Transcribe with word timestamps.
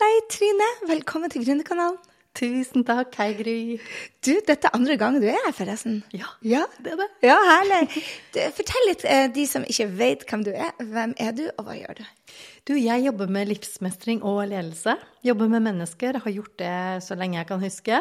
deg, 0.00 0.22
Trine. 0.32 0.68
Velkommen 0.90 1.30
til 1.32 1.44
Gründerkanalen. 1.44 1.98
Tusen 2.38 2.84
takk. 2.86 3.16
Hei, 3.18 3.32
Gry. 3.34 3.54
Du, 4.22 4.30
dette 4.46 4.68
er 4.68 4.76
andre 4.76 4.94
gang 5.00 5.16
du 5.18 5.24
er 5.26 5.34
her, 5.48 5.54
forresten. 5.56 5.96
Ja, 6.14 6.28
Ja, 6.46 6.60
det 6.78 6.92
er 6.92 7.00
det. 7.00 7.08
ja 7.26 7.34
herlig. 7.42 7.80
Du, 8.32 8.38
fortell 8.54 8.86
litt, 8.86 9.02
eh, 9.04 9.26
de 9.34 9.46
som 9.50 9.64
ikke 9.66 9.88
vet 9.98 10.22
hvem 10.30 10.44
du 10.46 10.52
er. 10.54 10.70
Hvem 10.78 11.14
er 11.18 11.32
du, 11.34 11.42
og 11.58 11.66
hva 11.66 11.74
gjør 11.74 11.98
du? 11.98 12.04
Du, 12.70 12.74
jeg 12.78 13.02
jobber 13.08 13.26
med 13.34 13.50
livsmestring 13.50 14.22
og 14.22 14.44
ledelse. 14.52 14.94
Jobber 15.26 15.50
med 15.50 15.66
mennesker. 15.66 16.20
Har 16.22 16.30
gjort 16.36 16.54
det 16.62 17.02
så 17.02 17.18
lenge 17.18 17.40
jeg 17.40 17.50
kan 17.50 17.60
huske. 17.66 18.00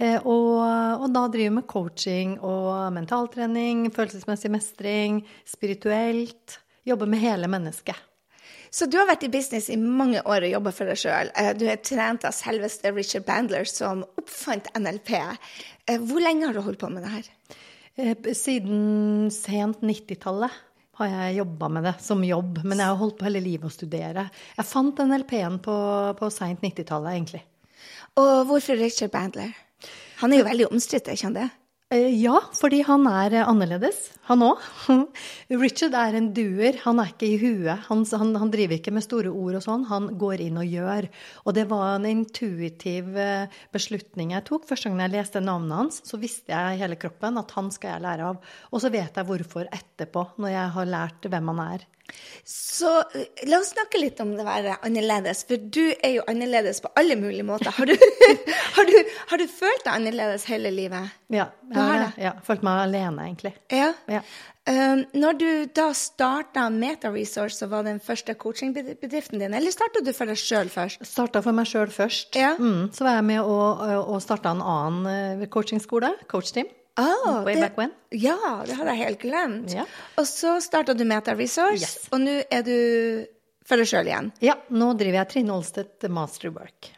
Eh, 0.00 0.16
Og, 0.24 0.64
og 1.04 1.08
da 1.12 1.26
driver 1.28 1.58
med 1.60 1.66
coaching 1.68 2.38
og 2.40 2.88
mentaltrening, 2.96 3.90
følelsesmessig 3.92 4.50
mestring, 4.50 5.20
spirituelt. 5.44 6.58
Jobber 6.88 7.06
med 7.06 7.20
hele 7.20 7.46
mennesket. 7.52 7.96
Så 8.70 8.86
du 8.90 8.98
har 9.00 9.08
vært 9.08 9.24
i 9.24 9.30
business 9.32 9.68
i 9.72 9.76
mange 9.80 10.20
år 10.28 10.44
og 10.46 10.52
jobba 10.52 10.72
for 10.76 10.90
deg 10.90 11.00
sjøl. 11.00 11.30
Du 11.58 11.64
er 11.70 11.80
trent 11.84 12.24
av 12.28 12.34
selveste 12.36 12.92
Richard 12.92 13.24
Bandler, 13.28 13.64
som 13.68 14.04
oppfant 14.20 14.68
NLP. 14.76 15.14
Eh, 15.88 15.98
Hvor 15.98 16.20
lenge 16.20 16.46
har 16.46 16.56
du 16.56 16.60
holdt 16.64 16.80
på 16.82 16.90
med 16.92 17.06
det 17.06 17.12
her? 17.14 17.28
Eh, 17.96 18.32
Siden 18.36 19.30
sent 19.34 19.80
90-tallet 19.80 20.64
har 20.98 21.12
jeg 21.12 21.38
jobba 21.38 21.68
med 21.70 21.84
det 21.86 21.94
som 22.02 22.24
jobb. 22.26 22.60
Men 22.64 22.82
jeg 22.82 22.90
har 22.90 22.98
holdt 23.00 23.18
på 23.20 23.28
hele 23.28 23.40
livet 23.44 23.70
å 23.70 23.72
studere. 23.72 24.26
Jeg 24.58 24.66
fant 24.66 24.98
NLP-en 25.04 25.60
på, 25.62 25.76
på 26.18 26.30
seint 26.34 26.60
90-tallet, 26.64 27.14
egentlig. 27.14 27.44
Og 28.18 28.46
hvorfor 28.50 28.78
Richard 28.80 29.12
Bandler? 29.14 29.54
Han 30.18 30.34
er 30.34 30.40
jo 30.42 30.48
veldig 30.48 30.66
omstridt, 30.74 31.06
er 31.08 31.14
ikke 31.14 31.28
han 31.30 31.36
det? 31.38 31.48
Eh, 31.90 32.10
Ja, 32.20 32.36
fordi 32.52 32.82
han 32.84 33.06
er 33.08 33.32
eh, 33.32 33.48
annerledes, 33.48 34.10
han 34.28 34.42
òg. 34.44 34.60
Richard 35.62 35.94
er 35.96 36.18
en 36.18 36.26
duer, 36.36 36.76
han 36.82 37.00
er 37.00 37.14
ikke 37.14 37.30
i 37.30 37.38
huet. 37.40 37.86
Han, 37.86 38.02
han, 38.20 38.34
han 38.42 38.52
driver 38.52 38.76
ikke 38.76 38.92
med 38.92 39.06
store 39.06 39.32
ord 39.32 39.56
og 39.56 39.64
sånn, 39.64 39.86
han 39.88 40.10
går 40.20 40.42
inn 40.44 40.60
og 40.60 40.68
gjør. 40.68 41.08
Og 41.48 41.56
det 41.56 41.64
var 41.70 41.94
en 41.94 42.08
intuitiv 42.10 43.16
eh, 43.16 43.48
beslutning 43.72 44.36
jeg 44.36 44.44
tok. 44.50 44.68
Første 44.68 44.92
gang 44.92 45.00
jeg 45.06 45.14
leste 45.16 45.40
navnet 45.40 45.80
hans, 45.80 46.02
så 46.04 46.20
visste 46.20 46.52
jeg 46.52 46.76
i 46.76 46.82
hele 46.82 47.00
kroppen 47.00 47.40
at 47.40 47.56
han 47.56 47.72
skal 47.72 47.94
jeg 47.94 48.04
lære 48.04 48.32
av. 48.34 48.50
Og 48.68 48.84
så 48.84 48.92
vet 48.92 49.16
jeg 49.16 49.30
hvorfor 49.32 49.72
etterpå, 49.72 50.28
når 50.36 50.58
jeg 50.58 50.74
har 50.76 50.92
lært 50.92 51.32
hvem 51.32 51.54
han 51.54 51.64
er. 51.70 51.88
Så 52.48 52.90
eh, 53.14 53.46
la 53.50 53.58
oss 53.60 53.72
snakke 53.74 54.00
litt 54.00 54.20
om 54.24 54.34
det 54.36 54.44
å 54.44 54.48
være 54.48 54.76
annerledes, 54.86 55.42
for 55.48 55.60
du 55.60 55.82
er 55.94 56.18
jo 56.18 56.26
annerledes 56.30 56.80
på 56.84 56.90
alle 56.98 57.16
mulige 57.20 57.46
måter. 57.46 57.72
Har 57.76 57.88
du, 57.90 57.94
har 58.76 58.88
du, 58.88 58.94
har 59.32 59.42
du 59.42 59.46
følt 59.50 59.84
deg 59.84 59.94
annerledes 59.94 60.46
hele 60.48 60.72
livet? 60.74 61.16
Ja, 61.32 61.50
Jeg 61.68 61.82
har 61.82 61.98
det? 62.06 62.12
ja, 62.24 62.32
følt 62.46 62.64
meg 62.66 62.84
alene, 62.86 63.26
egentlig. 63.28 63.52
Ja. 63.74 63.92
Ja. 64.08 64.22
Um, 64.68 65.06
når 65.16 65.36
du 65.40 65.50
da 65.72 65.86
starta 65.96 66.66
Meta 66.68 67.08
Resource, 67.12 67.56
så 67.56 67.70
var 67.72 67.86
den 67.86 68.00
første 68.04 68.34
coachingbedriften 68.36 69.40
din, 69.40 69.54
eller 69.56 69.72
starta 69.72 70.02
du 70.04 70.10
for 70.12 70.28
deg 70.28 70.36
sjøl 70.36 70.68
først? 70.72 71.04
Starta 71.08 71.40
for 71.44 71.56
meg 71.56 71.70
sjøl 71.70 71.88
først. 71.92 72.36
Ja. 72.36 72.50
Mm, 72.60 72.90
så 72.92 73.06
var 73.06 73.16
jeg 73.16 73.28
med 73.30 73.48
å, 73.48 73.56
og 74.02 74.18
starte 74.24 74.52
en 74.52 74.60
annen 74.60 75.40
eh, 75.40 75.48
coachingskole, 75.48 76.12
coachteam. 76.28 76.68
Ah, 76.98 77.42
Way 77.46 77.54
det- 77.54 77.60
back 77.62 77.76
when. 77.78 77.92
Ja, 78.10 78.36
det 78.66 78.74
hadde 78.76 78.94
jeg 78.96 79.04
helt 79.06 79.20
glemt. 79.22 79.72
Ja. 79.76 79.84
Og 80.18 80.26
så 80.26 80.56
starta 80.64 80.94
du 80.98 81.04
Meta 81.06 81.34
Resource, 81.38 81.82
Yes. 81.84 82.08
og 82.12 82.20
nå 82.24 82.40
er 82.50 82.62
du 82.66 83.26
for 83.68 83.76
deg 83.76 83.86
sjøl 83.86 84.06
igjen. 84.08 84.32
Ja, 84.42 84.54
nå 84.72 84.92
driver 84.98 85.20
jeg 85.20 85.28
Trine 85.28 85.52
Olstedt 85.54 86.08
Masterwork. 86.10 86.88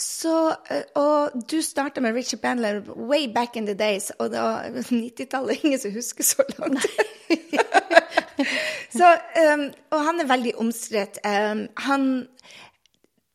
Så, 0.00 0.32
eh, 0.70 0.82
og 0.96 1.34
du 1.50 1.58
starta 1.62 2.00
med 2.00 2.14
Richard 2.14 2.40
Bandler 2.40 2.80
way 2.96 3.26
back 3.28 3.56
in 3.56 3.66
the 3.66 3.74
days, 3.74 4.10
og 4.18 4.30
da 4.32 4.62
90-tallet 4.88 5.64
ingen 5.64 5.78
som 5.82 5.92
husker 5.92 6.24
så 6.24 6.46
langt. 6.58 6.86
så, 8.98 9.10
um, 9.54 9.66
og 9.92 10.04
han 10.06 10.20
er 10.22 10.30
veldig 10.30 10.54
omstridt. 10.62 11.18
Um, 11.26 11.66
han 11.76 12.06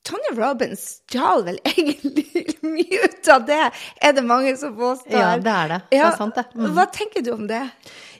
Tony 0.06 0.31
Robbins 0.38 0.81
stjal 1.09 1.45
vel 1.48 1.59
egentlig 1.66 2.56
mye 2.75 3.06
ut 3.08 3.30
av 3.34 3.45
det, 3.48 3.61
er 4.02 4.14
det 4.14 4.23
mange 4.25 4.53
som 4.59 4.75
påstår. 4.78 5.16
Ja, 5.17 5.31
det 5.42 5.53
er 5.53 5.72
det. 5.73 5.80
Det 5.92 6.02
er 6.02 6.17
sant, 6.20 6.38
det. 6.38 6.45
Mm. 6.53 6.67
Hva 6.75 6.86
tenker 6.94 7.26
du 7.26 7.32
om 7.33 7.48
det? 7.49 7.64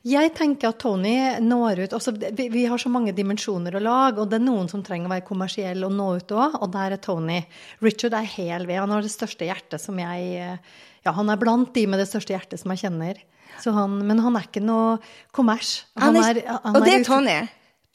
Jeg 0.06 0.36
tenker 0.38 0.70
at 0.70 0.80
Tony 0.84 1.16
når 1.42 1.86
ut 1.86 1.94
altså, 1.98 2.12
vi, 2.14 2.46
vi 2.54 2.66
har 2.70 2.82
så 2.82 2.92
mange 2.94 3.14
dimensjoner 3.18 3.78
å 3.78 3.82
lage, 3.82 4.22
og 4.22 4.30
det 4.30 4.38
er 4.38 4.46
noen 4.46 4.70
som 4.70 4.84
trenger 4.86 5.10
å 5.10 5.14
være 5.16 5.26
kommersiell 5.26 5.86
og 5.88 5.94
nå 5.98 6.10
ut 6.20 6.34
òg, 6.36 6.58
og 6.62 6.74
der 6.76 6.94
er 6.98 7.02
Tony. 7.02 7.40
Richard 7.86 8.14
er 8.18 8.28
hel 8.36 8.68
ved. 8.70 8.78
Han 8.84 8.94
har 8.94 9.06
det 9.06 9.14
største 9.14 9.48
hjertet 9.50 9.82
som 9.82 9.98
jeg 10.02 10.28
eh, 10.42 10.76
Ja, 11.06 11.14
han 11.14 11.30
er 11.30 11.42
blant 11.42 11.74
de 11.74 11.88
med 11.90 12.02
det 12.02 12.10
største 12.10 12.34
hjertet 12.34 12.62
som 12.62 12.74
jeg 12.74 12.86
kjenner. 12.86 13.22
Så 13.62 13.74
han, 13.74 13.98
men 14.06 14.22
han 14.22 14.38
er 14.38 14.46
ikke 14.46 14.62
noe 14.64 14.98
kommers. 15.34 15.84
Han 16.02 16.18
er, 16.22 16.42
han 16.50 16.76
og 16.76 16.86
det 16.86 17.00
er 17.00 17.06
Tony. 17.08 17.38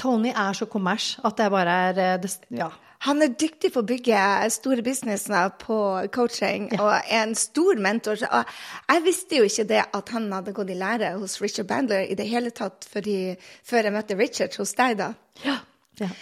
Tony 0.00 0.30
er 0.32 0.56
så 0.56 0.66
kommers 0.70 1.12
at 1.26 1.36
det 1.38 1.50
bare 1.52 1.80
er 1.90 2.02
eh, 2.06 2.14
det, 2.22 2.32
Ja. 2.58 2.70
Han 3.06 3.22
er 3.24 3.32
dyktig 3.40 3.70
på 3.72 3.80
å 3.80 3.88
bygge 3.88 4.22
store 4.52 4.84
businesser 4.84 5.54
på 5.62 5.78
coaching 6.12 6.66
og 6.76 6.90
er 6.98 7.22
en 7.22 7.32
stor 7.38 7.80
mentor. 7.80 8.20
Og 8.28 8.52
jeg 8.92 9.04
visste 9.06 9.40
jo 9.40 9.48
ikke 9.48 9.68
det 9.70 9.80
at 9.96 10.12
han 10.12 10.28
hadde 10.34 10.52
gått 10.56 10.72
i 10.74 10.76
lære 10.76 11.14
hos 11.16 11.38
Richard 11.40 11.70
Bandler 11.70 12.04
i 12.04 12.18
det 12.18 12.28
hele 12.28 12.52
tatt 12.52 12.84
fordi, 12.90 13.36
før 13.64 13.88
jeg 13.88 13.96
møtte 13.96 14.18
Richard 14.20 14.60
hos 14.60 14.76
deg, 14.76 15.00
da. 15.00 15.14
ja. 15.46 15.58
ja. 16.02 16.12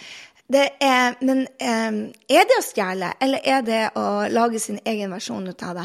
Det 0.49 0.63
er, 0.81 1.13
men 1.21 1.43
em, 1.61 1.97
er 2.25 2.47
det 2.49 2.55
å 2.57 2.63
stjele, 2.65 3.11
eller 3.21 3.43
er 3.45 3.59
det 3.61 3.81
å 4.01 4.05
lage 4.33 4.57
sin 4.57 4.79
egen 4.81 5.11
versjon 5.13 5.45
ut 5.45 5.61
av 5.61 5.77
det? 5.77 5.83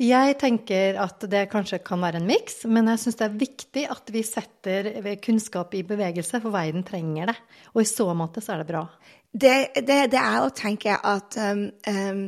Jeg 0.00 0.36
tenker 0.40 0.96
at 1.02 1.24
det 1.30 1.44
kanskje 1.52 1.82
kan 1.84 2.00
være 2.02 2.20
en 2.22 2.28
miks, 2.28 2.62
men 2.70 2.88
jeg 2.92 3.02
syns 3.02 3.18
det 3.20 3.26
er 3.26 3.40
viktig 3.42 3.84
at 3.92 4.12
vi 4.14 4.22
setter 4.26 4.90
kunnskap 5.24 5.74
i 5.76 5.84
bevegelse, 5.86 6.40
for 6.40 6.54
verden 6.54 6.86
trenger 6.86 7.32
det. 7.32 7.36
Og 7.74 7.84
i 7.84 7.88
så 7.88 8.08
måte 8.16 8.42
så 8.44 8.54
er 8.54 8.62
det 8.62 8.70
bra. 8.72 8.86
Det, 9.32 9.54
det, 9.84 9.98
det 10.12 10.20
er 10.20 10.42
å 10.42 10.52
tenke 10.56 10.96
at 10.96 11.36
um, 11.40 11.66
um, 11.88 12.24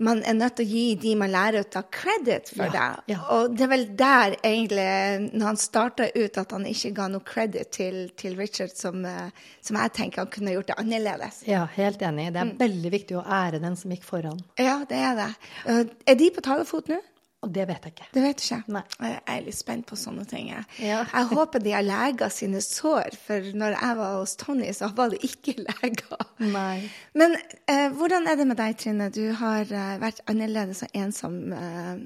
man 0.00 0.22
er 0.24 0.32
nødt 0.38 0.54
til 0.58 0.64
å 0.66 0.70
gi 0.70 0.84
de 1.02 1.10
man 1.20 1.30
lærer 1.32 1.60
ut 1.66 1.76
av 1.76 1.84
credit 1.92 2.48
for 2.54 2.64
Ja, 2.64 2.70
det. 2.72 3.12
ja. 3.12 3.18
Og 3.36 3.54
det 3.56 3.66
er 3.66 3.70
vel 3.72 3.84
der 3.98 4.36
egentlig, 4.40 4.86
når 5.34 5.46
han 5.50 5.60
starta 5.60 6.06
ut, 6.14 6.38
at 6.40 6.54
han 6.56 6.64
ikke 6.70 6.92
ga 6.96 7.08
noe 7.12 7.20
credit 7.26 7.70
til, 7.76 7.98
til 8.16 8.36
Richard, 8.40 8.72
som, 8.76 9.04
eh, 9.04 9.28
som 9.60 9.76
jeg 9.76 9.92
tenker 9.98 10.24
han 10.24 10.32
kunne 10.32 10.54
gjort 10.56 10.72
det 10.72 10.78
annerledes. 10.80 11.42
Ja, 11.46 11.66
helt 11.76 12.00
enig. 12.02 12.30
Mm. 12.30 12.32
Det 12.32 12.40
er 12.46 12.54
veldig 12.64 12.92
viktig 12.96 13.18
å 13.20 13.26
ære 13.26 13.60
den 13.60 13.76
som 13.76 13.92
gikk 13.92 14.08
foran. 14.08 14.40
Ja, 14.58 14.78
det 14.88 14.96
er 15.04 15.14
det. 15.20 15.30
Uh, 15.68 15.84
Er 16.06 16.14
de 16.20 16.30
på 16.32 16.40
talefot 16.48 16.88
nå? 16.88 17.00
Og 17.42 17.52
det 17.56 17.64
vet 17.70 17.86
jeg 17.86 17.94
ikke. 17.94 18.06
Det 18.12 18.22
vet 18.22 18.36
du 18.36 18.42
ikke. 18.44 18.58
Nei. 18.74 18.82
Jeg 19.00 19.20
er 19.32 19.44
litt 19.46 19.56
spent 19.56 19.86
på 19.88 19.96
sånne 19.96 20.26
ting. 20.28 20.50
Jeg, 20.52 20.64
Ja. 20.84 20.98
jeg 21.08 21.28
håper 21.30 21.62
de 21.64 21.72
har 21.72 21.82
lega 21.86 22.28
sine 22.28 22.60
sår, 22.60 23.16
for 23.16 23.40
når 23.56 23.76
jeg 23.80 23.96
var 23.96 24.18
hos 24.18 24.34
Tony, 24.36 24.68
så 24.76 24.90
var 24.94 25.08
det 25.14 25.22
ikke 25.24 25.54
lega. 25.70 26.18
Nei. 26.44 26.90
Men 27.16 27.36
eh, 27.66 27.88
hvordan 27.96 28.28
er 28.28 28.36
det 28.36 28.46
med 28.50 28.60
deg, 28.60 28.76
Trine? 28.82 29.08
Du 29.10 29.22
har 29.40 29.62
eh, 29.72 29.94
vært 30.02 30.20
annerledes 30.28 30.82
og 30.84 30.92
ensom 31.00 31.38
eh, 31.56 32.02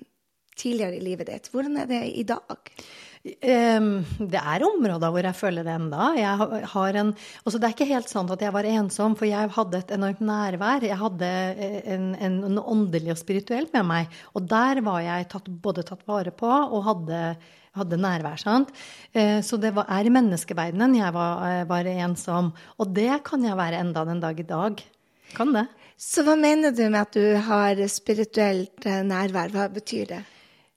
tidligere 0.57 1.01
i 1.01 1.03
livet 1.03 1.27
ditt. 1.33 1.51
Hvordan 1.51 1.81
er 1.83 1.91
det 1.91 2.03
i 2.15 2.23
dag? 2.31 2.71
Ehm, 3.25 4.03
det 4.21 4.37
er 4.37 4.65
områder 4.67 5.13
hvor 5.13 5.25
jeg 5.25 5.37
føler 5.39 5.65
det 5.65 5.73
enda. 5.73 6.11
Altså 6.13 7.57
det 7.57 7.69
er 7.69 7.73
ikke 7.73 7.89
helt 7.89 8.11
sant 8.13 8.33
at 8.35 8.43
jeg 8.45 8.53
var 8.53 8.69
ensom, 8.69 9.15
for 9.17 9.25
jeg 9.29 9.49
hadde 9.55 9.81
et 9.81 9.95
enormt 9.97 10.21
nærvær. 10.21 10.85
Jeg 10.85 11.01
hadde 11.01 11.31
en, 11.89 12.11
en, 12.21 12.37
en, 12.51 12.59
åndelig 12.61 13.15
og 13.15 13.21
spirituelt 13.23 13.73
med 13.73 13.89
meg. 13.89 14.19
Og 14.37 14.45
der 14.51 14.83
var 14.85 15.01
jeg 15.07 15.29
tatt, 15.33 15.49
både 15.49 15.87
tatt 15.89 16.05
vare 16.09 16.35
på 16.37 16.51
og 16.51 16.85
hadde, 16.85 17.23
hadde 17.81 18.01
nærvær. 18.03 18.37
sant? 18.45 18.75
Eh, 19.15 19.41
Så 19.41 19.57
det 19.57 19.73
var, 19.73 19.89
er 19.89 20.05
i 20.05 20.13
menneskeverdenen 20.13 21.01
jeg 21.01 21.17
var, 21.17 21.41
eh, 21.49 21.65
var 21.71 21.89
ensom. 21.95 22.53
Og 22.77 22.93
det 22.93 23.23
kan 23.25 23.41
jeg 23.41 23.57
være 23.57 23.81
enda 23.81 24.05
den 24.05 24.21
dag 24.21 24.37
i 24.37 24.49
dag. 24.53 24.85
Kan 25.33 25.57
det. 25.57 25.65
Så 25.97 26.27
hva 26.27 26.37
mener 26.37 26.77
du 26.77 26.85
med 26.91 27.01
at 27.01 27.17
du 27.17 27.41
har 27.41 27.81
spirituelt 27.89 28.85
eh, 28.85 29.01
nærvær? 29.01 29.49
Hva 29.55 29.71
betyr 29.73 30.13
det? 30.13 30.25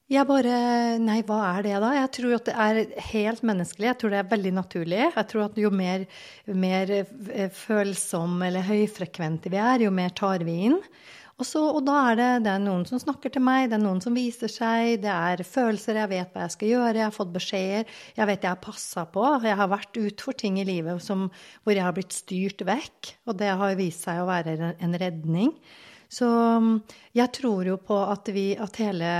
Jeg 0.07 0.23
bare 0.23 0.57
Nei, 1.03 1.18
hva 1.28 1.41
er 1.50 1.66
det 1.66 1.79
da? 1.84 1.90
Jeg 1.97 2.09
tror 2.16 2.35
at 2.38 2.47
det 2.47 2.53
er 2.56 2.78
helt 3.09 3.41
menneskelig. 3.44 3.90
Jeg 3.90 4.00
tror 4.00 4.13
det 4.13 4.19
er 4.22 4.29
veldig 4.31 4.53
naturlig. 4.56 5.01
Jeg 5.03 5.28
tror 5.34 5.45
at 5.50 5.57
jo 5.59 5.72
mer, 5.73 6.06
mer 6.47 6.94
følsomme 6.95 7.50
følsom 7.57 8.38
eller 8.47 8.63
høyfrekvente 8.69 9.51
vi 9.51 9.59
er, 9.59 9.84
jo 9.84 9.91
mer 9.91 10.13
tar 10.16 10.46
vi 10.47 10.56
inn. 10.70 10.78
Og, 11.37 11.43
så, 11.46 11.59
og 11.59 11.84
da 11.85 11.97
er 12.14 12.16
det, 12.17 12.29
det 12.47 12.53
er 12.53 12.64
noen 12.64 12.85
som 12.87 13.02
snakker 13.03 13.35
til 13.35 13.43
meg, 13.46 13.67
det 13.70 13.76
er 13.78 13.84
noen 13.84 13.99
som 14.02 14.16
viser 14.17 14.49
seg, 14.49 15.03
det 15.03 15.11
er 15.11 15.43
følelser, 15.46 15.99
jeg 16.02 16.11
vet 16.16 16.31
hva 16.34 16.47
jeg 16.47 16.55
skal 16.55 16.72
gjøre, 16.72 16.96
jeg 16.97 17.05
har 17.05 17.14
fått 17.14 17.35
beskjeder, 17.35 17.99
jeg 18.17 18.29
vet 18.31 18.47
jeg 18.47 18.53
har 18.55 18.64
passa 18.64 19.03
på. 19.11 19.28
Jeg 19.43 19.59
har 19.59 19.70
vært 19.76 20.02
utfor 20.02 20.40
ting 20.40 20.58
i 20.58 20.66
livet 20.66 21.03
som, 21.03 21.28
hvor 21.61 21.76
jeg 21.76 21.85
har 21.85 21.93
blitt 21.99 22.16
styrt 22.16 22.64
vekk, 22.66 23.14
og 23.28 23.37
det 23.43 23.52
har 23.59 23.78
vist 23.78 24.08
seg 24.08 24.23
å 24.23 24.31
være 24.31 24.55
en- 24.72 24.97
redning. 25.03 25.52
Så 26.09 26.26
jeg 27.11 27.31
tror 27.35 27.67
jo 27.67 27.78
på 27.84 27.99
at, 28.08 28.31
vi, 28.34 28.53
at 28.55 28.79
hele 28.79 29.14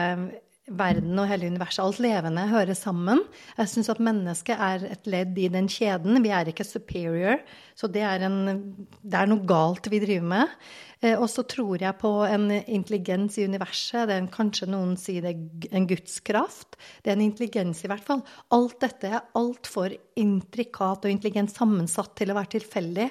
verden 0.68 1.20
og 1.22 1.30
hele 1.30 1.48
universet, 1.48 1.80
alt 1.84 2.02
levende, 2.04 2.44
hører 2.52 2.76
sammen. 2.76 3.22
Jeg 3.58 3.72
syns 3.72 3.90
at 3.94 4.02
mennesket 4.04 4.60
er 4.60 4.84
et 4.92 5.08
ledd 5.08 5.38
i 5.40 5.48
den 5.54 5.70
kjeden. 5.72 6.20
Vi 6.24 6.34
er 6.34 6.52
ikke 6.52 6.68
superior, 6.68 7.40
så 7.78 7.88
det 7.92 8.04
er, 8.04 8.26
en, 8.28 8.60
det 9.02 9.22
er 9.22 9.32
noe 9.32 9.48
galt 9.48 9.88
vi 9.92 10.02
driver 10.04 10.28
med. 10.34 10.54
Eh, 11.00 11.16
og 11.16 11.30
så 11.32 11.46
tror 11.48 11.80
jeg 11.82 12.00
på 12.02 12.12
en 12.28 12.50
intelligens 12.60 13.40
i 13.40 13.48
universet. 13.48 14.10
Det 14.10 14.18
er 14.18 14.24
en, 14.26 14.30
kanskje 14.34 14.70
noen 14.74 14.98
sier 15.00 15.24
det 15.24 15.34
er 15.34 15.80
en 15.80 15.88
gudskraft. 15.88 16.80
Det 17.02 17.14
er 17.14 17.18
en 17.20 17.28
intelligens 17.30 17.86
i 17.86 17.92
hvert 17.92 18.06
fall. 18.06 18.26
Alt 18.56 18.80
dette 18.84 19.14
er 19.14 19.28
altfor 19.40 19.96
intrikat 20.20 21.08
og 21.08 21.14
intelligent 21.14 21.56
sammensatt 21.56 22.16
til 22.20 22.34
å 22.34 22.40
være 22.40 22.58
tilfeldig. 22.58 23.10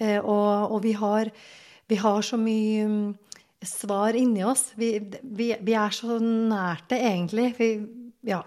Eh, 0.00 0.18
og, 0.18 0.74
og 0.74 0.80
vi 0.86 0.96
har 0.98 1.34
vi 1.90 1.96
har 1.98 2.22
så 2.22 2.38
mye 2.38 2.84
svar 3.66 4.16
inni 4.16 4.44
oss. 4.44 4.70
Vi, 4.74 4.94
vi, 5.22 5.52
vi 5.60 5.76
er 5.76 5.94
så 5.94 6.18
nært 6.22 6.88
det, 6.92 7.00
egentlig. 7.10 7.52
Vi, 7.58 7.70
ja. 8.28 8.42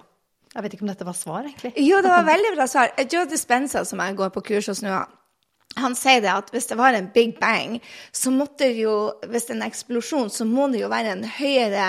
Jeg 0.53 0.65
vet 0.65 0.75
ikke 0.75 0.85
om 0.85 0.91
dette 0.91 1.07
var 1.07 1.17
svar, 1.17 1.47
egentlig. 1.47 1.73
Jo, 1.81 1.99
det 2.05 2.13
var 2.13 2.25
veldig 2.27 2.53
bra 2.55 2.69
svar. 2.69 2.93
Joe 3.09 3.25
Dispenza, 3.29 3.81
som 3.89 4.01
jeg 4.03 4.17
går 4.19 4.33
på 4.35 4.45
kurs 4.51 4.69
hos 4.69 4.83
nå, 4.85 5.01
han 5.75 5.95
sier 5.97 6.21
det 6.21 6.29
at 6.29 6.51
hvis 6.53 6.67
det 6.69 6.77
var 6.77 6.93
en 6.93 7.07
big 7.13 7.33
bang, 7.39 7.79
så 8.13 8.29
måtte 8.33 8.67
det 8.67 8.83
jo 8.83 8.93
Hvis 9.25 9.47
det 9.47 9.55
er 9.55 9.57
en 9.57 9.65
eksplosjon, 9.65 10.29
så 10.29 10.45
må 10.45 10.67
det 10.69 10.83
jo 10.83 10.89
være 10.91 11.15
en 11.15 11.23
høyere 11.25 11.87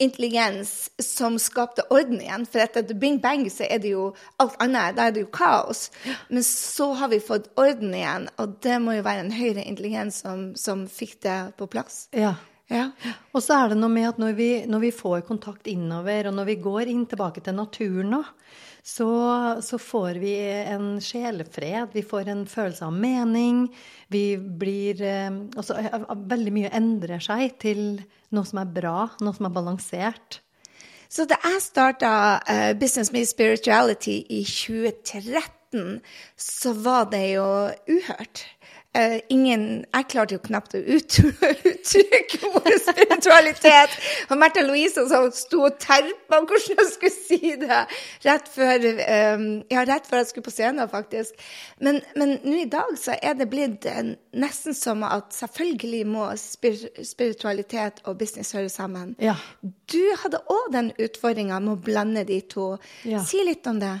intelligens 0.00 0.88
som 1.02 1.36
skapte 1.42 1.84
orden 1.92 2.22
igjen. 2.22 2.46
For 2.48 2.62
etter 2.64 2.94
big 2.96 3.20
bang 3.20 3.44
så 3.52 3.66
er 3.68 3.82
det 3.84 3.92
jo 3.92 4.10
alt 4.40 4.56
annet. 4.64 4.96
Da 4.96 5.08
er 5.08 5.16
det 5.16 5.26
jo 5.26 5.32
kaos. 5.32 5.88
Men 6.32 6.46
så 6.46 6.92
har 6.96 7.12
vi 7.12 7.20
fått 7.20 7.50
orden 7.60 7.92
igjen, 7.94 8.28
og 8.40 8.56
det 8.64 8.78
må 8.80 8.96
jo 8.96 9.04
være 9.06 9.26
en 9.26 9.34
høyere 9.34 9.66
intelligens 9.66 10.22
som, 10.24 10.52
som 10.56 10.86
fikk 10.88 11.18
det 11.26 11.38
på 11.60 11.68
plass. 11.68 12.06
Ja. 12.16 12.36
Ja. 12.68 12.90
Og 13.32 13.40
så 13.44 13.56
er 13.56 13.72
det 13.72 13.78
noe 13.80 13.92
med 13.92 14.10
at 14.10 14.18
når 14.20 14.34
vi, 14.36 14.48
når 14.68 14.82
vi 14.82 14.90
får 14.92 15.22
kontakt 15.28 15.68
innover, 15.70 16.28
og 16.28 16.36
når 16.36 16.50
vi 16.50 16.56
går 16.64 16.90
inn 16.92 17.06
tilbake 17.08 17.40
til 17.44 17.56
naturen 17.56 18.12
nå, 18.12 18.22
så, 18.88 19.08
så, 19.60 19.76
får 19.80 20.20
vi 20.22 20.34
en 20.40 20.96
sjelefred. 21.02 21.90
Vi 21.92 22.02
får 22.06 22.30
en 22.32 22.44
følelse 22.48 22.86
av 22.86 22.94
mening. 22.96 23.66
Vi 24.08 24.38
blir 24.38 25.02
også, 25.58 25.76
Veldig 26.30 26.54
mye 26.54 26.70
endrer 26.76 27.20
seg 27.20 27.58
til 27.60 27.82
noe 28.32 28.48
som 28.48 28.62
er 28.62 28.70
bra, 28.78 29.10
noe 29.20 29.36
som 29.36 29.48
er 29.48 29.56
balansert. 29.56 30.40
Så 31.08 31.24
da 31.28 31.38
jeg 31.40 31.60
starta 31.64 32.12
uh, 32.44 32.72
Business 32.80 33.12
Me 33.12 33.24
Spirituality 33.28 34.20
i 34.28 34.42
2013, 34.44 36.00
så 36.36 36.72
var 36.76 37.08
det 37.12 37.24
jo 37.34 37.46
uhørt. 37.88 38.44
Uh, 38.96 39.18
ingen, 39.28 39.84
jeg 39.84 40.04
klarte 40.08 40.32
jo 40.32 40.40
knapt 40.40 40.72
å 40.74 40.78
uttrykke 40.96 42.38
vår 42.54 42.76
spiritualitet. 42.80 43.96
Og 44.32 44.38
Märtha 44.40 44.62
Louise 44.64 45.04
som 45.10 45.26
sto 45.36 45.66
og 45.68 45.76
terpa 45.82 46.38
hvordan 46.40 46.72
jeg 46.72 46.86
skulle 46.94 47.12
si 47.12 47.52
det 47.60 47.82
rett 48.24 48.48
før, 48.48 48.86
um, 49.36 49.44
ja, 49.68 49.84
rett 49.84 50.08
før 50.08 50.22
jeg 50.22 50.30
skulle 50.30 50.46
på 50.48 50.54
scenen, 50.54 50.88
faktisk. 50.88 51.36
Men 51.84 52.00
nå 52.16 52.62
i 52.62 52.70
dag 52.72 52.94
så 52.98 53.18
er 53.20 53.36
det 53.36 53.50
blitt 53.52 53.84
uh, 53.92 54.00
nesten 54.40 54.74
som 54.74 55.04
at 55.04 55.36
selvfølgelig 55.36 56.02
må 56.08 56.24
spir 56.40 56.80
spiritualitet 57.04 58.00
og 58.08 58.16
business 58.24 58.54
høre 58.56 58.72
sammen. 58.72 59.12
Ja. 59.20 59.36
Du 59.92 60.00
hadde 60.24 60.40
òg 60.48 60.72
den 60.72 60.90
utfordringa 60.96 61.60
med 61.60 61.76
å 61.76 61.82
blande 61.90 62.24
de 62.24 62.40
to. 62.48 62.70
Ja. 63.04 63.20
Si 63.20 63.44
litt 63.44 63.68
om 63.68 63.84
det. 63.84 63.98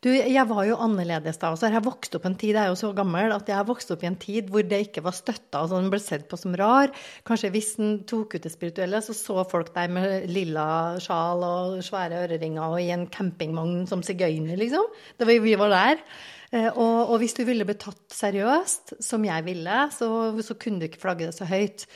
Du, 0.00 0.08
jeg 0.08 0.48
var 0.48 0.64
jo 0.64 0.80
annerledes 0.80 1.36
da. 1.36 1.52
Altså, 1.52 1.68
jeg 1.68 1.76
har 1.76 1.84
vokst 1.84 2.16
opp 2.16 2.24
en 2.24 2.40
tid, 2.40 2.54
jeg 2.56 2.64
er 2.64 2.72
jo 2.72 2.80
så 2.80 2.94
gammel, 2.96 3.36
at 3.36 3.48
jeg 3.52 3.58
har 3.60 3.68
vokst 3.68 3.92
opp 3.92 4.00
i 4.00 4.08
en 4.08 4.16
tid 4.16 4.29
hvor 4.46 4.66
det 4.66 4.80
ikke 4.86 5.04
var 5.04 5.16
støtta. 5.16 5.62
Altså 5.62 5.80
den 5.80 5.90
ble 5.92 6.00
sett 6.02 6.26
på 6.30 6.38
som 6.40 6.56
rar. 6.58 6.92
Kanskje 7.26 7.52
hvis 7.54 7.72
den 7.80 8.00
tok 8.08 8.36
ut 8.36 8.46
det 8.46 8.52
spirituelle, 8.54 9.02
så 9.04 9.16
så 9.16 9.44
folk 9.50 9.72
deg 9.76 9.92
med 9.94 10.28
lilla 10.30 10.66
sjal 11.02 11.44
og 11.46 11.80
svære 11.86 12.24
øreringer 12.26 12.76
og 12.76 12.80
i 12.82 12.92
en 12.94 13.08
campingvogn 13.12 13.86
som 13.90 14.04
sigøyner, 14.06 14.58
liksom. 14.60 14.86
Var, 15.20 15.36
vi 15.42 15.56
var 15.58 15.74
der. 15.74 16.04
Og, 16.50 17.12
og, 17.12 17.16
hvis 17.22 17.36
du 17.38 17.44
ville 17.46 17.66
bli 17.66 17.76
tatt 17.78 18.10
seriøst, 18.10 18.96
som 19.06 19.22
jeg 19.22 19.46
ville, 19.46 19.84
så, 19.94 20.08
så 20.42 20.56
kunne 20.58 20.82
du 20.82 20.88
ikke 20.88 21.02
flagge 21.04 21.28
det 21.28 21.36
så 21.36 21.46
høyt. 21.46 21.86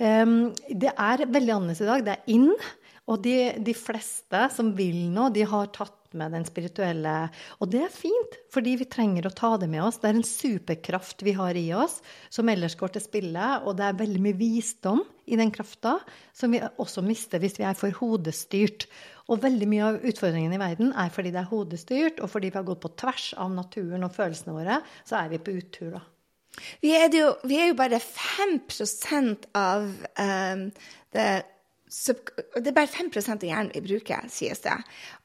Um, 0.00 0.50
det 0.66 0.90
er 0.96 1.26
veldig 1.28 1.54
annerledes 1.54 1.84
i 1.84 1.90
dag. 1.90 2.04
Det 2.06 2.16
er 2.16 2.32
inn. 2.34 2.50
Og 3.10 3.22
de, 3.24 3.36
de, 3.58 3.74
fleste 3.74 4.44
som 4.54 4.70
vil 4.76 5.08
nå, 5.12 5.30
de 5.34 5.44
har 5.48 5.70
tatt 5.74 5.96
med 6.18 6.34
den 6.34 6.46
spirituelle 6.48 7.14
Og 7.60 7.70
det 7.72 7.82
er 7.84 7.92
fint, 7.94 8.36
fordi 8.52 8.76
vi 8.80 8.88
trenger 8.90 9.28
å 9.28 9.34
ta 9.34 9.52
det 9.60 9.68
med 9.70 9.82
oss. 9.84 10.00
Det 10.00 10.10
er 10.10 10.18
en 10.18 10.26
superkraft 10.26 11.24
vi 11.26 11.34
har 11.38 11.58
i 11.58 11.66
oss, 11.76 12.00
som 12.32 12.48
ellers 12.50 12.76
går 12.80 12.94
til 12.94 13.04
spille. 13.04 13.48
Og 13.64 13.76
det 13.78 13.86
er 13.86 14.00
veldig 14.00 14.22
mye 14.24 14.38
visdom 14.38 15.02
i 15.30 15.38
den 15.38 15.52
krafta, 15.54 15.98
som 16.34 16.54
vi 16.54 16.62
også 16.62 17.04
mister 17.06 17.42
hvis 17.42 17.58
vi 17.60 17.66
er 17.68 17.78
for 17.78 17.94
hodestyrt. 18.00 18.88
Og 19.30 19.42
veldig 19.44 19.68
mye 19.70 19.90
av 19.92 20.00
utfordringen 20.10 20.54
i 20.56 20.60
verden 20.60 20.94
er 20.98 21.12
fordi 21.14 21.30
det 21.34 21.44
er 21.44 21.52
hodestyrt, 21.52 22.18
og 22.18 22.32
fordi 22.32 22.50
vi 22.50 22.58
har 22.58 22.66
gått 22.66 22.82
på 22.82 22.94
tvers 22.98 23.30
av 23.38 23.52
naturen 23.54 24.06
og 24.06 24.16
følelsene 24.16 24.56
våre, 24.56 24.80
så 25.06 25.20
er 25.22 25.30
vi 25.34 25.42
på 25.42 25.54
uttur, 25.60 25.92
da. 25.98 26.06
Vi 26.82 26.90
er, 26.98 27.06
jo, 27.14 27.28
vi 27.46 27.60
er 27.62 27.70
jo 27.70 27.76
bare 27.78 28.00
5 28.02 28.56
av 29.54 29.84
um, 29.86 30.64
det 31.14 31.26
det 31.90 32.70
er 32.70 32.74
bare 32.76 32.86
5% 32.86 33.32
av 33.34 33.48
hjernen 33.48 33.72
vi 33.74 33.82
bruker, 33.82 34.28
sies 34.30 34.62
det. 34.62 34.76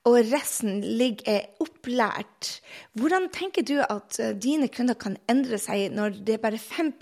Og 0.10 0.18
resten 0.32 0.80
ligger 0.82 1.28
er 1.30 1.62
opplært. 1.62 2.56
Hvordan 2.98 3.28
tenker 3.34 3.66
du 3.66 3.76
at 3.84 4.18
eh, 4.22 4.34
dine 4.34 4.70
kunder 4.74 4.98
kan 4.98 5.20
endre 5.30 5.60
seg 5.62 5.94
når 5.94 6.18
det 6.26 6.38
er 6.38 6.44
bare 6.44 6.62
5 6.62 6.94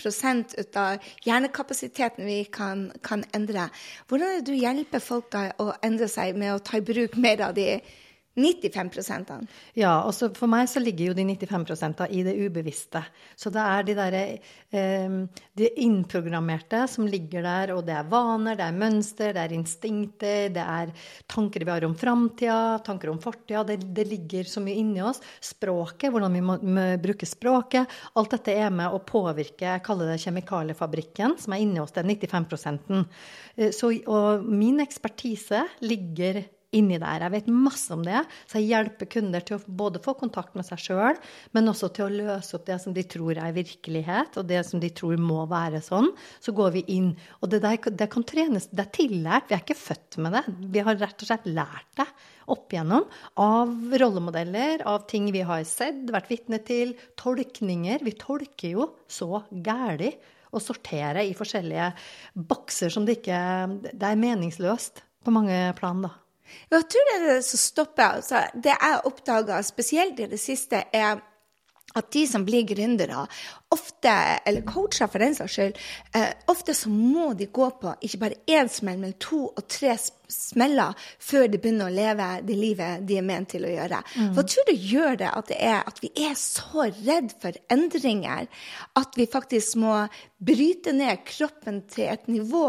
av 0.79 1.09
hjernekapasiteten 1.23 2.27
vi 2.27 2.43
kan, 2.51 2.89
kan 3.07 3.23
endre? 3.31 3.69
Hvordan 4.07 4.29
er 4.29 4.41
det 4.41 4.51
du 4.51 4.59
hjelper 4.59 5.03
folk 5.03 5.31
da 5.31 5.49
å 5.63 5.71
endre 5.81 6.11
seg 6.11 6.35
med 6.35 6.55
å 6.55 6.63
ta 6.63 6.81
i 6.81 6.83
bruk 6.83 7.15
mer 7.15 7.47
av 7.47 7.55
de 7.55 7.79
95% 8.33 9.43
Ja, 9.77 9.91
og 10.07 10.13
for 10.33 10.49
meg 10.49 10.65
så 10.69 10.81
ligger 10.81 11.11
jo 11.11 11.15
de 11.17 11.25
95% 11.35 12.07
i 12.09 12.23
det 12.25 12.33
ubevisste. 12.41 13.03
Så 13.37 13.51
det 13.53 13.61
er 13.61 13.85
de 13.85 13.95
derre 13.97 14.21
eh, 14.73 15.17
de 15.59 15.69
innprogrammerte 15.83 16.81
som 16.89 17.05
ligger 17.09 17.45
der, 17.45 17.73
og 17.75 17.83
det 17.85 17.93
er 17.93 18.09
vaner, 18.09 18.57
det 18.57 18.65
er 18.65 18.79
mønster, 18.79 19.35
det 19.35 19.43
er 19.43 19.53
instinkter, 19.53 20.47
det 20.55 20.63
er 20.63 20.93
tanker 21.29 21.65
vi 21.65 21.73
har 21.75 21.85
om 21.85 21.93
framtida, 21.97 22.79
tanker 22.85 23.13
om 23.13 23.21
fortida. 23.21 23.61
Det, 23.67 23.77
det, 23.93 24.07
ligger 24.09 24.49
så 24.49 24.63
mye 24.65 24.81
inni 24.81 25.03
oss. 25.05 25.21
Språket, 25.43 26.09
hvordan 26.13 26.33
vi 26.33 26.43
må, 26.45 26.57
må 26.57 26.87
bruke 27.03 27.29
språket. 27.29 27.93
Alt 28.17 28.33
dette 28.33 28.57
er 28.57 28.73
med 28.73 28.93
å 28.93 29.03
påvirke, 29.05 29.67
jeg 29.67 29.85
kaller 29.85 30.09
det 30.09 30.17
kjemikaliefabrikken, 30.25 31.37
som 31.41 31.53
er 31.53 31.63
inni 31.67 31.81
oss, 31.83 31.93
er 32.01 32.09
95 32.09 32.81
eh, 32.97 33.69
så, 33.69 33.93
Og 34.09 34.49
min 34.49 34.81
ekspertise 34.81 35.61
ligger 35.85 36.41
inni 36.75 36.99
der. 37.01 37.25
Jeg 37.25 37.33
vet 37.35 37.49
masse 37.51 37.93
om 37.95 38.03
det, 38.05 38.23
så 38.49 38.59
jeg 38.59 38.71
hjelper 38.71 39.09
kunder 39.15 39.45
til 39.45 39.57
å 39.57 39.75
både 39.83 40.01
få 40.03 40.15
kontakt 40.19 40.57
med 40.57 40.67
seg 40.67 40.81
sjøl, 40.81 41.19
men 41.55 41.71
også 41.71 41.91
til 41.95 42.07
å 42.07 42.13
løse 42.33 42.57
opp 42.57 42.67
det 42.69 42.79
som 42.83 42.95
de 42.95 43.05
tror 43.07 43.39
er 43.39 43.55
virkelighet, 43.55 44.37
og 44.39 44.49
det 44.49 44.63
som 44.67 44.81
de 44.83 44.91
tror 44.93 45.19
må 45.21 45.43
være 45.51 45.81
sånn. 45.83 46.11
Så 46.43 46.55
går 46.55 46.75
vi 46.77 46.85
inn. 46.95 47.13
Og 47.41 47.51
det, 47.53 47.63
der, 47.63 47.79
det 47.79 48.09
kan 48.13 48.25
trenes. 48.27 48.69
Det 48.71 48.85
er 48.85 48.93
tillært. 48.99 49.49
Vi 49.49 49.57
er 49.57 49.65
ikke 49.65 49.79
født 49.79 50.19
med 50.23 50.37
det. 50.37 50.45
Vi 50.73 50.85
har 50.85 50.99
rett 50.99 51.25
og 51.25 51.29
slett 51.29 51.49
lært 51.49 51.89
det 51.99 52.09
opp 52.51 52.73
igjennom 52.73 53.05
av 53.39 53.93
rollemodeller, 54.01 54.83
av 54.89 55.05
ting 55.07 55.29
vi 55.31 55.43
har 55.47 55.63
sett, 55.67 56.03
vært 56.11 56.31
vitne 56.31 56.59
til, 56.67 56.93
tolkninger. 57.19 58.03
Vi 58.03 58.15
tolker 58.19 58.75
jo 58.75 58.89
så 59.07 59.45
gæli 59.49 60.11
og 60.53 60.61
sorterer 60.61 61.23
i 61.23 61.35
forskjellige 61.37 61.91
bokser 62.49 62.93
som 62.93 63.07
det 63.07 63.19
ikke 63.19 63.39
Det 63.89 64.09
er 64.09 64.19
meningsløst 64.19 65.01
på 65.23 65.33
mange 65.33 65.57
plan, 65.79 66.03
da. 66.03 66.11
Jeg 66.71 66.87
tror 66.89 67.09
det 67.09 67.15
er 67.17 67.27
det 67.27 67.45
som 67.45 67.61
stopper. 67.61 68.17
Altså, 68.19 68.43
det 68.53 68.73
jeg 68.73 69.01
oppdaga 69.09 69.61
spesielt 69.65 70.19
i 70.19 70.29
det 70.31 70.39
siste, 70.41 70.83
er 70.93 71.21
at 71.93 72.09
de 72.13 72.23
som 72.27 72.45
blir 72.45 72.65
gründere, 72.65 73.25
ofte, 73.73 74.13
eller 74.45 74.65
coacher 74.67 75.09
for 75.09 75.23
den 75.23 75.35
saks 75.37 75.57
skyld, 75.57 75.79
eh, 76.15 76.29
ofte 76.51 76.75
så 76.77 76.91
må 76.93 77.31
de 77.37 77.49
gå 77.53 77.69
på 77.81 77.93
ikke 78.05 78.21
bare 78.21 78.41
én 78.47 78.69
smell, 78.71 78.99
men 79.01 79.15
to 79.21 79.47
og 79.49 79.65
tre 79.71 79.95
smeller 80.33 80.97
før 81.21 81.47
de 81.51 81.59
begynner 81.61 81.89
å 81.89 81.93
leve 81.93 82.27
det 82.47 82.57
livet 82.57 83.03
de 83.07 83.17
er 83.19 83.25
ment 83.25 83.51
til 83.53 83.65
å 83.67 83.73
gjøre. 83.73 84.01
Mm. 84.15 84.31
Hva 84.35 84.45
tror 84.49 84.69
du 84.69 84.87
gjør 84.93 85.19
det 85.21 85.31
at, 85.31 85.49
det 85.49 85.59
er, 85.59 85.81
at 85.89 86.01
vi 86.03 86.11
er 86.27 86.37
så 86.39 86.87
redd 86.89 87.33
for 87.41 87.59
endringer 87.73 88.47
at 88.99 89.19
vi 89.19 89.29
faktisk 89.29 89.77
må 89.83 89.97
bryte 90.43 90.93
ned 90.95 91.25
kroppen 91.27 91.83
til 91.91 92.09
et 92.13 92.25
nivå 92.31 92.65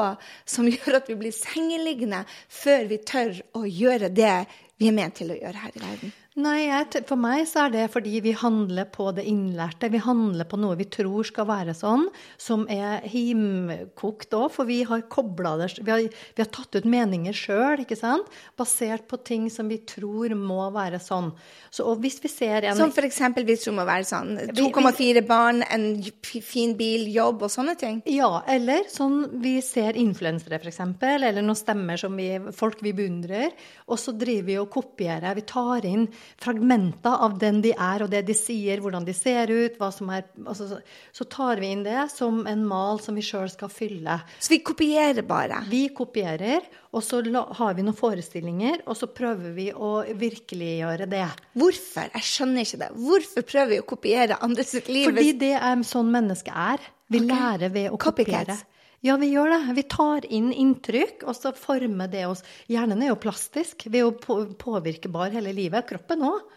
som 0.48 0.68
gjør 0.74 1.00
at 1.00 1.08
vi 1.10 1.20
blir 1.20 1.36
sengeliggende 1.36 2.24
før 2.48 2.90
vi 2.90 3.00
tør 3.06 3.40
å 3.56 3.64
gjøre 3.68 4.12
det 4.14 4.36
vi 4.80 4.90
er 4.90 4.94
ment 4.96 5.14
til 5.20 5.30
å 5.30 5.38
gjøre 5.38 5.60
her 5.66 5.74
i 5.74 5.82
verden? 5.82 6.14
Nei, 6.34 6.66
for 7.06 7.14
meg 7.20 7.44
så 7.46 7.68
er 7.68 7.74
det 7.76 7.82
fordi 7.94 8.18
vi 8.24 8.32
handler 8.34 8.88
på 8.90 9.12
det 9.14 9.22
innlærte. 9.30 9.86
Vi 9.92 10.00
handler 10.02 10.48
på 10.50 10.58
noe 10.58 10.74
vi 10.80 10.88
tror 10.94 11.26
skal 11.26 11.48
være 11.48 11.74
sånn, 11.76 12.06
som 12.40 12.64
er 12.70 13.04
himkokt 13.10 14.34
òg. 14.36 14.48
For 14.54 14.68
vi 14.68 14.82
har 14.86 15.04
kobla 15.10 15.56
det 15.60 15.70
vi 15.80 15.90
har, 15.90 16.04
vi 16.06 16.42
har, 16.42 16.50
tatt 16.54 16.78
ut 16.78 16.88
meninger 16.88 17.34
sjøl, 17.36 17.82
ikke 17.84 17.98
sant? 17.98 18.30
Basert 18.58 19.08
på 19.10 19.18
ting 19.26 19.48
som 19.52 19.70
vi 19.70 19.80
tror 19.86 20.34
må 20.38 20.62
være 20.74 21.00
sånn. 21.02 21.32
Så, 21.74 21.86
og 21.90 22.02
hvis 22.04 22.20
vi 22.22 22.30
ser 22.30 22.68
en 22.68 22.78
Som 22.78 22.92
f.eks. 22.94 23.20
hvis 23.44 23.66
hun 23.68 23.78
må 23.80 23.86
være 23.88 24.06
sånn 24.08 24.36
2,4 24.54 25.24
barn, 25.26 25.62
en 25.74 25.88
fin 26.22 26.74
bil, 26.78 27.08
jobb 27.12 27.46
og 27.46 27.52
sånne 27.52 27.76
ting? 27.80 28.00
Ja, 28.10 28.44
eller 28.50 28.86
sånn 28.92 29.40
vi 29.42 29.56
ser 29.64 29.98
influensere, 29.98 30.60
f.eks., 30.62 30.80
eller 31.04 31.42
noen 31.42 31.58
stemmer 31.58 32.00
som 32.00 32.14
vi, 32.18 32.28
folk 32.54 32.82
vi 32.84 32.94
beundrer, 32.96 33.50
og 33.88 33.98
så 34.00 34.14
driver 34.16 34.46
vi 34.48 34.58
og 34.60 34.70
kopierer. 34.74 35.34
Vi 35.38 35.46
tar 35.48 35.86
inn 35.88 36.06
fragmenter 36.40 37.24
av 37.26 37.38
den 37.40 37.60
de 37.64 37.74
er, 37.74 38.04
og 38.04 38.12
det 38.12 38.24
de 38.28 38.36
sier, 38.36 38.82
hvordan 38.82 39.06
de 39.06 39.14
ser 39.16 39.50
ut. 39.50 39.78
hva 39.78 39.90
som 39.94 40.10
er, 40.14 40.26
altså, 40.44 40.80
Så 41.14 41.26
tar 41.30 41.62
vi 41.62 41.70
inn 41.74 41.84
det 41.86 42.06
som 42.12 42.42
en 42.50 42.64
mal 42.66 43.00
som 43.02 43.16
vi 43.18 43.24
sjøl 43.24 43.48
skal 43.52 43.72
fylle. 43.72 44.18
Så 44.38 44.54
vi 44.54 44.60
kopierer 44.66 45.26
bare? 45.26 45.62
Vi 45.70 45.86
kopierer, 45.96 46.66
og 46.94 47.04
så 47.04 47.22
har 47.58 47.78
vi 47.78 47.86
noen 47.86 47.98
forestillinger, 47.98 48.84
og 48.86 48.98
så 48.98 49.08
prøver 49.10 49.54
vi 49.56 49.70
å 49.72 49.94
virkeliggjøre 50.18 51.08
det. 51.10 51.26
Hvorfor? 51.58 52.12
Jeg 52.14 52.28
skjønner 52.28 52.66
ikke 52.66 52.82
det. 52.84 52.92
Hvorfor 53.06 53.48
prøver 53.54 53.72
vi 53.74 53.80
å 53.82 53.88
kopiere 53.94 54.38
andre 54.44 54.66
sitt 54.68 54.92
liv? 54.92 55.08
Fordi 55.10 55.34
det 55.40 55.56
er 55.58 55.82
sånn 55.88 56.12
mennesket 56.14 56.54
er. 56.54 56.86
Vi 57.12 57.20
okay. 57.20 57.34
lærer 57.34 57.74
ved 57.74 57.90
å 57.92 57.98
kopiere. 58.00 58.56
Ja, 59.04 59.18
vi 59.20 59.26
gjør 59.34 59.50
det. 59.52 59.74
Vi 59.76 59.82
tar 59.92 60.24
inn 60.32 60.48
inntrykk, 60.48 61.26
og 61.28 61.36
så 61.36 61.50
former 61.52 62.08
det 62.08 62.22
oss. 62.24 62.40
Hjernen 62.72 63.02
er 63.04 63.10
jo 63.10 63.18
plastisk. 63.20 63.84
Vi 63.84 64.00
er 64.00 64.06
jo 64.06 64.38
påvirkebar 64.56 65.34
hele 65.34 65.52
livet. 65.52 65.84
Kroppen 65.90 66.24
òg. 66.24 66.54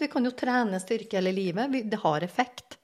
Vi 0.00 0.08
kan 0.10 0.26
jo 0.26 0.32
trene 0.34 0.80
styrke 0.82 1.20
hele 1.20 1.30
livet. 1.34 1.76
Det 1.90 2.00
har 2.02 2.26
effekt. 2.26 2.80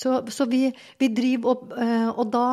Så, 0.00 0.14
så 0.32 0.46
vi, 0.48 0.64
vi, 1.00 1.10
driver 1.12 1.50
opp 1.52 1.72
eh, 1.76 2.08
Og 2.08 2.30
da 2.32 2.46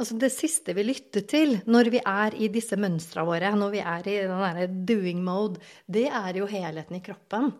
Altså 0.00 0.16
det 0.18 0.32
siste 0.34 0.74
vi 0.74 0.82
lytter 0.88 1.22
til 1.30 1.58
når 1.70 1.90
vi 1.92 2.00
er 2.00 2.34
i 2.34 2.48
disse 2.50 2.74
mønstrene 2.80 3.28
våre, 3.28 3.52
når 3.54 3.70
vi 3.74 3.82
er 3.84 4.08
i 4.08 4.14
den 4.24 4.80
doing 4.88 5.20
mode, 5.22 5.60
det 5.86 6.08
er 6.08 6.38
jo 6.40 6.48
helheten 6.48 6.96
i 6.96 7.02
kroppen. 7.04 7.52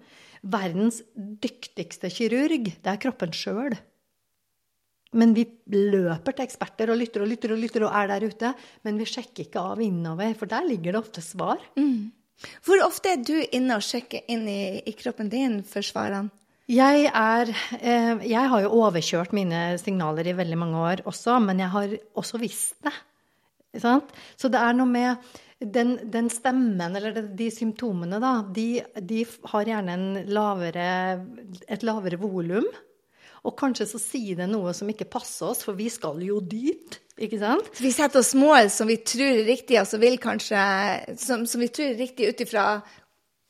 Verdens 0.42 1.02
dyktigste 1.14 2.10
kirurg, 2.10 2.72
det 2.72 2.90
er 2.90 2.98
kroppen 3.04 3.36
sjøl. 3.36 3.76
Men 5.12 5.36
vi 5.36 5.44
løper 5.70 6.34
til 6.34 6.48
eksperter 6.48 6.90
og 6.90 6.98
lytter 7.04 7.22
og 7.22 7.30
lytter 7.30 7.54
og 7.54 7.62
lytter 7.62 7.86
og 7.86 7.94
er 8.00 8.10
der 8.14 8.26
ute. 8.32 8.52
Men 8.82 8.98
vi 8.98 9.06
sjekker 9.12 9.46
ikke 9.46 9.62
av 9.62 9.84
innover, 9.84 10.34
for 10.40 10.50
der 10.50 10.66
ligger 10.66 10.96
det 10.96 11.02
ofte 11.04 11.22
svar. 11.22 11.62
Mm. 11.76 12.10
Hvor 12.64 12.82
ofte 12.88 13.12
er 13.12 13.22
du 13.22 13.36
inne 13.52 13.76
og 13.78 13.84
sjekker 13.86 14.24
inn 14.32 14.48
i, 14.50 14.80
i 14.88 14.96
kroppen 14.98 15.30
din 15.30 15.60
for 15.68 15.84
svarene? 15.84 16.32
Jeg, 16.72 17.08
er, 17.12 17.50
eh, 17.82 18.22
jeg 18.30 18.48
har 18.48 18.62
jo 18.64 18.76
overkjørt 18.80 19.34
mine 19.36 19.74
signaler 19.80 20.30
i 20.30 20.36
veldig 20.38 20.56
mange 20.56 20.80
år 20.80 21.02
også, 21.10 21.36
men 21.44 21.60
jeg 21.60 21.72
har 21.74 21.96
også 22.16 22.40
visst 22.40 22.78
det. 22.86 22.94
Sant? 23.82 24.12
Så 24.40 24.48
det 24.52 24.60
er 24.60 24.76
noe 24.76 24.88
med 24.88 25.32
den, 25.60 25.96
den 26.12 26.30
stemmen, 26.32 26.96
eller 26.96 27.20
de, 27.36 27.50
symptomene, 27.52 28.20
da, 28.22 28.38
de, 28.54 28.82
de, 29.00 29.24
har 29.52 29.68
gjerne 29.68 30.24
lavere, 30.32 30.88
et 31.68 31.84
lavere 31.86 32.20
volum. 32.20 32.66
Og 33.42 33.56
kanskje 33.58 33.88
så 33.90 33.98
sier 33.98 34.38
det 34.38 34.46
noe 34.50 34.72
som 34.76 34.88
ikke 34.88 35.10
passer 35.10 35.48
oss, 35.50 35.64
for 35.66 35.76
vi 35.76 35.88
skal 35.90 36.20
jo 36.22 36.38
dit. 36.40 37.00
Ikke 37.20 37.40
sant? 37.40 37.68
Vi 37.82 37.90
setter 37.92 38.22
oss 38.22 38.32
mål 38.38 38.70
som 38.72 38.88
vi 38.88 39.00
tror 39.02 39.28
er 39.28 39.44
riktige, 39.48 39.82
kanskje, 40.22 40.62
som, 41.20 41.44
som 41.46 41.60
vi 41.60 41.68
tror 41.68 41.90
er 41.90 42.00
riktige 42.00 42.32
ut 42.32 42.44
ifra 42.46 42.66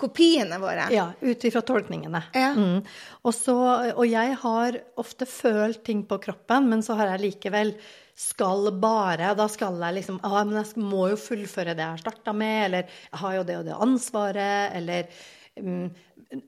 kopiene 0.03 0.59
våre. 0.63 0.89
Ja, 0.95 1.09
ut 1.21 1.49
ifra 1.49 1.63
tolkningene. 1.67 2.25
Ja. 2.37 2.53
Mm. 2.57 2.83
Og, 3.23 3.35
så, 3.37 3.57
og, 3.95 4.05
jeg 4.09 4.37
har 4.43 4.79
ofte 5.01 5.29
følt 5.31 5.85
ting 5.87 6.05
på 6.09 6.19
kroppen, 6.23 6.71
men 6.73 6.85
så 6.85 6.99
har 6.99 7.15
jeg 7.15 7.27
likevel 7.29 7.77
skal 8.23 8.67
bare 8.77 9.31
Da 9.39 9.47
skal 9.49 9.79
jeg 9.81 9.97
liksom 9.97 10.19
ah, 10.27 10.43
men 10.45 10.59
jeg 10.61 10.83
må 10.85 11.07
jo 11.15 11.17
fullføre 11.17 11.73
det 11.73 11.81
jeg 11.81 11.95
har 11.95 12.03
starta 12.03 12.35
med, 12.37 12.59
eller 12.67 12.83
jeg 12.85 13.21
har 13.23 13.37
jo 13.39 13.45
det 13.49 13.61
og 13.61 13.69
det 13.71 13.79
ansvaret, 13.87 14.75
eller 14.77 15.09
um, 15.57 15.87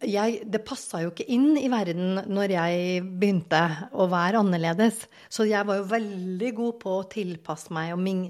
jeg, 0.09 0.39
det 0.49 0.61
passa 0.65 1.03
jo 1.03 1.11
ikke 1.13 1.27
inn 1.35 1.59
i 1.61 1.69
verden 1.73 2.21
når 2.33 2.55
jeg 2.55 3.03
begynte 3.21 3.61
å 3.93 4.07
være 4.09 4.41
annerledes. 4.41 5.03
Så 5.29 5.45
jeg 5.49 5.67
var 5.69 5.81
jo 5.81 5.89
veldig 5.91 6.53
god 6.57 6.79
på 6.81 6.95
å 7.01 7.09
tilpasse 7.13 7.75
meg 7.75 7.93
og 7.97 8.01
ming, 8.05 8.23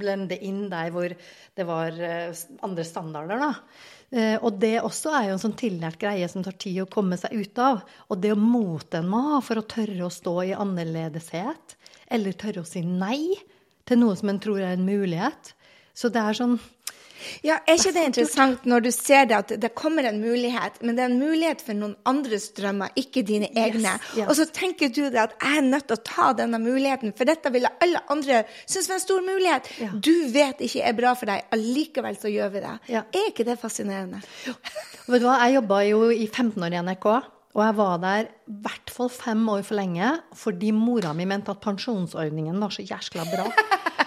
blende 0.00 0.38
inn 0.40 0.66
der 0.72 0.92
hvor 0.94 1.12
det 1.12 1.68
var 1.68 1.98
eh, 2.00 2.44
andre 2.64 2.86
standarder. 2.88 3.44
da. 3.44 3.52
Eh, 4.14 4.36
og 4.38 4.60
det 4.62 4.76
også 4.78 5.10
er 5.18 5.28
jo 5.28 5.34
en 5.34 5.42
sånn 5.42 5.56
tillært 5.58 5.98
greie 5.98 6.26
som 6.30 6.44
tar 6.46 6.54
tid 6.60 6.84
å 6.84 6.90
komme 6.90 7.18
seg 7.18 7.34
ut 7.34 7.58
av. 7.58 7.82
Og 8.08 8.20
det 8.22 8.30
å 8.34 8.38
mote 8.38 9.00
en 9.00 9.10
må 9.10 9.22
ha 9.32 9.40
for 9.42 9.58
å 9.58 9.66
tørre 9.66 10.06
å 10.06 10.12
stå 10.12 10.36
i 10.44 10.54
annerledeshet, 10.54 11.74
eller 12.14 12.38
tørre 12.38 12.62
å 12.62 12.68
si 12.68 12.84
nei 12.86 13.34
til 13.88 14.00
noe 14.00 14.14
som 14.18 14.30
en 14.30 14.40
tror 14.42 14.62
er 14.62 14.76
en 14.76 14.86
mulighet. 14.86 15.54
Så 15.94 16.10
det 16.14 16.22
er 16.22 16.38
sånn 16.38 16.58
ja, 17.46 17.58
Er 17.66 17.78
ikke 17.78 17.92
det 17.96 18.04
interessant 18.10 18.66
når 18.68 18.86
du 18.86 18.90
ser 18.94 19.28
det, 19.30 19.38
at 19.38 19.54
det 19.60 19.72
kommer 19.76 20.06
en 20.08 20.20
mulighet, 20.22 20.80
men 20.82 20.96
det 20.96 21.04
er 21.04 21.12
en 21.12 21.20
mulighet 21.20 21.64
for 21.64 21.78
noen 21.78 21.96
andres 22.08 22.50
drømmer, 22.56 22.94
ikke 23.00 23.24
dine 23.26 23.50
egne. 23.52 23.96
Yes, 23.96 24.16
yes. 24.18 24.28
Og 24.28 24.38
så 24.38 24.48
tenker 24.54 24.92
du 24.94 25.02
det 25.08 25.20
at 25.26 25.36
jeg 25.38 25.60
er 25.60 25.68
nødt 25.68 25.88
til 25.90 25.98
å 25.98 26.04
ta 26.06 26.30
denne 26.38 26.60
muligheten, 26.62 27.14
for 27.16 27.28
dette 27.28 27.52
ville 27.54 27.70
alle 27.84 28.02
andre 28.12 28.44
synes 28.64 28.90
var 28.90 28.98
en 28.98 29.04
stor 29.06 29.22
mulighet. 29.26 29.70
Ja. 29.82 29.92
Du 29.94 30.14
vet 30.34 30.64
ikke 30.64 30.84
er 30.84 30.98
bra 30.98 31.14
for 31.18 31.30
deg, 31.30 31.46
allikevel 31.54 32.18
så 32.20 32.32
gjør 32.32 32.54
vi 32.56 32.64
det. 32.64 32.74
Ja. 32.94 33.06
Er 33.14 33.30
ikke 33.30 33.46
det 33.48 33.60
fascinerende? 33.62 34.22
Vet 35.04 35.20
du 35.20 35.26
hva, 35.28 35.36
jeg 35.44 35.58
jobba 35.58 35.82
jo 35.84 36.06
i 36.14 36.26
15 36.30 36.62
år 36.64 36.74
i 36.74 36.84
NRK. 36.86 37.08
Og 37.54 37.62
jeg 37.62 37.76
var 37.78 37.98
der 38.02 38.30
i 38.50 38.54
hvert 38.64 38.90
fall 38.90 39.10
fem 39.14 39.42
år 39.52 39.62
for 39.62 39.78
lenge 39.78 40.08
fordi 40.34 40.72
mora 40.74 41.12
mi 41.14 41.26
mente 41.28 41.52
at 41.54 41.62
pensjonsordningen 41.62 42.58
var 42.58 42.74
så 42.74 42.82
jæskla 42.82 43.26
bra. 43.30 43.46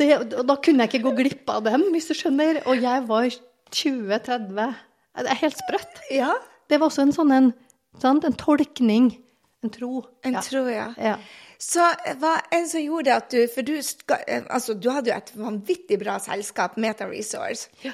Det, 0.00 0.08
og, 0.16 0.44
da 0.48 0.56
kunne 0.64 0.86
jeg 0.86 0.94
ikke 0.94 1.06
gå 1.10 1.16
glipp 1.18 1.50
av 1.52 1.64
dem, 1.66 1.90
hvis 1.94 2.08
du 2.08 2.14
skjønner. 2.16 2.62
Og 2.70 2.80
jeg 2.80 3.04
var 3.08 3.28
20-30. 3.76 4.78
Det 5.20 5.32
er 5.34 5.42
helt 5.42 5.60
sprøtt. 5.60 6.00
Ja. 6.14 6.32
Det 6.70 6.78
var 6.80 6.88
også 6.88 7.04
en 7.04 7.14
sånn 7.14 7.34
en, 7.36 7.52
sant? 8.00 8.24
en 8.24 8.36
tolkning. 8.40 9.12
En 9.60 9.72
tro. 9.74 10.04
En 10.24 10.38
ja. 10.38 10.42
tro, 10.46 10.64
ja. 10.72 10.90
ja. 10.96 11.16
Så 11.60 11.84
hva 12.22 12.38
en 12.56 12.68
som 12.70 12.80
gjorde 12.80 13.16
at 13.20 13.34
du 13.34 13.42
For 13.52 13.66
du, 13.66 13.74
altså, 13.76 14.72
du 14.72 14.88
hadde 14.88 15.10
jo 15.10 15.16
et 15.18 15.34
vanvittig 15.36 15.98
bra 16.00 16.16
selskap, 16.22 16.78
Meta 16.80 17.08
Resource. 17.10 17.68
Ja. 17.84 17.92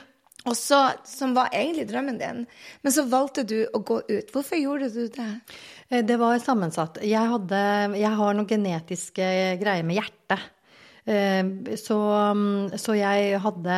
Så, 0.54 0.78
som 1.10 1.32
var 1.34 1.50
egentlig 1.50 1.88
drømmen 1.90 2.20
din. 2.20 2.44
Men 2.86 2.94
så 2.94 3.02
valgte 3.10 3.42
du 3.42 3.64
å 3.74 3.80
gå 3.82 3.96
ut. 4.06 4.28
Hvorfor 4.30 4.60
gjorde 4.60 4.92
du 4.94 5.08
det? 5.10 5.30
Eh, 5.90 6.04
det 6.06 6.20
var 6.20 6.38
sammensatt. 6.38 7.00
Jeg, 7.02 7.32
hadde, 7.32 7.62
jeg 7.98 8.12
har 8.20 8.36
noen 8.38 8.46
genetiske 8.46 9.30
greier 9.58 9.82
med 9.88 9.98
hjertet. 9.98 10.52
Eh, 11.06 11.76
så, 11.78 11.98
så 12.82 12.96
jeg 12.98 13.40
hadde, 13.42 13.76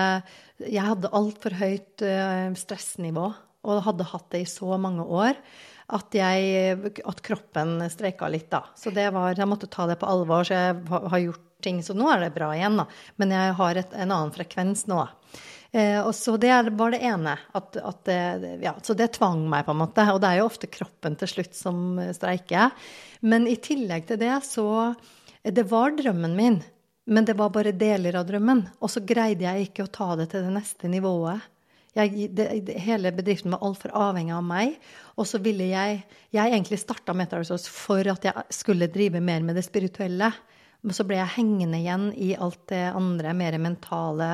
jeg 0.65 0.87
hadde 0.91 1.15
altfor 1.17 1.59
høyt 1.61 2.05
eh, 2.07 2.49
stressnivå 2.57 3.27
og 3.69 3.83
hadde 3.85 4.07
hatt 4.09 4.31
det 4.33 4.45
i 4.45 4.49
så 4.49 4.79
mange 4.81 5.05
år 5.05 5.37
at, 5.89 6.15
jeg, 6.17 6.93
at 7.09 7.21
kroppen 7.25 7.79
streika 7.93 8.29
litt, 8.29 8.51
da. 8.53 8.67
Så 8.77 8.93
det 8.95 9.09
var, 9.15 9.33
jeg 9.37 9.49
måtte 9.49 9.71
ta 9.73 9.87
det 9.89 9.97
på 10.01 10.09
alvor, 10.09 10.45
så 10.45 10.57
jeg 10.57 10.83
har 10.89 11.23
gjort 11.23 11.45
ting. 11.65 11.81
Så 11.85 11.97
nå 11.97 12.11
er 12.13 12.27
det 12.27 12.35
bra 12.37 12.51
igjen, 12.57 12.77
da. 12.81 12.85
Men 13.21 13.33
jeg 13.33 13.55
har 13.61 13.81
et, 13.81 13.95
en 13.97 14.13
annen 14.13 14.35
frekvens 14.35 14.85
nå. 14.91 15.01
Eh, 15.73 15.99
og 16.03 16.13
så 16.17 16.37
Det 16.41 16.53
var 16.77 16.93
det 16.93 17.01
ene. 17.09 17.39
At, 17.57 17.77
at 17.81 18.03
det, 18.09 18.21
ja, 18.65 18.75
så 18.85 18.97
det 18.99 19.15
tvang 19.17 19.47
meg, 19.49 19.65
på 19.65 19.73
en 19.73 19.81
måte. 19.81 20.05
Og 20.13 20.21
det 20.23 20.33
er 20.33 20.43
jo 20.43 20.51
ofte 20.51 20.71
kroppen 20.71 21.17
til 21.21 21.33
slutt 21.33 21.57
som 21.57 22.01
streiker. 22.17 22.77
Men 23.25 23.49
i 23.49 23.57
tillegg 23.57 24.11
til 24.11 24.21
det, 24.21 24.35
så 24.45 24.95
Det 25.43 25.65
var 25.71 25.97
drømmen 25.97 26.37
min. 26.37 26.61
Men 27.09 27.25
det 27.25 27.39
var 27.39 27.55
bare 27.55 27.73
deler 27.73 28.19
av 28.21 28.27
drømmen. 28.29 28.67
Og 28.85 28.91
så 28.93 29.01
greide 29.01 29.47
jeg 29.47 29.71
ikke 29.71 29.87
å 29.87 29.93
ta 29.93 30.11
det 30.21 30.29
til 30.33 30.45
det 30.45 30.53
neste 30.53 30.91
nivået. 30.93 31.47
Jeg, 31.97 32.29
det, 32.37 32.75
hele 32.85 33.11
bedriften 33.17 33.55
var 33.55 33.65
altfor 33.65 33.95
avhengig 33.97 34.35
av 34.37 34.45
meg. 34.45 34.75
Og 35.17 35.25
så 35.31 35.41
ville 35.43 35.71
jeg 35.71 36.03
Jeg 36.37 36.53
egentlig 36.53 36.79
starta 36.83 37.15
MetaResource 37.17 37.71
for 37.73 38.05
at 38.13 38.27
jeg 38.29 38.45
skulle 38.53 38.91
drive 38.93 39.23
mer 39.25 39.41
med 39.41 39.57
det 39.57 39.65
spirituelle. 39.65 40.29
Men 40.85 40.95
så 40.95 41.07
ble 41.09 41.17
jeg 41.17 41.37
hengende 41.39 41.81
igjen 41.81 42.11
i 42.13 42.35
alt 42.37 42.69
det 42.69 42.85
andre, 42.93 43.33
mer 43.33 43.57
mentale. 43.59 44.31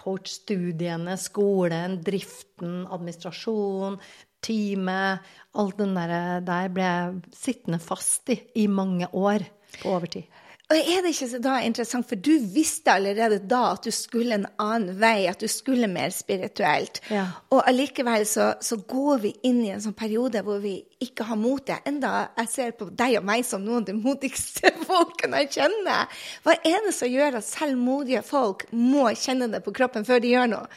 Coach-studiene, 0.00 1.14
skolen, 1.20 2.00
driften, 2.02 2.88
administrasjon, 2.90 4.00
teamet. 4.42 5.30
Alt 5.54 5.78
den 5.78 5.94
der, 5.94 6.42
der 6.42 6.74
ble 6.74 6.90
jeg 6.90 7.38
sittende 7.38 7.78
fast 7.78 8.34
i 8.34 8.40
i 8.58 8.66
mange 8.66 9.06
år 9.14 9.46
på 9.78 9.94
overtid. 9.94 10.26
Og 10.70 10.78
er 10.78 11.00
det 11.02 11.10
ikke 11.16 11.40
da 11.42 11.56
interessant, 11.66 12.06
for 12.06 12.20
du 12.22 12.30
visste 12.54 12.92
allerede 12.92 13.40
da 13.50 13.72
at 13.72 13.82
du 13.82 13.90
skulle 13.94 14.36
en 14.36 14.46
annen 14.62 14.94
vei, 15.00 15.26
at 15.26 15.42
du 15.42 15.48
skulle 15.50 15.88
mer 15.90 16.12
spirituelt. 16.14 17.00
Ja. 17.10 17.24
Og 17.50 17.64
allikevel 17.66 18.22
så, 18.28 18.52
så, 18.62 18.78
går 18.90 19.18
vi 19.24 19.32
inn 19.48 19.64
i 19.64 19.72
en 19.74 19.82
sånn 19.82 19.96
periode 19.98 20.44
hvor 20.46 20.60
vi 20.62 20.76
ikke 21.02 21.26
har 21.26 21.40
motet. 21.40 21.82
Enda 21.90 22.28
jeg 22.38 22.52
ser 22.52 22.76
på 22.78 22.86
deg 22.86 23.18
og 23.18 23.26
meg 23.26 23.42
som 23.48 23.64
noen 23.66 23.82
av 23.82 23.88
de 23.88 23.96
modigste 23.98 24.70
folkene 24.86 25.42
jeg 25.42 25.50
kjenner. 25.58 26.22
Hva 26.46 26.54
er 26.60 26.86
det 26.86 26.94
som 26.94 27.10
gjør 27.10 27.40
at 27.40 27.48
selv 27.48 27.80
modige 27.80 28.22
folk 28.26 28.68
må 28.70 29.08
kjenne 29.18 29.50
det 29.50 29.64
på 29.66 29.74
kroppen 29.74 30.06
før 30.06 30.22
de 30.22 30.36
gjør 30.36 30.54
noe? 30.54 30.70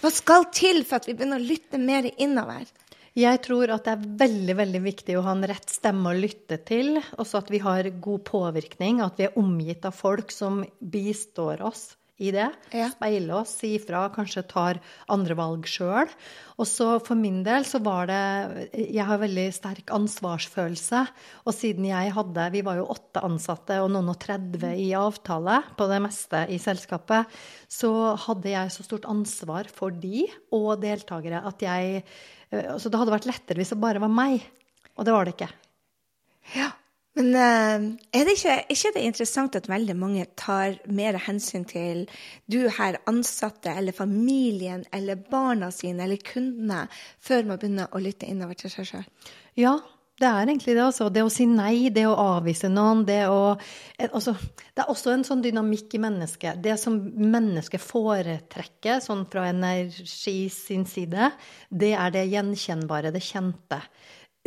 Hva 0.00 0.14
skal 0.14 0.46
til 0.54 0.84
for 0.86 1.02
at 1.02 1.10
vi 1.10 1.16
begynner 1.18 1.42
å 1.42 1.50
lytte 1.50 1.82
mer 1.82 2.06
innover? 2.14 2.70
Jeg 3.18 3.40
tror 3.42 3.72
at 3.74 3.86
det 3.86 3.92
er 3.96 4.10
veldig 4.20 4.54
veldig 4.60 4.80
viktig 4.84 5.16
å 5.18 5.24
ha 5.26 5.32
en 5.34 5.46
rett 5.50 5.72
stemme 5.72 6.12
å 6.12 6.18
lytte 6.18 6.60
til. 6.68 7.00
Også 7.18 7.40
at 7.40 7.50
vi 7.50 7.58
har 7.62 7.88
god 8.02 8.22
påvirkning, 8.28 9.00
at 9.02 9.18
vi 9.18 9.26
er 9.26 9.38
omgitt 9.40 9.88
av 9.88 9.96
folk 9.96 10.30
som 10.34 10.62
bistår 10.78 11.64
oss 11.66 11.88
i 12.20 12.32
det. 12.34 12.46
Ja. 12.76 12.90
Speile 12.92 13.40
oss, 13.40 13.56
si 13.62 13.72
fra, 13.82 14.04
kanskje 14.14 14.44
tar 14.50 14.80
andre 15.10 15.36
valg 15.38 15.68
sjøl. 15.70 16.10
Og 16.60 16.68
så 16.68 16.88
for 17.00 17.16
min 17.16 17.40
del 17.46 17.64
så 17.64 17.80
var 17.80 18.10
det 18.10 18.70
Jeg 18.76 19.06
har 19.08 19.22
veldig 19.22 19.46
sterk 19.56 19.92
ansvarsfølelse. 19.96 21.04
Og 21.48 21.56
siden 21.56 21.88
jeg 21.88 22.12
hadde 22.16 22.48
Vi 22.52 22.64
var 22.66 22.80
jo 22.80 22.90
åtte 22.92 23.22
ansatte 23.24 23.78
og 23.80 23.88
noen 23.94 24.12
og 24.12 24.18
30 24.20 24.74
i 24.76 24.90
avtale 24.98 25.62
på 25.78 25.88
det 25.90 26.02
meste 26.04 26.44
i 26.52 26.60
selskapet. 26.60 27.40
Så 27.70 27.92
hadde 28.26 28.52
jeg 28.52 28.74
så 28.74 28.84
stort 28.84 29.08
ansvar 29.08 29.70
for 29.72 29.94
de 29.94 30.26
og 30.52 30.76
deltakere 30.84 31.40
at 31.48 31.64
jeg 31.64 32.04
Eh, 32.50 32.76
så 32.78 32.90
det 32.90 33.00
hadde 33.00 33.14
vært 33.14 33.28
lettere 33.30 33.62
hvis 33.62 33.74
det 33.74 33.82
bare 33.82 34.02
var 34.02 34.12
meg. 34.12 34.44
Og 34.98 35.06
det 35.06 35.14
var 35.14 35.26
det 35.26 35.36
ikke. 35.36 35.50
Men 37.20 37.34
uh, 37.36 37.96
er 38.16 38.24
det 38.24 38.36
ikke, 38.38 38.54
ikke 38.72 38.92
det 38.94 39.04
interessant 39.04 39.56
at 39.58 39.68
veldig 39.68 39.96
mange 39.98 40.24
tar 40.40 40.78
mer 40.88 41.18
hensyn 41.20 41.66
til 41.68 42.06
du 42.48 42.62
her 42.78 42.96
ansatte 43.10 43.74
eller 43.76 43.92
familien 43.92 44.86
eller 44.96 45.20
barna 45.30 45.68
sine 45.74 46.06
eller 46.06 46.22
kundene 46.24 46.86
før 47.20 47.44
man 47.50 47.60
begynner 47.60 47.92
å 47.92 48.00
lytte 48.00 48.28
innover 48.30 48.56
til 48.56 48.72
seg 48.72 48.88
sjøl? 48.88 49.08
Ja, 49.60 49.78
Det 50.20 50.28
er 50.28 50.42
egentlig 50.44 50.74
det, 50.76 50.84
Også. 50.84 51.08
Det 51.08 51.22
å 51.24 51.30
si 51.32 51.46
nei, 51.48 51.88
det 51.88 52.02
å 52.04 52.12
avvise 52.12 52.68
noen, 52.68 53.06
det 53.08 53.22
å 53.32 53.56
altså, 53.96 54.34
Det 54.76 54.82
er 54.82 54.90
også 54.92 55.14
en 55.14 55.24
sånn 55.24 55.40
dynamikk 55.40 55.96
i 55.96 56.00
mennesket. 56.00 56.60
Det 56.60 56.76
som 56.80 56.98
mennesket 57.16 57.80
foretrekker, 57.80 59.00
sånn 59.00 59.24
fra 59.32 59.46
energi 59.48 60.50
sin 60.52 60.84
side, 60.84 61.30
det 61.70 61.94
er 61.96 62.12
det 62.12 62.28
gjenkjennbare, 62.34 63.12
det 63.12 63.24
kjente. 63.24 63.80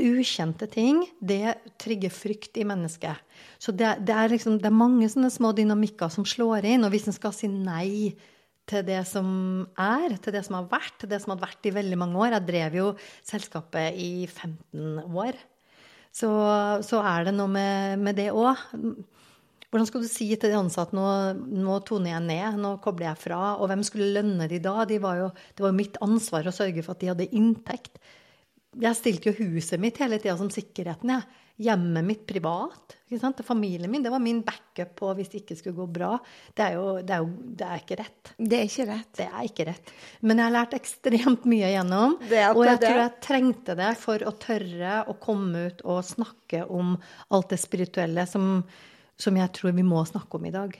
Ukjente 0.01 0.65
ting, 0.73 1.03
det 1.21 1.53
trigger 1.81 2.09
frykt 2.09 2.57
i 2.57 2.65
mennesket. 2.65 3.19
Så 3.61 3.75
det, 3.77 3.91
det, 4.07 4.15
er 4.17 4.31
liksom, 4.33 4.57
det 4.61 4.71
er 4.71 4.75
mange 4.75 5.09
sånne 5.11 5.29
små 5.33 5.51
dynamikker 5.53 6.09
som 6.13 6.25
slår 6.25 6.65
inn. 6.65 6.85
Og 6.87 6.93
hvis 6.95 7.05
en 7.11 7.15
skal 7.15 7.35
si 7.35 7.49
nei 7.51 8.15
til 8.69 8.85
det 8.87 9.03
som 9.05 9.27
er, 9.77 10.15
til 10.23 10.33
det 10.33 10.41
som 10.47 10.57
har 10.57 10.69
vært, 10.71 10.95
til 11.01 11.11
det 11.11 11.21
som 11.21 11.35
hadde 11.35 11.45
vært 11.45 11.67
i 11.67 11.75
veldig 11.75 11.97
mange 11.99 12.21
år 12.25 12.37
Jeg 12.37 12.47
drev 12.47 12.77
jo 12.79 12.85
selskapet 13.27 13.99
i 13.99 14.25
15 14.25 15.03
år 15.13 15.37
så, 16.13 16.29
så 16.85 17.01
er 17.01 17.27
det 17.27 17.33
noe 17.33 17.49
med, 17.49 18.01
med 18.05 18.17
det 18.19 18.29
òg. 18.37 18.59
Hvordan 19.73 19.87
skal 19.89 20.03
du 20.03 20.09
si 20.09 20.27
til 20.29 20.51
de 20.51 20.59
ansatte 20.59 20.93
nå, 20.93 21.05
nå 21.49 21.79
toner 21.87 22.13
jeg 22.13 22.25
ned, 22.27 22.59
nå 22.61 22.75
kobler 22.83 23.09
jeg 23.09 23.21
fra? 23.23 23.39
Og 23.57 23.71
hvem 23.71 23.81
skulle 23.85 24.11
lønne 24.13 24.45
de 24.51 24.59
da? 24.61 24.83
De 24.89 24.99
var 25.01 25.17
jo, 25.17 25.31
det 25.33 25.65
var 25.65 25.73
jo 25.73 25.79
mitt 25.79 25.97
ansvar 26.05 26.45
å 26.45 26.53
sørge 26.53 26.85
for 26.85 26.93
at 26.93 27.01
de 27.01 27.09
hadde 27.09 27.31
inntekt. 27.33 27.97
Jeg 28.81 28.97
stilte 28.97 29.29
jo 29.29 29.37
huset 29.43 29.81
mitt 29.81 29.99
hele 30.01 30.17
tida 30.21 30.37
som 30.39 30.49
sikkerheten. 30.53 31.13
jeg 31.13 31.43
hjemmet 31.61 32.05
mitt 32.05 32.27
privat. 32.27 32.95
Familien 33.45 33.91
min, 33.91 34.03
det 34.03 34.09
var 34.09 34.19
min 34.19 34.41
backup 34.41 34.95
på 34.97 35.11
hvis 35.13 35.29
det 35.29 35.43
ikke 35.43 35.57
skulle 35.59 35.75
gå 35.77 35.85
bra. 35.99 36.15
Det 36.57 36.65
er 36.65 36.77
jo, 36.79 36.85
det 37.05 37.13
er 37.13 37.21
jo 37.21 37.27
det 37.59 37.67
er 37.67 37.83
ikke 37.83 37.97
rett. 37.99 38.31
Det 38.37 38.57
er 38.57 38.69
ikke 38.69 38.87
rett. 38.89 39.11
Det 39.19 39.27
er 39.27 39.43
ikke 39.45 39.67
rett. 39.69 39.91
Men 40.21 40.41
jeg 40.41 40.47
har 40.47 40.55
lært 40.55 40.73
ekstremt 40.79 41.45
mye 41.49 41.69
igjennom. 41.69 42.17
og 42.57 42.63
jeg 42.65 42.81
tror 42.81 43.03
jeg 43.03 43.13
trengte 43.27 43.77
det 43.77 43.91
for 44.01 44.25
å 44.25 44.33
tørre 44.41 45.03
å 45.05 45.17
komme 45.21 45.67
ut 45.69 45.85
og 45.85 46.01
snakke 46.07 46.65
om 46.65 46.95
alt 47.29 47.53
det 47.53 47.61
spirituelle 47.61 48.25
som, 48.29 48.63
som 49.13 49.37
jeg 49.37 49.53
tror 49.53 49.77
vi 49.77 49.85
må 49.85 50.01
snakke 50.09 50.41
om 50.41 50.49
i 50.49 50.55
dag. 50.57 50.73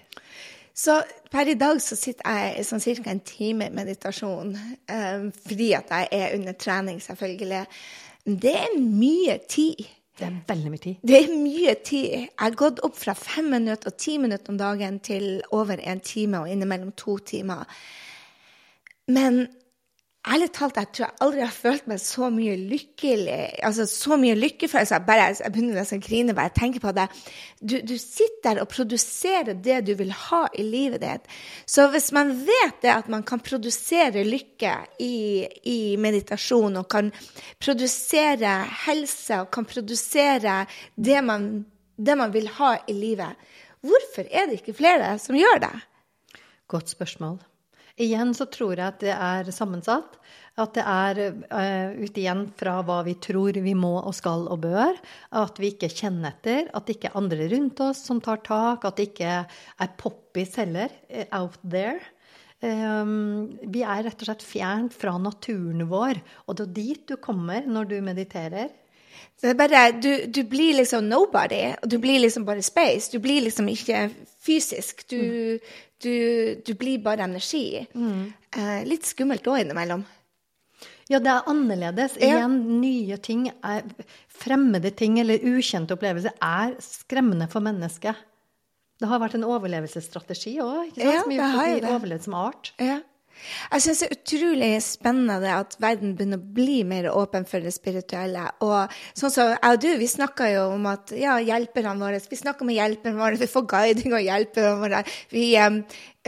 Så 0.74 1.02
per 1.32 1.50
i 1.50 1.58
dag 1.58 1.82
så 1.82 1.96
sitter 1.98 2.30
jeg 2.34 2.66
sånn 2.66 2.82
ca. 2.82 3.12
en 3.12 3.20
time 3.26 3.68
i 3.70 3.74
meditasjon, 3.74 4.56
um, 4.90 5.28
fordi 5.46 5.74
at 5.78 5.92
jeg 5.94 6.08
er 6.12 6.38
under 6.38 6.56
trening, 6.58 7.02
selvfølgelig. 7.02 7.66
Det 8.26 8.56
er 8.58 8.80
mye 8.80 9.38
tid. 9.50 9.84
Det 10.18 10.28
er 10.28 10.40
veldig 10.48 10.72
mye 10.72 10.82
tid. 10.82 10.96
Det 11.02 11.20
er 11.20 11.34
mye 11.34 11.74
tid. 11.86 12.10
Jeg 12.16 12.30
har 12.40 12.58
gått 12.58 12.82
opp 12.86 12.98
fra 12.98 13.14
fem 13.18 13.52
minutter 13.54 13.92
og 13.92 13.98
ti 14.02 14.18
minutter 14.22 14.54
om 14.54 14.58
dagen 14.58 15.00
til 15.00 15.42
over 15.52 15.78
en 15.82 16.02
time 16.06 16.42
og 16.42 16.50
innimellom 16.50 16.94
to 16.98 17.18
timer. 17.18 17.66
Men 19.08 19.48
ærlig 20.24 20.48
talt, 20.56 20.78
jeg 20.80 20.90
tror 20.96 21.04
jeg 21.04 21.22
aldri 21.26 21.42
har 21.44 21.56
følt 21.56 21.88
meg 21.92 22.00
så 22.00 22.30
mye 22.32 22.54
lykkelig. 22.56 23.40
Altså 23.68 23.86
så 23.90 24.16
mye 24.20 24.38
lykkefølelse. 24.38 25.00
Bare, 25.08 25.26
jeg 25.36 25.52
begynner 25.52 25.80
nesten 25.82 26.00
å 26.00 26.06
grine 26.06 26.36
bare 26.38 26.52
jeg 26.52 26.56
tenker 26.62 26.84
på 26.84 26.94
det. 26.96 27.08
Du, 27.60 27.76
du, 27.84 27.96
sitter 28.00 28.46
der 28.46 28.62
og 28.64 28.72
produserer 28.72 29.60
det 29.66 29.82
du 29.90 29.94
vil 30.00 30.14
ha 30.30 30.42
i 30.56 30.66
livet 30.68 31.04
ditt. 31.04 31.30
Så 31.68 31.90
hvis 31.92 32.12
man 32.16 32.32
vet 32.48 32.80
det 32.86 32.94
at 32.96 33.12
man 33.12 33.26
kan 33.28 33.44
produsere 33.44 34.26
lykke 34.28 34.78
i, 35.04 35.14
i 35.70 35.80
meditasjon, 36.00 36.80
og 36.80 36.90
kan 36.92 37.12
produsere 37.64 38.58
helse, 38.88 39.44
og 39.44 39.52
kan 39.54 39.68
produsere 39.68 40.62
det 40.96 41.24
man, 41.26 41.66
det 42.00 42.20
man 42.20 42.36
vil 42.36 42.48
ha 42.60 42.78
i 42.88 42.96
livet, 42.96 43.50
hvorfor 43.84 44.30
er 44.32 44.48
det 44.48 44.62
ikke 44.62 44.80
flere 44.80 45.18
som 45.20 45.36
gjør 45.36 45.66
det? 45.68 45.76
Godt 46.72 46.96
spørsmål. 46.96 47.42
Igjen 48.02 48.32
så 48.34 48.48
tror 48.50 48.74
jeg 48.74 48.88
at 48.88 49.04
det 49.04 49.14
er 49.14 49.52
sammensatt. 49.54 50.18
At 50.58 50.76
det 50.78 50.84
er 50.86 51.20
uh, 51.50 51.94
ut 51.98 52.18
igjen 52.18 52.44
fra 52.58 52.76
hva 52.86 53.00
vi 53.06 53.16
tror 53.22 53.58
vi 53.66 53.74
må 53.78 53.96
og 54.00 54.14
skal 54.18 54.48
og 54.54 54.64
bør. 54.66 54.98
At 55.34 55.62
vi 55.62 55.72
ikke 55.74 55.92
kjenner 55.94 56.34
etter. 56.34 56.70
At 56.74 56.88
det 56.88 56.98
ikke 56.98 57.12
er 57.12 57.22
andre 57.22 57.48
rundt 57.54 57.82
oss 57.86 58.04
som 58.08 58.22
tar 58.22 58.42
tak. 58.46 58.86
At 58.86 58.98
det 58.98 59.12
ikke 59.12 59.40
er 59.46 59.96
poppis 59.98 60.58
heller 60.62 60.94
eh, 61.10 61.26
out 61.34 61.58
there. 61.62 62.02
Um, 62.64 63.58
vi 63.68 63.82
er 63.84 64.06
rett 64.06 64.22
og 64.22 64.30
slett 64.30 64.46
fjernt 64.46 64.94
fra 64.96 65.18
naturen 65.22 65.86
vår. 65.90 66.22
Og 66.48 66.58
det 66.58 66.70
er 66.70 66.78
dit 66.78 67.06
du 67.10 67.18
kommer 67.22 67.66
når 67.70 67.90
du 67.90 67.98
mediterer. 68.06 68.72
Er 69.44 69.58
bare, 69.60 69.90
du, 70.00 70.26
du, 70.32 70.44
blir 70.48 70.78
liksom 70.78 71.10
nobody, 71.10 71.74
og 71.82 71.90
du 71.92 71.98
blir 72.02 72.22
liksom 72.24 72.46
bare 72.48 72.64
space. 72.64 73.12
Du 73.12 73.20
blir 73.20 73.44
liksom 73.44 73.68
ikke 73.68 74.06
fysisk. 74.46 75.04
Du, 75.12 75.18
mm. 75.18 75.74
Du, 76.04 76.16
du 76.66 76.74
blir 76.80 77.00
bare 77.04 77.24
energi. 77.26 77.86
Mm. 77.96 78.34
Eh, 78.58 78.82
litt 78.90 79.08
skummelt 79.08 79.48
òg 79.48 79.64
innimellom. 79.64 80.04
Ja, 81.12 81.20
det 81.20 81.32
er 81.32 81.50
annerledes. 81.52 82.16
Igjen, 82.22 82.60
nye 82.82 83.18
ting, 83.24 83.48
er, 83.64 83.84
fremmede 84.32 84.94
ting 84.96 85.18
eller 85.22 85.44
ukjente 85.54 85.96
opplevelser 85.98 86.36
er 86.44 86.78
skremmende 86.84 87.50
for 87.52 87.66
mennesket. 87.66 88.20
Det 89.02 89.10
har 89.10 89.20
vært 89.20 89.36
en 89.36 89.48
overlevelsesstrategi 89.48 90.54
òg, 90.64 90.94
ja, 90.96 91.18
som 91.24 91.34
gjør 91.34 91.58
at 91.60 91.82
vi 91.84 91.92
overlevd 91.92 92.28
som 92.28 92.38
art. 92.40 92.72
Ja. 92.80 93.02
Jeg 93.44 93.84
syns 93.84 94.02
det 94.02 94.08
er 94.08 94.16
utrolig 94.16 94.70
spennende 94.86 95.54
at 95.58 95.76
verden 95.82 96.14
begynner 96.18 96.40
å 96.40 96.54
bli 96.56 96.78
mer 96.88 97.10
åpen 97.12 97.48
for 97.50 97.64
det 97.64 97.74
spirituelle. 97.76 98.46
Og 98.66 98.94
sånn 99.20 99.34
som 99.34 99.52
jeg 99.52 99.60
og 99.64 99.82
du, 99.84 99.90
vi 100.00 100.10
snakka 100.10 100.50
jo 100.54 100.68
om 100.76 100.88
at 100.92 101.14
ja, 101.18 101.36
hjelperne 101.44 101.96
våre 102.00 102.22
Vi 102.30 102.40
snakker 102.40 102.68
med 102.68 102.78
hjelperne 102.78 103.20
våre, 103.20 103.40
vi 103.42 103.50
får 103.50 103.66
guiding 103.74 104.16
og 104.16 104.24
hjelperne 104.24 104.76
våre. 104.80 105.02
Vi, 105.34 105.46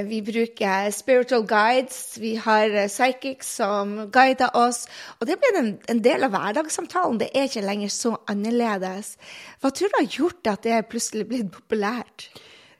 vi, 0.10 0.22
bruker 0.26 0.90
spiritual 0.96 1.46
guides, 1.48 2.02
vi 2.22 2.36
har 2.42 2.76
psychics 2.90 3.54
som 3.62 3.96
guider 4.14 4.52
oss. 4.58 4.86
Og 5.20 5.30
det 5.30 5.40
blir 5.42 5.62
en, 5.62 5.72
en 5.92 6.04
del 6.04 6.28
av 6.28 6.36
hverdagssamtalen. 6.36 7.22
Det 7.22 7.32
er 7.32 7.48
ikke 7.50 7.66
lenger 7.66 7.94
så 7.94 8.16
annerledes. 8.32 9.16
Hva 9.62 9.72
tror 9.72 9.94
du 9.94 10.02
har 10.02 10.12
gjort 10.20 10.52
at 10.52 10.68
det 10.68 10.76
er 10.76 10.90
plutselig 10.90 11.30
blitt 11.30 11.54
populært? 11.54 12.30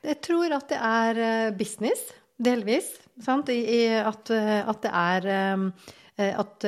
Jeg 0.06 0.22
tror 0.22 0.54
at 0.54 0.70
det 0.70 0.78
er 0.78 1.18
uh, 1.18 1.58
business, 1.58 2.12
delvis. 2.38 2.90
Sant? 3.24 3.50
I, 3.50 3.62
i 3.64 3.82
at, 4.00 4.32
eh, 4.34 4.62
at, 4.62 4.82
det 4.84 4.92
er 4.92 5.56
um, 5.56 5.70
At 6.16 6.64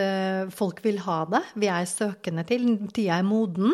folk 0.52 0.82
vil 0.84 0.98
ha 1.06 1.22
det. 1.32 1.40
Vi 1.56 1.70
er 1.72 1.86
søkende 1.88 2.44
til. 2.44 2.66
Tida 2.92 3.22
er 3.22 3.24
moden 3.24 3.72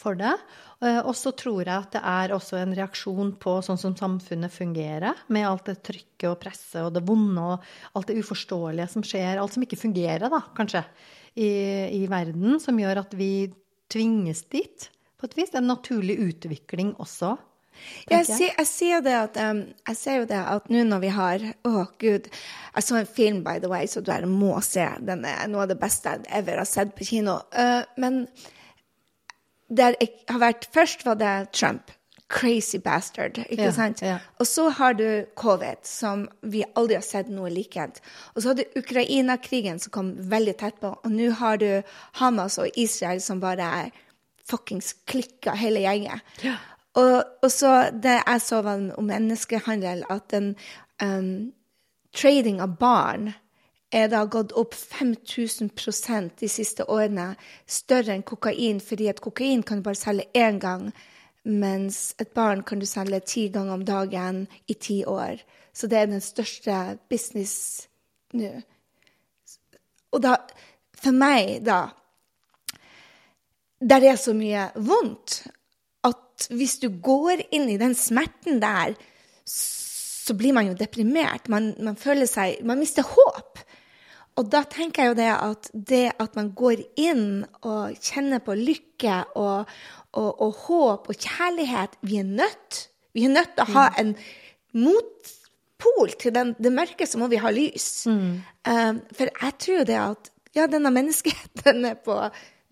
for 0.00 0.16
det. 0.16 0.32
Og 0.80 1.12
så 1.12 1.34
tror 1.36 1.60
jeg 1.60 1.74
at 1.76 1.90
det 1.92 2.00
er 2.08 2.32
også 2.32 2.56
en 2.56 2.72
reaksjon 2.72 3.34
på 3.36 3.58
sånn 3.60 3.76
som 3.76 3.92
samfunnet 3.98 4.48
fungerer, 4.48 5.18
med 5.28 5.44
alt 5.44 5.66
det 5.68 5.82
trykket 5.84 6.30
og 6.30 6.38
presset 6.40 6.80
og 6.86 6.94
det 6.96 7.02
vonde 7.04 7.44
og 7.50 7.66
alt 8.00 8.08
det 8.08 8.16
uforståelige 8.22 8.88
som 8.94 9.04
skjer, 9.04 9.36
alt 9.36 9.52
som 9.52 9.66
ikke 9.66 9.76
fungerer, 9.82 10.24
da, 10.32 10.40
kanskje, 10.56 10.80
i, 11.36 11.50
i 12.00 12.06
verden, 12.08 12.56
som 12.64 12.80
gjør 12.80 13.02
at 13.04 13.12
vi 13.20 13.50
tvinges 13.92 14.46
dit. 14.48 14.88
På 15.20 15.28
et 15.28 15.36
vis. 15.36 15.52
En 15.52 15.68
naturlig 15.68 16.16
utvikling 16.30 16.94
også. 16.96 17.34
Jeg, 18.10 18.26
sier, 18.26 18.52
jeg, 18.56 18.68
sier 18.68 19.02
det 19.04 19.16
at, 19.16 19.36
um, 19.50 19.62
jeg 19.88 19.98
ser 19.98 20.20
jo 20.20 20.28
det 20.30 20.40
at 20.40 20.70
nå 20.72 20.84
når 20.88 21.02
vi 21.04 21.10
har 21.14 21.44
Å, 21.50 21.70
oh, 21.70 21.90
gud. 22.00 22.26
Jeg 22.74 22.86
så 22.86 22.98
en 23.00 23.08
film, 23.08 23.42
by 23.46 23.58
the 23.62 23.70
way, 23.70 23.86
så 23.90 24.02
du 24.04 24.12
må 24.30 24.56
se. 24.64 24.86
Den 25.06 25.24
er 25.28 25.46
noe 25.50 25.66
av 25.66 25.72
det 25.72 25.78
beste 25.80 26.16
jeg 26.16 26.26
ever 26.40 26.62
har 26.62 26.68
sett 26.68 26.96
på 26.96 27.06
kino. 27.08 27.40
Uh, 27.54 27.82
men 28.00 28.24
der 29.70 29.96
jeg 30.00 30.12
har 30.28 30.42
vært 30.42 30.68
Først 30.74 31.06
var 31.06 31.18
det 31.20 31.34
Trump. 31.56 31.92
Crazy 32.30 32.78
bastard, 32.78 33.40
ikke 33.50 33.64
ja, 33.66 33.70
sant? 33.74 34.02
Ja. 34.06 34.20
Og 34.38 34.46
så 34.46 34.68
har 34.70 34.94
du 34.94 35.24
covid, 35.34 35.80
som 35.82 36.28
vi 36.46 36.62
aldri 36.78 36.94
har 36.94 37.02
sett 37.02 37.26
noe 37.26 37.50
likhet. 37.50 37.98
Og 38.36 38.42
så 38.44 38.52
har 38.52 38.60
du 38.60 38.78
Ukraina-krigen, 38.78 39.80
som 39.82 39.90
kom 39.90 40.12
veldig 40.30 40.54
tett 40.60 40.78
på. 40.78 40.92
Og 40.94 41.10
nå 41.10 41.32
har 41.40 41.58
du 41.58 41.82
Hamas 42.20 42.60
og 42.62 42.78
Israel, 42.78 43.18
som 43.24 43.42
bare 43.42 43.66
er 43.80 43.90
fuckings 44.46 44.92
klikka, 45.10 45.56
hele 45.58 45.82
gjengen. 45.82 46.22
Ja. 46.46 46.54
Og, 46.98 47.24
og, 47.42 47.50
så 47.52 47.90
det 47.94 48.16
jeg 48.18 48.42
så 48.42 48.62
om 48.66 49.06
menneskehandel, 49.06 50.02
at 50.10 50.30
den 50.30 50.56
um, 51.02 51.52
trading 52.12 52.60
av 52.60 52.74
barn 52.80 53.30
er 53.94 54.08
da 54.10 54.24
gått 54.30 54.52
opp 54.58 54.74
5000% 54.74 56.34
de 56.40 56.48
siste 56.50 56.86
årene, 56.90 57.34
større 57.66 58.14
enn 58.14 58.26
kokain, 58.26 58.80
fordi 58.82 59.08
at 59.10 59.22
kokain 59.22 59.62
kan 59.66 59.80
du 59.80 59.86
bare 59.86 59.98
selge 59.98 60.26
én 60.34 60.58
gang, 60.62 60.90
mens 61.44 62.14
et 62.20 62.34
barn 62.34 62.62
kan 62.66 62.82
du 62.82 62.86
selge 62.86 63.22
ti 63.26 63.48
ganger 63.50 63.78
om 63.78 63.86
dagen 63.86 64.44
i 64.68 64.74
ti 64.74 65.02
år. 65.06 65.40
Så 65.72 65.86
det 65.86 65.98
er 65.98 66.10
den 66.10 66.22
største 66.22 66.98
business 67.10 67.88
nå. 68.34 68.50
Og 70.10 70.22
da, 70.22 70.36
for 70.98 71.14
meg, 71.14 71.60
da 71.66 71.88
Der 73.80 74.04
er 74.04 74.16
så 74.20 74.34
mye 74.36 74.66
vondt 74.76 75.46
hvis 76.48 76.78
du 76.82 76.88
går 77.02 77.44
inn 77.50 77.68
i 77.70 77.78
den 77.80 77.94
smerten 77.98 78.60
der, 78.62 78.94
så 79.44 80.36
blir 80.38 80.54
man 80.56 80.70
jo 80.70 80.78
deprimert. 80.78 81.48
Man, 81.52 81.74
man 81.82 81.98
føler 81.98 82.28
seg 82.30 82.62
Man 82.66 82.80
mister 82.80 83.06
håp. 83.06 83.60
Og 84.38 84.46
da 84.48 84.62
tenker 84.70 85.02
jeg 85.02 85.10
jo 85.10 85.18
det 85.18 85.30
at 85.34 85.70
det 85.74 86.04
at 86.22 86.36
man 86.38 86.52
går 86.56 86.84
inn 87.00 87.42
og 87.66 87.98
kjenner 87.98 88.40
på 88.44 88.54
lykke 88.56 89.16
og, 89.36 89.68
og, 90.16 90.30
og 90.30 90.62
håp 90.66 91.10
og 91.10 91.18
kjærlighet 91.18 91.98
Vi 92.06 92.20
er 92.22 92.28
nødt. 92.28 92.86
Vi 93.12 93.26
er 93.26 93.34
nødt 93.34 93.56
til 93.56 93.66
å 93.66 93.74
ha 93.74 93.88
mm. 93.90 93.98
en 94.00 94.14
motpol 94.86 96.14
til 96.20 96.34
den, 96.36 96.54
det 96.62 96.70
mørke, 96.72 97.08
så 97.10 97.18
må 97.18 97.26
vi 97.32 97.40
ha 97.42 97.50
lys. 97.50 98.06
Mm. 98.06 98.38
Um, 98.70 99.00
for 99.16 99.32
jeg 99.32 99.56
tror 99.58 99.80
jo 99.80 99.88
det 99.88 99.98
at 99.98 100.30
ja, 100.54 100.66
denne 100.70 100.92
menneskeheten 100.94 101.84
er 101.90 101.98
på 101.98 102.16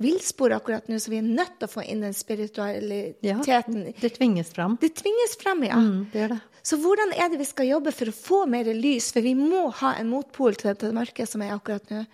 villspor 0.02 0.54
akkurat 0.54 0.86
nå, 0.88 0.98
så 1.02 1.10
vi 1.10 1.18
er 1.18 1.26
nødt 1.26 1.56
til 1.58 1.66
å 1.66 1.72
få 1.72 1.82
inn 1.82 2.04
den 2.04 2.14
spiritualiteten. 2.14 3.80
Ja, 3.88 3.94
det 3.98 4.12
tvinges 4.16 4.52
fram. 4.54 4.76
Det 4.80 4.92
tvinges 5.00 5.34
fram, 5.40 5.64
ja. 5.66 5.78
Mm, 5.78 6.04
det 6.12 6.22
gjør 6.22 6.34
det. 6.36 6.40
Så 6.68 6.78
hvordan 6.82 7.14
er 7.16 7.30
det 7.32 7.40
vi 7.40 7.48
skal 7.48 7.70
jobbe 7.70 7.92
for 7.96 8.10
å 8.10 8.14
få 8.14 8.38
mer 8.50 8.68
lys? 8.76 9.10
For 9.14 9.24
vi 9.24 9.34
må 9.38 9.68
ha 9.80 9.94
en 9.98 10.10
motpol 10.12 10.58
til 10.58 10.70
dette 10.72 10.92
mørket 10.94 11.30
som 11.30 11.42
er 11.44 11.54
akkurat 11.54 11.90
nå. 11.92 12.04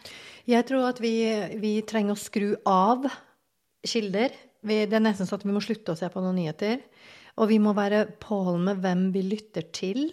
Jeg 0.49 0.69
tror 0.69 0.89
at 0.93 1.01
vi, 1.03 1.15
vi 1.61 1.77
trenger 1.89 2.15
å 2.15 2.21
skru 2.21 2.53
av 2.69 3.09
kilder. 3.85 4.33
Vi, 4.65 4.85
det 4.89 4.97
er 4.97 5.05
nesten 5.05 5.29
sånn 5.29 5.43
at 5.43 5.49
vi 5.49 5.57
må 5.57 5.65
slutte 5.65 5.93
å 5.93 5.99
se 5.99 6.09
på 6.13 6.23
noen 6.25 6.39
nyheter. 6.41 6.85
Og 7.41 7.51
vi 7.51 7.59
må 7.61 7.75
være 7.77 8.07
påholdne 8.23 8.71
med 8.71 8.85
hvem 8.85 9.09
vi 9.17 9.25
lytter 9.27 9.67
til. 9.75 10.07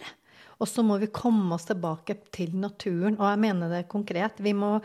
Og 0.62 0.70
så 0.70 0.84
må 0.86 0.96
vi 1.02 1.10
komme 1.10 1.56
oss 1.56 1.66
tilbake 1.66 2.16
til 2.34 2.54
naturen. 2.62 3.18
Og 3.18 3.26
jeg 3.26 3.40
mener 3.42 3.72
det 3.72 3.88
konkret. 3.90 4.38
Vi 4.42 4.54
må 4.54 4.76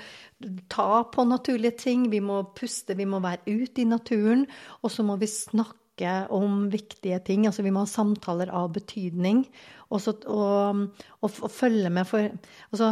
ta 0.73 1.03
på 1.13 1.27
naturlige 1.29 1.77
ting. 1.85 2.07
Vi 2.09 2.21
må 2.23 2.41
puste, 2.57 2.97
vi 2.97 3.05
må 3.05 3.21
være 3.21 3.45
ute 3.45 3.83
i 3.83 3.89
naturen. 3.89 4.47
Og 4.81 4.93
så 4.93 5.05
må 5.05 5.19
vi 5.21 5.29
snakke 5.29 5.86
om 6.05 6.69
viktige 6.69 7.19
ting. 7.25 7.47
Altså 7.47 7.65
vi 7.65 7.71
må 7.73 7.85
ha 7.85 7.89
samtaler 7.89 8.51
av 8.53 8.69
betydning. 8.75 9.45
Også, 9.87 10.11
og, 10.27 10.81
og, 11.23 11.37
og 11.45 11.51
følge 11.53 11.87
med 11.93 12.03
for 12.09 12.25
Altså, 12.75 12.89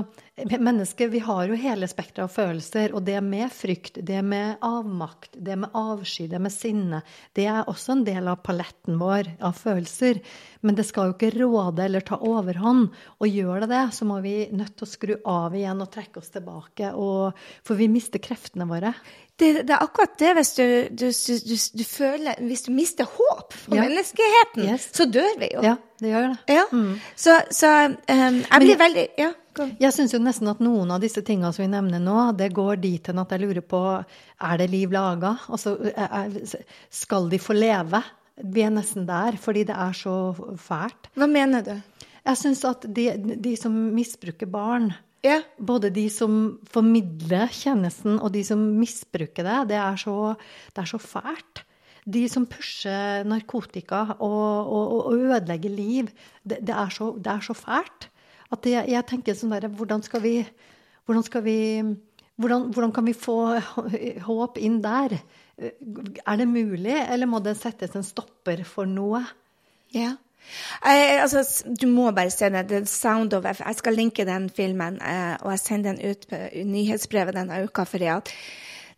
mennesker, 0.47 1.09
vi 1.11 1.19
har 1.23 1.49
jo 1.49 1.57
hele 1.59 1.87
spekteret 1.91 2.29
av 2.29 2.31
følelser. 2.31 2.93
Og 2.95 3.03
det 3.03 3.17
med 3.23 3.51
frykt, 3.51 3.99
det 4.07 4.21
med 4.23 4.63
avmakt, 4.63 5.35
det 5.35 5.57
med 5.59 5.75
avsky, 5.75 6.29
det 6.31 6.39
med 6.43 6.53
sinne, 6.53 7.01
det 7.35 7.49
er 7.51 7.67
også 7.67 7.97
en 7.97 8.05
del 8.07 8.29
av 8.31 8.39
paletten 8.45 8.99
vår 9.01 9.33
av 9.43 9.59
følelser. 9.59 10.21
Men 10.63 10.79
det 10.79 10.87
skal 10.87 11.11
jo 11.11 11.17
ikke 11.17 11.33
råde 11.35 11.83
eller 11.83 12.05
ta 12.05 12.19
overhånd. 12.23 12.87
Og 13.19 13.27
gjør 13.27 13.65
det 13.65 13.71
det, 13.73 13.83
så 13.97 14.07
må 14.07 14.21
vi 14.23 14.37
nødt 14.55 14.77
til 14.79 14.87
å 14.87 14.93
skru 14.93 15.15
av 15.35 15.55
igjen 15.55 15.83
og 15.83 15.91
trekke 15.91 16.23
oss 16.23 16.31
tilbake. 16.31 16.93
Og, 16.95 17.35
for 17.67 17.79
vi 17.79 17.91
mister 17.91 18.23
kreftene 18.23 18.69
våre. 18.71 18.95
Det, 19.35 19.67
det, 19.67 19.73
er 19.75 19.81
akkurat 19.83 20.13
det 20.19 20.29
hvis 20.37 20.51
du, 20.55 20.65
du, 20.95 21.07
du, 21.11 21.55
du, 21.79 21.83
føler 21.83 22.37
Hvis 22.47 22.61
du 22.63 22.69
mister 22.71 23.03
håp 23.03 23.51
for 23.51 23.75
ja. 23.75 23.83
menneskeheten, 23.83 24.63
yes. 24.63 24.85
så 24.95 25.09
dør 25.11 25.33
vi 25.41 25.49
jo. 25.51 25.63
Ja, 25.65 25.73
det 25.99 26.13
gjør 26.13 26.27
det. 26.29 26.37
Ja. 26.55 26.63
Mm. 26.71 26.93
Så, 27.19 27.35
så 27.51 27.71
um, 27.89 27.97
jeg 28.07 28.61
blir 28.63 28.71
jeg, 28.71 28.79
veldig 28.79 29.05
ja, 29.19 29.31
Jeg 29.83 29.95
syns 29.97 30.15
jo 30.15 30.21
nesten 30.23 30.51
at 30.51 30.63
noen 30.63 30.93
av 30.95 31.03
disse 31.03 31.23
tingene 31.27 31.51
som 31.55 31.65
vi 31.65 31.71
nevner 31.73 31.99
nå, 32.03 32.29
det 32.39 32.53
går 32.55 32.79
dit 32.85 33.11
hen 33.11 33.19
at 33.25 33.35
jeg 33.35 33.43
lurer 33.43 33.65
på 33.75 33.81
Er 33.99 34.61
det 34.61 34.69
liv 34.71 34.95
laga? 34.95 35.35
Altså, 35.51 35.75
skal 37.03 37.27
de 37.31 37.41
få 37.41 37.57
leve? 37.59 38.03
Vi 38.39 38.63
er 38.63 38.71
nesten 38.71 39.03
der, 39.07 39.35
fordi 39.39 39.63
det 39.67 39.75
er 39.75 39.95
så 39.95 40.15
fælt. 40.59 41.11
Hva 41.15 41.27
mener 41.31 41.63
du? 41.63 41.75
Jeg 42.25 42.39
syns 42.39 42.63
at 42.67 42.87
de, 42.87 43.09
de 43.35 43.53
som 43.59 43.75
misbruker 43.95 44.47
barn 44.49 44.89
ja. 45.23 45.39
Både 45.57 45.89
de 45.93 46.05
som 46.13 46.57
formidler 46.69 47.53
tjenesten, 47.53 48.19
og 48.19 48.33
de 48.35 48.43
som 48.45 48.61
misbruker 48.79 49.47
det. 49.47 49.59
Det 49.71 49.79
er 49.81 50.01
så, 50.01 50.17
det 50.75 50.83
er 50.83 50.91
så 50.91 50.99
fælt. 51.01 51.63
De 52.05 52.27
som 52.29 52.45
pusher 52.45 53.25
narkotika 53.25 54.03
og, 54.19 54.41
og, 54.69 54.91
og 55.07 55.15
ødelegger 55.15 55.73
liv. 55.73 56.11
Det, 56.43 56.59
det, 56.61 56.75
er 56.75 56.91
så, 56.93 57.13
det, 57.17 57.31
er 57.31 57.45
så, 57.47 57.55
fælt. 57.57 58.09
At 58.53 58.67
jeg, 58.69 58.85
jeg 58.93 59.07
tenker 59.09 59.37
sånn 59.37 59.55
derre 59.55 59.71
Hvordan 59.73 60.03
Hvordan 61.05 61.23
skal 61.25 61.43
vi 61.45 61.57
hvordan, 62.35 62.71
hvordan, 62.73 62.91
kan 62.91 63.05
vi 63.05 63.13
få 63.13 63.55
håp 64.25 64.57
inn 64.57 64.81
der? 64.83 65.17
Er 65.57 66.37
det 66.37 66.47
mulig, 66.49 66.97
eller 67.07 67.29
må 67.29 67.39
det 67.39 67.55
settes 67.57 67.95
en 67.95 68.03
stopper 68.03 68.63
for 68.67 68.89
noe? 68.89 69.21
Ja. 69.93 70.15
Jeg, 70.85 71.21
altså, 71.21 71.63
du 71.81 71.87
må 71.87 72.11
bare 72.11 72.29
se 72.33 72.49
den. 72.49 72.67
The 72.67 72.85
Sound 72.85 73.33
of 73.33 73.45
F. 73.49 73.61
Jeg 73.65 73.75
skal 73.75 73.93
linke 73.93 74.25
den 74.25 74.49
filmen, 74.49 75.01
eh, 75.01 75.35
og 75.41 75.51
jeg 75.51 75.59
sender 75.59 75.93
den 75.93 76.11
ut 76.11 76.27
på 76.29 76.41
nyhetsbrevet 76.65 77.35
denne 77.35 77.63
uka. 77.63 77.83
for 77.83 78.05
at 78.17 78.31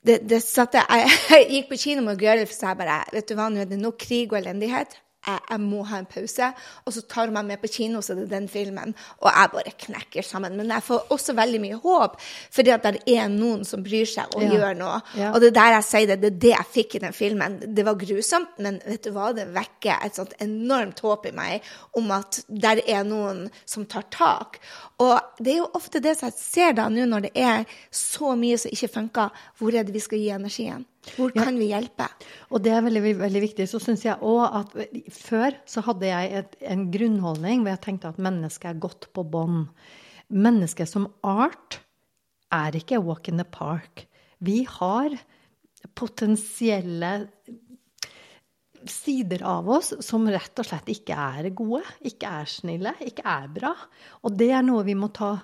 det, 0.07 0.21
det 0.29 0.43
satte, 0.43 0.77
jeg, 0.89 1.09
jeg, 1.29 1.49
gikk 1.49 1.69
på 1.69 1.81
kino 1.81 2.01
med 2.01 2.19
Gøril, 2.19 2.47
for 2.47 2.67
jeg 2.67 2.77
bare 2.77 3.03
Vet 3.13 3.29
du 3.29 3.35
hva, 3.35 3.49
nå 3.49 3.63
er 3.63 3.69
det 3.69 3.79
nok 3.79 3.97
krig 3.99 4.31
og 4.31 4.39
elendighet 4.39 4.99
jeg, 5.27 5.43
jeg, 5.49 5.61
må 5.63 5.83
ha 5.87 5.99
en 6.01 6.09
pause. 6.09 6.49
Og 6.85 6.95
så 6.95 7.03
tar 7.09 7.31
man 7.35 7.47
med 7.49 7.61
på 7.61 7.69
kino, 7.71 8.01
så 8.01 8.15
det 8.17 8.27
er 8.27 8.33
den 8.37 8.47
filmen. 8.51 8.95
Og 9.21 9.29
jeg 9.29 9.51
bare 9.53 9.73
knekker 9.85 10.25
sammen. 10.25 10.57
Men 10.57 10.71
jeg 10.73 10.85
får 10.87 11.13
også 11.13 11.35
veldig 11.37 11.61
mye 11.63 11.79
håp, 11.83 12.17
fordi 12.55 12.73
at 12.73 12.87
det 12.87 13.03
er 13.17 13.29
noen 13.33 13.65
som 13.67 13.83
bryr 13.85 14.07
seg 14.09 14.35
og 14.37 14.45
ja. 14.45 14.51
gjør 14.55 14.77
noe. 14.79 14.99
Ja. 15.19 15.33
Og 15.33 15.43
det 15.43 15.51
er 15.51 15.57
der 15.59 15.75
jeg 15.77 15.87
sier 15.89 16.11
det, 16.11 16.19
det 16.23 16.31
er 16.31 16.41
det 16.47 16.53
jeg 16.55 16.71
fikk 16.77 16.97
i 16.97 17.03
den 17.07 17.15
filmen. 17.17 17.59
Det 17.77 17.85
var 17.87 17.99
grusomt, 17.99 18.57
men 18.63 18.81
vet 18.85 19.05
du 19.05 19.13
hva, 19.15 19.31
det 19.35 19.49
vekker 19.55 20.05
et 20.05 20.17
sånt 20.17 20.35
enormt 20.43 21.01
håp 21.03 21.27
i 21.29 21.35
meg 21.35 21.71
om 21.97 22.11
at 22.15 22.41
der 22.47 22.81
er 22.87 23.05
noen 23.07 23.47
som 23.65 23.87
tar 23.89 24.07
tak. 24.13 24.61
Og 25.03 25.15
det 25.43 25.53
er 25.53 25.59
jo 25.61 25.71
ofte 25.77 26.01
det 26.03 26.15
som 26.17 26.31
jeg 26.31 26.39
ser 26.39 26.77
da 26.77 26.87
nå, 26.89 27.05
når 27.09 27.27
det 27.27 27.33
er 27.37 27.65
så 27.93 28.33
mye 28.39 28.57
som 28.57 28.73
ikke 28.73 28.93
funker, 28.95 29.43
hvor 29.59 29.75
er 29.75 29.85
det 29.85 29.93
vi 29.95 30.03
skal 30.03 30.21
gi 30.21 30.31
energien? 30.33 30.85
Hvor 31.15 31.31
kan 31.35 31.55
ja. 31.55 31.59
vi 31.59 31.69
hjelpe? 31.71 32.07
Og 32.51 32.63
det 32.63 32.73
er 32.73 32.83
veldig, 32.85 33.13
veldig 33.21 33.41
viktig. 33.43 33.67
Så 33.69 33.79
syns 33.83 34.03
jeg 34.05 34.19
òg 34.25 34.43
at 34.61 34.75
før 35.13 35.55
så 35.69 35.83
hadde 35.87 36.09
jeg 36.09 36.33
et, 36.41 36.57
en 36.73 36.87
grunnholdning 36.93 37.63
hvor 37.63 37.73
jeg 37.75 37.83
tenkte 37.85 38.11
at 38.11 38.21
mennesket 38.21 38.71
er 38.73 38.81
godt 38.83 39.09
på 39.15 39.23
bånd. 39.23 39.67
Mennesket 40.33 40.91
som 40.91 41.07
art 41.23 41.79
er 42.53 42.75
ikke 42.75 43.01
walk 43.03 43.29
in 43.31 43.39
the 43.39 43.47
park. 43.47 44.07
Vi 44.43 44.63
har 44.67 45.15
potensielle 45.97 47.13
sider 48.87 49.43
av 49.47 49.69
oss 49.69 49.93
som 50.05 50.27
rett 50.31 50.59
og 50.59 50.67
slett 50.67 50.89
ikke 50.91 51.15
er 51.17 51.49
gode, 51.55 51.83
ikke 52.07 52.29
er 52.41 52.49
snille, 52.51 52.93
ikke 53.03 53.25
er 53.27 53.47
bra. 53.51 53.73
Og 54.23 54.35
det 54.37 54.51
er 54.53 54.65
noe 54.65 54.85
vi 54.87 54.95
må 54.97 55.09
ta 55.15 55.35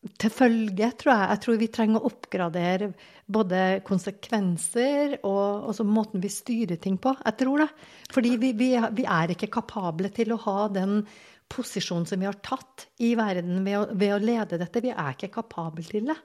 til 0.00 0.32
følge, 0.32 0.92
tror 0.96 1.12
jeg. 1.12 1.30
Jeg 1.30 1.42
tror 1.44 1.58
vi 1.60 1.72
trenger 1.72 2.00
å 2.00 2.08
oppgradere 2.08 2.92
både 3.30 3.64
konsekvenser 3.86 5.18
og 5.20 5.68
også 5.70 5.84
måten 5.86 6.22
vi 6.22 6.30
styrer 6.32 6.80
ting 6.80 6.96
på. 7.00 7.12
Jeg 7.20 7.36
tror 7.42 7.66
det. 7.66 7.68
Fordi 8.14 8.36
vi, 8.40 8.54
vi, 8.56 8.70
vi 8.96 9.04
er 9.04 9.34
ikke 9.34 9.50
kapable 9.60 10.12
til 10.14 10.32
å 10.34 10.40
ha 10.46 10.62
den 10.72 11.02
posisjonen 11.50 12.06
som 12.06 12.20
vi 12.22 12.28
har 12.28 12.36
tatt 12.46 12.86
i 13.02 13.10
verden 13.18 13.64
ved 13.66 13.76
å, 13.76 13.82
ved 13.98 14.14
å 14.14 14.20
lede 14.22 14.58
dette. 14.60 14.82
Vi 14.84 14.92
er 14.94 15.16
ikke 15.16 15.32
kapable 15.34 15.84
til 15.84 16.06
det. 16.08 16.16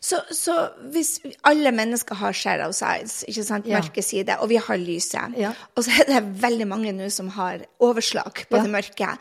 Så, 0.00 0.22
så, 0.34 0.56
hvis 0.90 1.18
alle 1.46 1.72
mennesker 1.76 2.16
har 2.16 2.34
shadow 2.36 2.72
sides, 2.74 3.20
ikke 3.28 3.44
sant, 3.46 3.68
mørke 3.68 4.00
ja. 4.00 4.06
side, 4.08 4.38
og 4.40 4.50
vi 4.50 4.58
har 4.64 4.80
lyset, 4.80 5.36
ja. 5.38 5.52
og 5.76 5.84
så 5.86 6.00
er 6.00 6.10
det 6.14 6.22
veldig 6.42 6.68
mange 6.72 6.96
nå 6.96 7.10
som 7.12 7.28
har 7.36 7.66
overslag 7.84 8.46
på 8.48 8.56
ja. 8.56 8.64
det 8.64 8.72
mørke, 8.72 9.14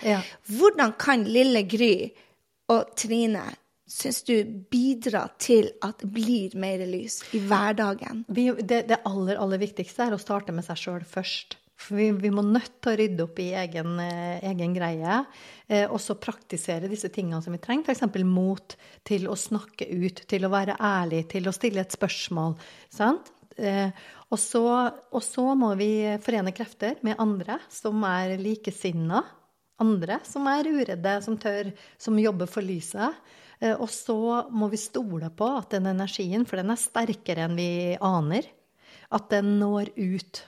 hvordan 0.56 0.96
kan 1.00 1.28
lille 1.28 1.68
Gry 1.70 1.94
og 2.72 2.96
Trine 2.98 3.50
syns 3.90 4.22
du 4.28 4.36
bidrar 4.72 5.34
til 5.42 5.72
at 5.86 6.04
det 6.04 6.12
blir 6.14 6.54
mer 6.60 6.84
lys 6.88 7.22
i 7.36 7.42
hverdagen? 7.42 8.24
Vi, 8.30 8.52
det, 8.62 8.84
det, 8.92 9.02
aller, 9.10 9.40
aller 9.42 9.62
viktigste 9.62 10.08
er 10.08 10.16
å 10.16 10.22
starte 10.22 10.54
med 10.56 10.68
seg 10.68 10.80
sjøl 10.80 11.08
først. 11.08 11.58
For 11.80 11.96
vi, 11.96 12.10
vi, 12.12 12.30
må 12.34 12.44
nødt 12.44 12.82
til 12.84 12.92
å 12.92 13.00
rydde 13.00 13.24
opp 13.24 13.40
i 13.40 13.48
egen, 13.56 13.96
eh, 14.04 14.44
egen 14.50 14.76
greie. 14.76 15.22
Eh, 15.68 15.86
og 15.88 16.02
så 16.04 16.18
praktisere 16.20 16.92
disse 16.92 17.08
tingene 17.14 17.40
som 17.44 17.56
vi 17.56 17.62
trenger. 17.64 17.88
F.eks. 17.88 18.20
mot 18.28 18.76
til 19.08 19.30
å 19.32 19.38
snakke 19.40 19.88
ut, 19.88 20.26
til 20.28 20.46
å 20.46 20.52
være 20.52 20.76
ærlig, 20.76 21.24
til 21.32 21.48
å 21.48 21.56
stille 21.56 21.86
et 21.86 21.96
spørsmål. 21.96 22.58
Sant? 22.92 23.32
Eh, 23.56 23.96
og, 24.28 24.38
så, 24.40 24.66
og 25.16 25.24
så 25.24 25.48
må 25.58 25.72
vi 25.80 25.92
forene 26.24 26.54
krefter 26.56 27.00
med 27.08 27.20
andre 27.20 27.62
som 27.72 28.04
er 28.08 28.36
likesinna. 28.40 29.24
Andre 29.80 30.20
som 30.28 30.48
er 30.52 30.68
uredde, 30.68 31.20
som 31.24 31.40
tør, 31.40 31.72
som 31.96 32.20
jobber 32.20 32.52
for 32.52 32.66
lyset. 32.66 33.16
Eh, 33.60 33.76
og 33.76 33.90
så 33.92 34.46
må 34.52 34.70
vi 34.72 34.80
stole 34.80 35.32
på 35.36 35.50
at 35.58 35.76
den 35.76 35.90
energien, 35.92 36.46
for 36.48 36.62
den 36.62 36.72
er 36.74 36.80
sterkere 36.80 37.48
enn 37.48 37.58
vi 37.60 37.72
aner, 37.96 38.48
at 39.16 39.30
den 39.34 39.58
når 39.60 39.94
ut. 39.98 40.46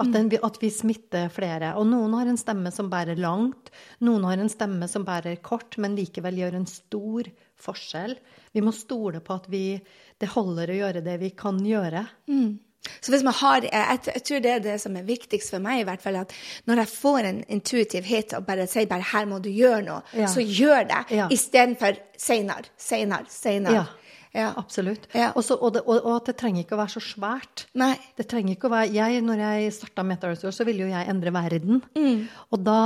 At, 0.00 0.08
den, 0.14 0.30
at, 0.42 0.56
vi 0.58 0.70
smitter 0.72 1.28
flere. 1.30 1.74
Og 1.78 1.84
noen 1.86 2.14
har 2.16 2.26
en 2.26 2.38
stemme 2.40 2.72
som 2.74 2.88
bærer 2.90 3.18
langt. 3.20 3.68
Noen 4.02 4.24
har 4.26 4.40
en 4.40 4.50
stemme 4.50 4.88
som 4.90 5.04
bærer 5.06 5.36
kort, 5.44 5.76
men 5.78 5.94
likevel 5.94 6.40
gjør 6.40 6.56
en 6.58 6.66
stor 6.66 7.28
forskjell. 7.60 8.16
Vi 8.56 8.64
må 8.64 8.72
stole 8.74 9.20
på 9.22 9.36
at 9.36 9.46
vi, 9.52 9.76
det 10.18 10.32
holder 10.32 10.72
å 10.72 10.78
gjøre 10.80 11.04
det 11.04 11.18
vi 11.20 11.30
kan 11.38 11.60
gjøre. 11.62 12.06
Mm. 12.32 12.56
Så 12.82 13.12
hvis 13.12 13.22
man 13.22 13.34
har, 13.38 13.62
jeg, 13.62 13.98
jeg, 14.06 14.22
tror 14.26 14.40
det 14.42 14.50
er 14.50 14.62
det 14.62 14.76
som 14.82 14.96
er 14.98 15.06
viktigst 15.06 15.52
for 15.54 15.62
meg, 15.62 15.82
i 15.82 15.86
hvert 15.86 16.02
fall, 16.02 16.16
at 16.18 16.32
når 16.66 16.82
jeg 16.82 16.90
får 16.90 17.28
en 17.28 17.40
intuitiv 17.48 18.06
hit 18.08 18.34
og 18.34 18.46
bare 18.46 18.66
sier 18.66 18.88
bare 18.90 19.06
'her 19.12 19.26
må 19.30 19.38
du 19.38 19.50
gjøre 19.50 19.82
noe', 19.86 20.02
ja. 20.18 20.26
så 20.26 20.42
gjør 20.42 20.88
det, 20.90 21.02
ja. 21.14 21.28
istedenfor 21.30 21.98
'seinere, 22.18 22.70
seinere, 22.78 23.26
seinere'. 23.30 23.74
Ja. 23.74 23.84
Ja. 24.32 24.52
Absolutt. 24.56 25.08
Ja. 25.12 25.30
Også, 25.36 25.58
og, 25.60 25.74
det, 25.76 25.82
og, 25.84 25.98
og, 26.00 26.14
at 26.16 26.30
det 26.30 26.34
trenger 26.40 26.64
ikke 26.64 26.76
å 26.76 26.80
være 26.80 26.94
så 26.94 27.02
svært. 27.04 27.66
Nei. 27.78 27.92
Det 28.16 28.24
trenger 28.30 28.54
ikke 28.54 28.70
å 28.70 28.72
være, 28.72 28.90
jeg, 28.96 29.20
når 29.26 29.42
jeg 29.44 29.72
starta 29.76 30.04
Metaverse, 30.08 30.52
så 30.56 30.66
ville 30.68 30.86
jo 30.86 30.92
jeg 30.92 31.10
endre 31.12 31.32
verden. 31.36 31.82
Mm. 31.98 32.22
Og 32.48 32.62
da, 32.64 32.78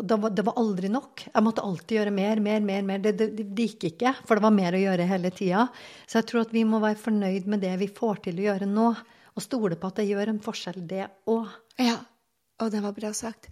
da, 0.00 0.20
Det 0.32 0.46
var 0.48 0.60
aldri 0.62 0.88
nok. 0.92 1.26
Jeg 1.28 1.44
måtte 1.44 1.64
alltid 1.66 1.98
gjøre 1.98 2.14
mer, 2.16 2.40
mer, 2.44 2.64
mer. 2.64 2.86
mer. 2.88 3.02
Det, 3.04 3.14
det, 3.20 3.48
det 3.52 3.68
gikk 3.68 3.90
ikke, 3.92 4.14
for 4.24 4.40
det 4.40 4.46
var 4.46 4.56
mer 4.56 4.78
å 4.78 4.80
gjøre 4.80 5.08
hele 5.10 5.32
tida. 5.36 5.66
Så 6.06 6.20
jeg 6.20 6.30
tror 6.30 6.46
at 6.46 6.56
vi 6.56 6.64
må 6.68 6.80
være 6.82 7.00
fornøyd 7.02 7.50
med 7.52 7.64
det 7.64 7.74
vi 7.82 7.90
får 7.92 8.24
til 8.28 8.40
å 8.40 8.48
gjøre 8.48 8.70
nå. 8.70 8.88
Og 9.32 9.44
stole 9.44 9.76
på 9.80 9.92
at 9.92 10.00
det 10.00 10.08
gjør 10.08 10.32
en 10.32 10.40
forskjell, 10.44 10.80
det 10.88 11.06
òg. 11.32 11.52
Ja. 11.80 11.98
Og 12.62 12.70
det 12.72 12.82
var 12.84 12.94
bra 12.94 13.10
sagt. 13.16 13.48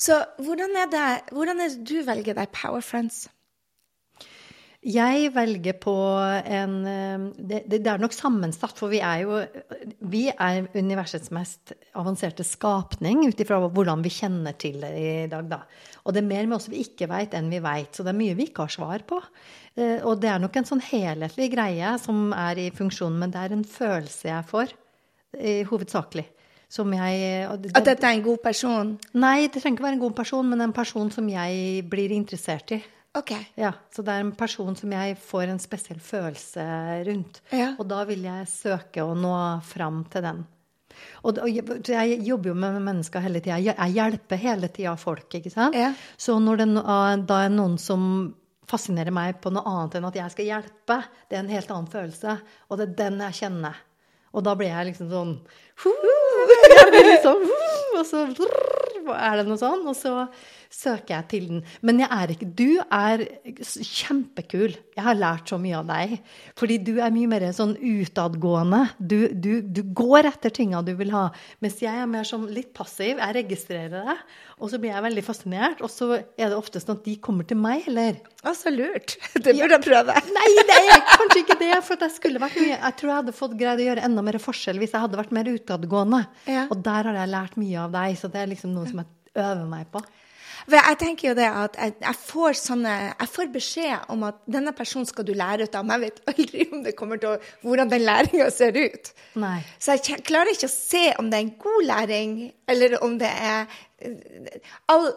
Så 0.00 0.16
hvordan 0.42 0.74
er 0.80 0.90
det, 0.90 1.06
hvordan 1.34 1.60
er 1.60 1.72
det 1.74 1.86
du 1.86 1.98
velger 2.06 2.38
deg 2.38 2.52
Power 2.54 2.82
Friends? 2.82 3.26
Jeg 4.84 5.30
velger 5.32 5.76
på 5.80 5.94
en 6.44 6.72
eh, 6.84 7.22
det, 7.38 7.62
det, 7.72 7.78
er 7.88 8.02
nok 8.02 8.12
sammensatt, 8.12 8.76
for 8.76 8.92
vi 8.92 9.00
er 9.00 9.22
jo 9.22 9.38
Vi 10.12 10.26
er 10.28 10.66
universets 10.76 11.30
mest 11.32 11.72
avanserte 11.96 12.44
skapning 12.44 13.22
ut 13.24 13.40
ifra 13.40 13.62
hvordan 13.64 14.04
vi 14.04 14.12
kjenner 14.12 14.52
til 14.60 14.82
det 14.82 14.92
i 15.00 15.08
dag, 15.32 15.48
da. 15.48 15.62
Og 16.04 16.12
det 16.12 16.20
er 16.20 16.28
mer 16.28 16.44
med 16.50 16.58
oss 16.58 16.68
vi 16.68 16.82
ikke 16.84 17.08
veit, 17.08 17.32
enn 17.32 17.48
vi 17.48 17.62
veit. 17.64 17.96
Så 17.96 18.04
det 18.04 18.12
er 18.12 18.20
mye 18.20 18.36
vi 18.36 18.50
ikke 18.50 18.66
har 18.66 18.74
svar 18.76 19.06
på. 19.08 19.22
Eh, 19.80 20.04
og 20.04 20.20
det 20.20 20.34
er 20.34 20.42
nok 20.42 20.60
en 20.60 20.68
sånn 20.68 20.84
helhetlig 20.84 21.48
greie 21.56 21.96
som 22.02 22.26
er 22.36 22.60
i 22.66 22.70
funksjonen, 22.74 23.22
men 23.24 23.32
det 23.32 23.40
er 23.40 23.56
en 23.56 23.64
følelse 23.64 24.28
jeg 24.28 24.50
får, 24.52 24.80
hovedsakelig. 25.70 26.28
Som 26.70 26.92
jeg 26.94 27.46
det, 27.62 27.72
At 27.74 27.86
dette 27.86 28.06
er 28.06 28.16
en 28.18 28.22
god 28.22 28.38
person? 28.42 28.92
Nei, 29.18 29.48
det 29.48 29.62
trenger 29.62 29.78
ikke 29.78 29.86
være 29.86 29.96
en 29.96 30.04
god 30.04 30.14
person, 30.20 30.46
men 30.50 30.62
en 30.62 30.76
person 30.76 31.10
som 31.10 31.26
jeg 31.30 31.82
blir 31.90 32.14
interessert 32.14 32.76
i. 32.76 32.78
Ok. 33.14 33.30
Ja, 33.54 33.72
Så 33.94 34.02
det 34.02 34.12
er 34.12 34.24
en 34.24 34.32
person 34.34 34.74
som 34.76 34.90
jeg 34.92 35.14
får 35.22 35.52
en 35.52 35.60
spesiell 35.62 36.00
følelse 36.02 36.64
rundt. 37.06 37.40
Ja. 37.54 37.72
Og 37.78 37.86
da 37.90 38.02
vil 38.08 38.24
jeg 38.26 38.48
søke 38.50 39.04
å 39.06 39.14
nå 39.14 39.34
fram 39.66 40.02
til 40.10 40.26
den. 40.26 40.42
Og, 41.26 41.38
og 41.42 41.88
jeg 41.90 42.18
jobber 42.26 42.52
jo 42.52 42.56
med 42.58 42.80
mennesker 42.82 43.22
hele 43.22 43.42
tida. 43.42 43.60
Jeg 43.62 43.94
hjelper 43.96 44.40
hele 44.42 44.70
tida 44.74 44.94
folk, 44.98 45.28
ikke 45.38 45.52
sant. 45.52 45.78
Ja. 45.78 45.92
Så 46.18 46.36
når 46.42 46.62
det 46.62 46.68
da 47.28 47.40
er 47.44 47.54
noen 47.54 47.78
som 47.82 48.34
fascinerer 48.70 49.12
meg 49.14 49.40
på 49.44 49.52
noe 49.52 49.66
annet 49.68 49.98
enn 49.98 50.06
at 50.08 50.18
jeg 50.18 50.34
skal 50.34 50.48
hjelpe, 50.48 51.00
det 51.28 51.36
er 51.36 51.44
en 51.44 51.52
helt 51.52 51.72
annen 51.74 51.90
følelse. 51.92 52.38
Og 52.68 52.80
det 52.80 52.88
er 52.88 52.96
den 53.02 53.20
jeg 53.26 53.38
kjenner. 53.42 53.82
Og 54.34 54.42
da 54.42 54.56
blir 54.58 54.72
jeg 54.72 54.90
liksom 54.90 55.10
sånn 55.12 55.34
jeg 56.74 56.86
blir 56.90 57.10
liksom, 57.12 57.44
Og 57.98 58.06
så 58.08 58.24
er 59.14 59.36
det 59.38 59.44
noe 59.46 59.60
sånn. 59.60 59.84
Og 59.86 59.94
så 59.98 60.14
søker 60.74 61.14
jeg 61.14 61.26
til 61.30 61.46
den. 61.50 61.62
Men 61.86 62.00
jeg 62.02 62.10
er 62.12 62.32
ikke 62.34 62.48
Du 62.58 62.68
er 62.82 63.22
kjempekul. 63.84 64.74
Jeg 64.94 65.04
har 65.06 65.18
lært 65.18 65.50
så 65.50 65.58
mye 65.60 65.78
av 65.80 65.88
deg. 65.88 66.16
Fordi 66.58 66.78
du 66.86 66.92
er 67.02 67.14
mye 67.14 67.30
mer 67.30 67.46
sånn 67.56 67.74
utadgående. 67.78 68.82
Du, 68.98 69.16
du, 69.32 69.52
du 69.64 69.82
går 69.96 70.28
etter 70.30 70.54
tinga 70.54 70.82
du 70.86 70.92
vil 70.98 71.12
ha. 71.14 71.28
Mens 71.64 71.80
jeg 71.82 71.94
er 71.94 72.10
mer 72.10 72.26
sånn 72.28 72.46
litt 72.54 72.72
passiv. 72.76 73.18
Jeg 73.18 73.36
registrerer 73.38 73.94
det. 74.10 74.16
Og 74.60 74.70
så 74.72 74.80
blir 74.82 74.94
jeg 74.94 75.04
veldig 75.06 75.24
fascinert. 75.26 75.82
Og 75.84 75.92
så 75.92 76.10
er 76.18 76.50
det 76.50 76.58
ofte 76.58 76.82
sånn 76.82 76.98
at 76.98 77.06
de 77.06 77.16
kommer 77.22 77.48
til 77.48 77.60
meg, 77.60 77.86
eller? 77.90 78.20
Å, 78.44 78.54
så 78.56 78.72
lurt. 78.74 79.16
Det 79.34 79.54
burde 79.54 79.78
jeg 79.78 79.84
prøve. 79.86 80.18
Nei, 80.38 80.48
det 80.68 80.80
er 80.80 81.06
kanskje 81.14 81.44
ikke 81.44 81.58
det. 81.62 81.72
For 81.86 82.06
jeg 82.06 82.16
skulle 82.16 82.42
vært 82.42 82.58
mye 82.60 82.74
Jeg 82.74 82.98
tror 83.00 83.10
jeg 83.10 83.20
hadde 83.22 83.36
fått 83.36 83.56
greid 83.60 83.82
å 83.82 83.88
gjøre 83.88 84.08
enda 84.10 84.24
mer 84.26 84.40
forskjell 84.42 84.80
hvis 84.82 84.94
jeg 84.94 85.06
hadde 85.06 85.20
vært 85.20 85.34
mer 85.34 85.50
utadgående. 85.54 86.24
Ja. 86.50 86.66
Og 86.70 86.82
der 86.84 87.10
har 87.10 87.22
jeg 87.22 87.32
lært 87.34 87.58
mye 87.60 87.86
av 87.86 87.94
deg. 87.94 88.18
Så 88.20 88.30
det 88.32 88.42
er 88.42 88.52
liksom 88.52 88.74
noe 88.76 88.90
som 88.90 89.02
jeg 89.02 89.10
øver 89.34 89.66
meg 89.70 89.88
på. 89.92 90.02
For 90.64 90.76
jeg 90.78 90.98
tenker 91.00 91.28
jo 91.30 91.34
det 91.38 91.48
at 91.50 91.76
jeg, 91.80 91.94
jeg, 92.00 92.18
får 92.28 92.58
sånne, 92.60 92.92
jeg 93.20 93.30
får 93.34 93.50
beskjed 93.54 94.06
om 94.14 94.22
at 94.28 94.38
denne 94.56 94.72
personen 94.76 95.08
skal 95.08 95.26
du 95.28 95.34
lære 95.36 95.66
ut 95.68 95.74
av, 95.76 95.84
men 95.84 96.00
jeg 96.00 96.12
vet 96.12 96.22
aldri 96.34 96.68
om 96.72 96.84
det 96.86 96.94
kommer 96.98 97.20
til 97.20 97.34
å, 97.34 97.40
hvordan 97.64 97.92
den 97.92 98.06
læringa 98.06 98.50
ser 98.54 98.76
ut. 98.78 99.12
Nei. 99.42 99.58
Så 99.78 99.98
jeg 99.98 100.24
klarer 100.24 100.54
ikke 100.54 100.70
å 100.70 100.74
se 100.76 101.04
om 101.20 101.28
det 101.30 101.40
er 101.40 101.46
en 101.46 101.54
god 101.66 101.84
læring, 101.90 102.38
eller 102.70 102.96
om 103.04 103.18
det 103.20 103.28
er 103.30 103.68
all, 104.92 105.12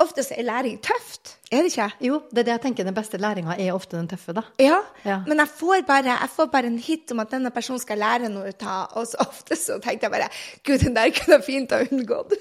Ofte 0.00 0.22
så 0.24 0.32
er 0.40 0.46
læring 0.48 0.78
tøft, 0.80 1.34
er 1.52 1.60
det 1.60 1.74
ikke? 1.74 1.86
Jo, 2.06 2.22
det 2.32 2.40
er 2.40 2.46
det 2.46 2.52
jeg 2.54 2.60
tenker 2.62 2.86
den 2.88 2.94
beste 2.96 3.18
læringa 3.20 3.52
er 3.60 3.74
ofte 3.76 3.98
den 3.98 4.06
tøffe, 4.08 4.32
da. 4.32 4.46
Ja, 4.56 4.78
Ja. 5.04 5.18
men 5.26 5.42
jeg 5.42 5.50
får, 5.58 5.82
bare, 5.84 6.14
jeg 6.14 6.30
får 6.32 6.46
bare 6.54 6.70
en 6.72 6.78
hit 6.80 7.12
om 7.12 7.20
at 7.20 7.34
denne 7.34 7.50
personen 7.52 7.82
skal 7.82 8.00
lære 8.00 8.30
noe 8.32 8.48
ut 8.48 8.64
av, 8.64 8.94
og 8.96 9.04
så 9.10 9.20
ofte 9.26 9.58
så 9.60 9.76
tenkte 9.76 10.08
jeg 10.08 10.14
bare 10.14 10.30
Gud, 10.64 10.78
den 10.86 10.96
der 10.96 11.12
kunne 11.12 11.36
jeg 11.36 11.44
fint 11.50 11.76
ha 11.76 11.82
unngått. 11.84 12.32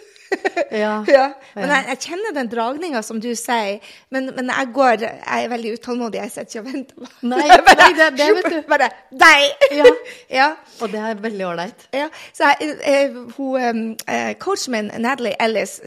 Ja. 0.72 1.04
ja. 1.18 1.24
Men 1.56 1.72
jeg, 1.74 1.86
jeg 1.89 2.00
kjenner 2.06 2.34
den 2.36 2.50
dragninga 2.52 3.02
som 3.06 3.18
du 3.24 3.30
sier, 3.36 3.80
men, 4.13 4.30
men 4.36 4.52
jeg 4.54 4.70
går 4.76 5.04
Jeg 5.06 5.44
er 5.46 5.50
veldig 5.52 5.72
utålmodig, 5.80 6.20
jeg 6.22 6.32
sitter 6.32 6.46
ikke 6.50 6.62
og 6.62 6.68
venter. 6.74 7.13
Nei, 7.32 7.48
bare, 7.68 7.76
nei, 7.82 7.89
det- 7.98 8.10
det 8.20 8.30
vet 8.38 8.50
du. 8.54 8.60
Bare 8.70 8.89
deg! 9.24 9.65
Ja. 9.80 9.89
ja. 10.38 10.48
Og 10.82 10.94
det 10.94 11.02
er 11.10 11.22
veldig 11.26 11.48
ålreit. 11.50 11.88
Ja, 11.96 12.08
så 12.34 12.52
jeg, 12.60 12.76
jeg, 12.86 13.12
hun, 13.38 13.84
eh, 14.08 14.34
Coachen 14.39 14.76
min, 14.78 14.92
Natalie 15.02 15.36
Ellis, 15.42 15.80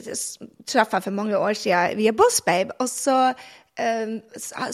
traff 0.67 0.93
jeg 0.97 1.07
for 1.07 1.15
mange 1.23 1.39
år 1.39 1.53
siden 1.59 1.97
via 2.01 2.13
Boss 2.17 2.41
Babe. 2.47 2.75
Og 2.83 2.89
så 2.91 3.17
um, 3.33 4.19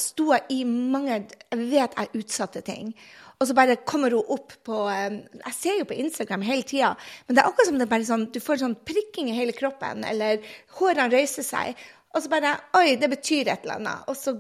sto 0.01 0.33
jeg 0.33 0.43
i 0.51 0.65
mange 0.65 1.13
Jeg 1.53 1.59
vet 1.71 1.97
jeg 2.01 2.09
utsatte 2.23 2.61
ting. 2.67 2.95
Og 3.39 3.47
så 3.47 3.55
bare 3.55 3.79
kommer 3.87 4.15
hun 4.17 4.33
opp 4.35 4.57
på 4.67 4.81
eh, 4.91 5.21
Jeg 5.45 5.55
ser 5.55 5.79
jo 5.79 5.87
på 5.89 5.99
Instagram 5.99 6.43
hele 6.47 6.67
tida, 6.67 6.95
men 7.27 7.37
det 7.37 7.43
er 7.43 7.51
akkurat 7.51 7.71
som 7.71 7.79
det 7.79 7.91
bare 7.91 8.09
sånn, 8.09 8.27
du 8.35 8.41
får 8.43 8.63
sånn 8.65 8.79
prikking 8.89 9.31
i 9.31 9.37
hele 9.37 9.55
kroppen, 9.55 10.03
eller 10.09 10.43
hårene 10.81 11.11
reiser 11.15 11.47
seg. 11.47 11.79
Og 12.15 12.25
så 12.25 12.33
bare 12.33 12.57
Oi, 12.79 12.97
det 12.99 13.11
betyr 13.13 13.53
et 13.53 13.67
eller 13.67 13.79
annet. 13.79 14.09
Og 14.11 14.19
så 14.19 14.35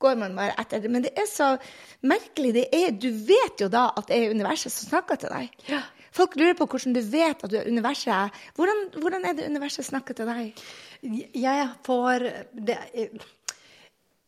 går 0.00 0.18
man 0.18 0.36
bare 0.36 0.56
etter 0.58 0.80
det. 0.82 0.90
Men 0.92 1.04
det 1.04 1.12
er 1.18 1.28
så 1.28 1.52
merkelig. 2.08 2.54
Det 2.56 2.66
er, 2.74 2.92
du 2.96 3.10
vet 3.12 3.60
jo 3.60 3.68
da 3.72 3.90
at 3.92 4.08
det 4.08 4.16
er 4.18 4.34
universet 4.34 4.72
som 4.72 4.88
snakker 4.94 5.20
til 5.20 5.34
deg. 5.34 5.58
Ja. 5.68 5.82
Folk 6.16 6.34
lurer 6.40 6.56
på 6.58 6.66
hvordan 6.66 6.96
du 6.96 7.02
vet 7.06 7.44
at 7.44 7.52
du 7.52 7.58
er 7.60 7.68
universet. 7.70 8.40
Hvordan, 8.56 8.80
hvordan 8.96 9.28
er 9.28 9.36
det 9.38 9.50
universet 9.52 9.86
snakker 9.86 10.16
til 10.18 10.30
deg? 10.30 10.64
Jeg 11.38 11.68
får 11.86 12.26
det, 12.52 12.80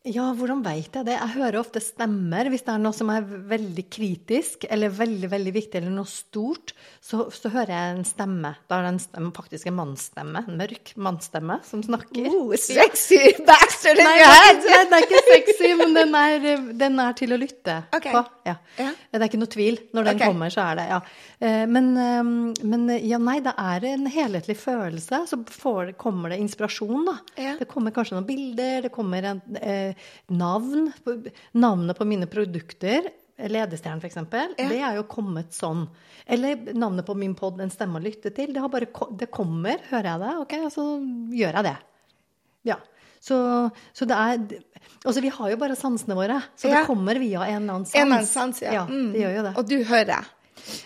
Ja, 0.03 0.25
hvordan 0.35 0.65
veit 0.65 0.97
jeg 0.97 1.07
det? 1.07 1.15
Jeg 1.15 1.31
hører 1.37 1.61
ofte 1.61 1.79
stemmer. 1.79 2.49
Hvis 2.51 2.65
det 2.67 2.73
er 2.73 2.81
noe 2.83 2.97
som 2.97 3.11
er 3.15 3.23
veldig 3.23 3.85
kritisk, 3.87 4.65
eller 4.67 4.91
veldig 4.91 5.29
veldig 5.31 5.53
viktig, 5.55 5.79
eller 5.79 5.93
noe 5.95 6.11
stort, 6.11 6.73
så, 6.99 7.29
så 7.31 7.53
hører 7.55 7.71
jeg 7.71 7.93
en 7.93 8.03
stemme. 8.09 8.51
Da 8.67 8.81
er 8.81 8.88
det 8.88 8.91
en 8.97 8.99
stemme, 9.05 9.31
faktisk 9.37 9.71
en 9.71 9.77
mannsstemme. 9.79 10.43
En 10.43 10.59
mørk 10.59 10.91
mannsstemme 11.07 11.61
som 11.69 11.85
snakker. 11.87 12.27
Oh, 12.33 12.51
sexy 12.59 13.21
bastard 13.47 14.03
in 14.03 14.11
your 14.11 14.27
det 14.27 14.41
head! 14.41 14.91
nei, 14.91 15.01
det 15.07 15.07
er 15.07 15.07
ikke 15.07 15.23
sexy, 15.29 15.71
men 15.79 15.95
den 15.95 16.19
er, 16.19 16.49
den 16.83 16.99
er 17.05 17.15
til 17.23 17.37
å 17.37 17.38
lytte 17.38 17.79
okay. 17.95 18.11
på. 18.11 18.25
Ja. 18.51 18.57
Ja. 18.81 18.91
Det 19.07 19.21
er 19.23 19.27
ikke 19.29 19.43
noe 19.45 19.55
tvil. 19.55 19.79
Når 19.95 20.11
den 20.11 20.19
okay. 20.19 20.33
kommer, 20.33 20.51
så 20.51 20.67
er 20.67 20.81
det 20.81 20.88
ja. 20.91 21.01
Eh, 21.38 21.62
Men, 21.71 21.93
eh, 21.95 22.67
men 22.75 22.91
ja, 22.99 23.23
nei, 23.23 23.38
det 23.47 23.55
er 23.55 23.87
en 23.93 24.11
helhetlig 24.11 24.59
følelse. 24.59 25.23
Så 25.31 25.38
får, 25.62 25.95
kommer 25.95 26.35
det 26.35 26.43
inspirasjon, 26.43 27.07
da. 27.07 27.17
Ja. 27.38 27.55
Det 27.62 27.71
kommer 27.71 27.95
kanskje 27.95 28.19
noen 28.19 28.27
bilder, 28.27 28.83
det 28.88 28.95
kommer 28.99 29.31
en, 29.31 29.47
eh, 29.62 29.91
navn. 30.28 30.92
Navnet 31.52 31.98
på 31.98 32.07
mine 32.09 32.26
produkter. 32.31 33.11
ledestjernen 33.42 33.98
f.eks. 34.02 34.16
Ja. 34.16 34.68
Det 34.68 34.78
er 34.78 34.96
jo 34.98 35.02
kommet 35.11 35.55
sånn. 35.57 35.87
Eller 36.26 36.57
navnet 36.78 37.07
på 37.09 37.16
min 37.18 37.35
pod, 37.35 37.61
En 37.61 37.70
stemme 37.72 37.98
å 37.98 38.02
lytte 38.05 38.31
til. 38.35 38.52
Det, 38.55 38.61
har 38.62 38.68
bare, 38.70 38.87
det 39.18 39.31
kommer, 39.35 39.81
hører 39.90 40.11
jeg 40.12 40.20
det, 40.22 40.35
ok, 40.44 40.52
og 40.68 40.72
så 40.74 40.85
gjør 41.35 41.57
jeg 41.59 41.64
det. 41.66 41.76
Ja. 42.70 42.76
Så, 43.22 43.37
så 43.94 44.07
det 44.11 44.18
er 44.18 44.61
Altså, 45.07 45.20
vi 45.22 45.31
har 45.35 45.50
jo 45.50 45.57
bare 45.59 45.74
sansene 45.78 46.14
våre, 46.14 46.37
så 46.59 46.68
Ja. 46.68 46.81
det 46.83 46.87
kommer 46.87 47.18
via 47.18 47.40
en 47.48 47.62
eller 47.62 47.74
annen 47.74 47.87
sans. 47.87 47.94
En 47.98 48.12
annen 48.12 48.26
sans, 48.26 48.61
ja. 48.62 48.72
ja 48.72 48.85
Mm. 48.87 49.12
det 49.12 49.20
gjør 49.22 49.35
jo 49.37 49.42
det. 49.46 49.52
Og 49.59 49.68
du 49.68 49.76
hører. 49.88 50.28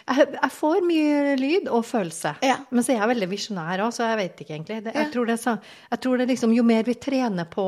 Jeg, 0.09 0.27
jeg 0.43 0.51
får 0.57 0.83
mye 0.87 1.37
lyd 1.41 1.69
og 1.69 1.85
følelse. 1.87 2.35
Ja. 2.47 2.57
Men 2.71 2.83
så 2.87 2.95
er 2.95 3.01
jeg 3.03 3.11
veldig 3.15 3.29
visjonær 3.31 3.83
òg, 3.87 3.93
så 3.97 4.07
jeg 4.11 4.19
vet 4.23 4.43
ikke 4.45 4.55
egentlig. 4.57 4.83
Det, 4.85 4.95
Ja. 4.95 5.03
jeg, 5.03 5.13
tror 5.13 5.27
det, 5.27 5.39
så- 5.43 5.59
jeg 5.91 6.01
tror 6.01 6.19
det 6.19 6.29
liksom 6.29 6.55
Jo 6.57 6.63
mer 6.63 6.83
vi 6.85 6.95
trener 6.95 7.45
på 7.51 7.67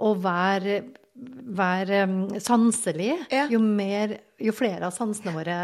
å 0.00 0.14
være, 0.20 0.82
være 1.16 2.02
um, 2.04 2.28
sanselig, 2.40 3.12
Ja. 3.30 3.46
jo, 3.48 3.58
mer, 3.60 4.18
jo 4.38 4.52
flere 4.52 4.82
av 4.86 4.92
sansene 4.92 5.32
våre 5.32 5.56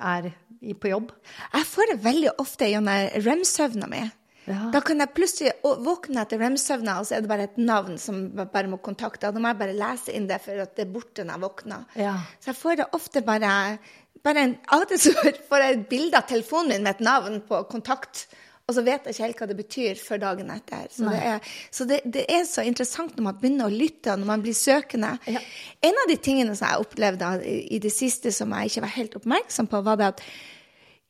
er 0.00 0.32
i, 0.62 0.72
på 0.72 0.88
jobb. 0.88 1.10
Jeg 1.52 1.64
får 1.68 1.90
det 1.92 2.02
veldig 2.04 2.30
ofte 2.38 2.68
gjennom 2.70 3.10
rem-søvna 3.24 3.88
mi. 3.90 4.04
Ja. 4.46 4.70
Da 4.70 4.80
kan 4.84 4.98
jeg 5.00 5.14
plutselig 5.16 5.52
våkne 5.62 6.20
etter 6.20 6.38
rem-søvna, 6.38 6.98
og 7.00 7.06
så 7.08 7.16
er 7.16 7.22
det 7.24 7.28
bare 7.30 7.46
et 7.48 7.56
navn 7.56 7.96
som 7.98 8.26
bare 8.36 8.68
må 8.68 8.76
kontakte. 8.78 9.28
Og 9.28 9.34
da 9.34 9.40
må 9.40 9.48
jeg 9.48 9.58
bare 9.58 9.76
lese 9.76 10.12
inn 10.12 10.26
det, 10.28 10.36
for 10.44 10.52
at 10.60 10.74
det 10.76 10.84
er 10.86 10.92
borte 10.92 11.24
når 11.24 11.32
jeg 11.38 11.44
våkner. 11.46 11.84
Ja. 11.96 12.18
Så 12.40 12.52
jeg 12.52 12.58
får 12.60 12.76
det 12.82 12.86
ofte 12.92 13.22
bare, 13.24 13.78
bare 14.24 14.46
en, 14.48 14.56
Av 14.72 14.84
og 14.84 14.88
til 14.90 15.00
så 15.02 15.12
får 15.48 15.64
jeg 15.64 15.76
et 15.76 15.84
bilde 15.90 16.18
av 16.18 16.26
telefonen 16.30 16.74
min 16.74 16.86
med 16.86 16.96
et 16.96 17.04
navn 17.04 17.38
på 17.48 17.60
kontakt. 17.70 18.26
Og 18.64 18.72
så 18.72 18.80
vet 18.80 19.04
jeg 19.04 19.12
ikke 19.12 19.26
helt 19.26 19.40
hva 19.42 19.46
det 19.50 19.56
betyr 19.58 19.98
før 20.00 20.20
dagen 20.22 20.52
etter. 20.54 20.86
Så, 20.88 21.04
det 21.12 21.20
er, 21.28 21.48
så 21.68 21.84
det, 21.88 21.98
det 22.08 22.22
er 22.32 22.46
så 22.48 22.64
interessant 22.64 23.12
når 23.18 23.26
man 23.26 23.38
begynner 23.42 23.68
å 23.68 23.74
lytte, 23.74 24.14
og 24.14 24.22
når 24.22 24.30
man 24.30 24.44
blir 24.46 24.56
søkende. 24.56 25.10
Ja. 25.28 25.42
En 25.84 26.00
av 26.00 26.08
de 26.08 26.16
tingene 26.16 26.56
som 26.56 26.70
jeg 26.70 26.86
opplevde 26.86 27.30
i, 27.44 27.58
i 27.76 27.80
det 27.84 27.92
siste 27.92 28.32
som 28.32 28.54
jeg 28.56 28.72
ikke 28.72 28.84
var 28.86 28.94
helt 28.94 29.18
oppmerksom 29.20 29.68
på, 29.68 29.82
var 29.84 30.00
det 30.00 30.10
at 30.14 30.24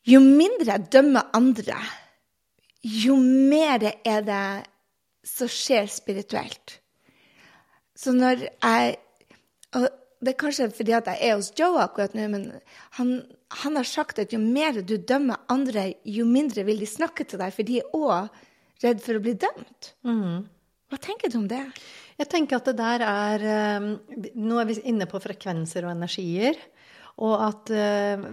jo 0.05 0.19
mindre 0.21 0.67
jeg 0.73 0.89
dømmer 0.97 1.31
andre, 1.37 1.79
jo 2.85 3.15
mer 3.23 3.87
er 4.03 4.27
det 4.27 4.43
som 5.25 5.49
skjer 5.49 5.87
spirituelt. 5.89 6.79
Så 7.95 8.11
når 8.13 8.49
jeg 8.51 8.97
Og 9.75 9.87
det 10.23 10.33
er 10.33 10.39
kanskje 10.39 10.69
fordi 10.73 10.95
at 10.97 11.09
jeg 11.11 11.29
er 11.29 11.35
hos 11.35 11.51
Joe 11.57 11.81
akkurat 11.83 12.15
nå, 12.17 12.27
men 12.31 12.47
han, 12.97 13.13
han 13.61 13.79
har 13.79 13.87
sagt 13.89 14.19
at 14.23 14.33
jo 14.33 14.39
mer 14.41 14.81
du 14.81 14.95
dømmer 14.97 15.43
andre, 15.51 15.91
jo 16.07 16.25
mindre 16.29 16.65
vil 16.67 16.81
de 16.81 16.89
snakke 16.89 17.27
til 17.27 17.41
deg, 17.41 17.53
for 17.55 17.67
de 17.67 17.81
er 17.81 17.95
òg 17.97 18.41
redd 18.83 19.03
for 19.03 19.17
å 19.17 19.23
bli 19.23 19.35
dømt. 19.39 19.91
Hva 20.91 21.01
tenker 21.01 21.31
du 21.31 21.39
om 21.41 21.49
det? 21.49 21.63
Jeg 22.19 22.29
tenker 22.31 22.59
at 22.59 22.69
det 22.69 22.77
der 22.79 23.03
er 23.03 23.43
eh, 23.43 23.87
Nå 24.39 24.59
er 24.61 24.67
vi 24.69 24.77
inne 24.87 25.07
på 25.09 25.19
frekvenser 25.19 25.87
og 25.87 25.95
energier. 25.95 26.59
Og 27.25 27.33
at 27.39 27.71
eh, 27.71 28.25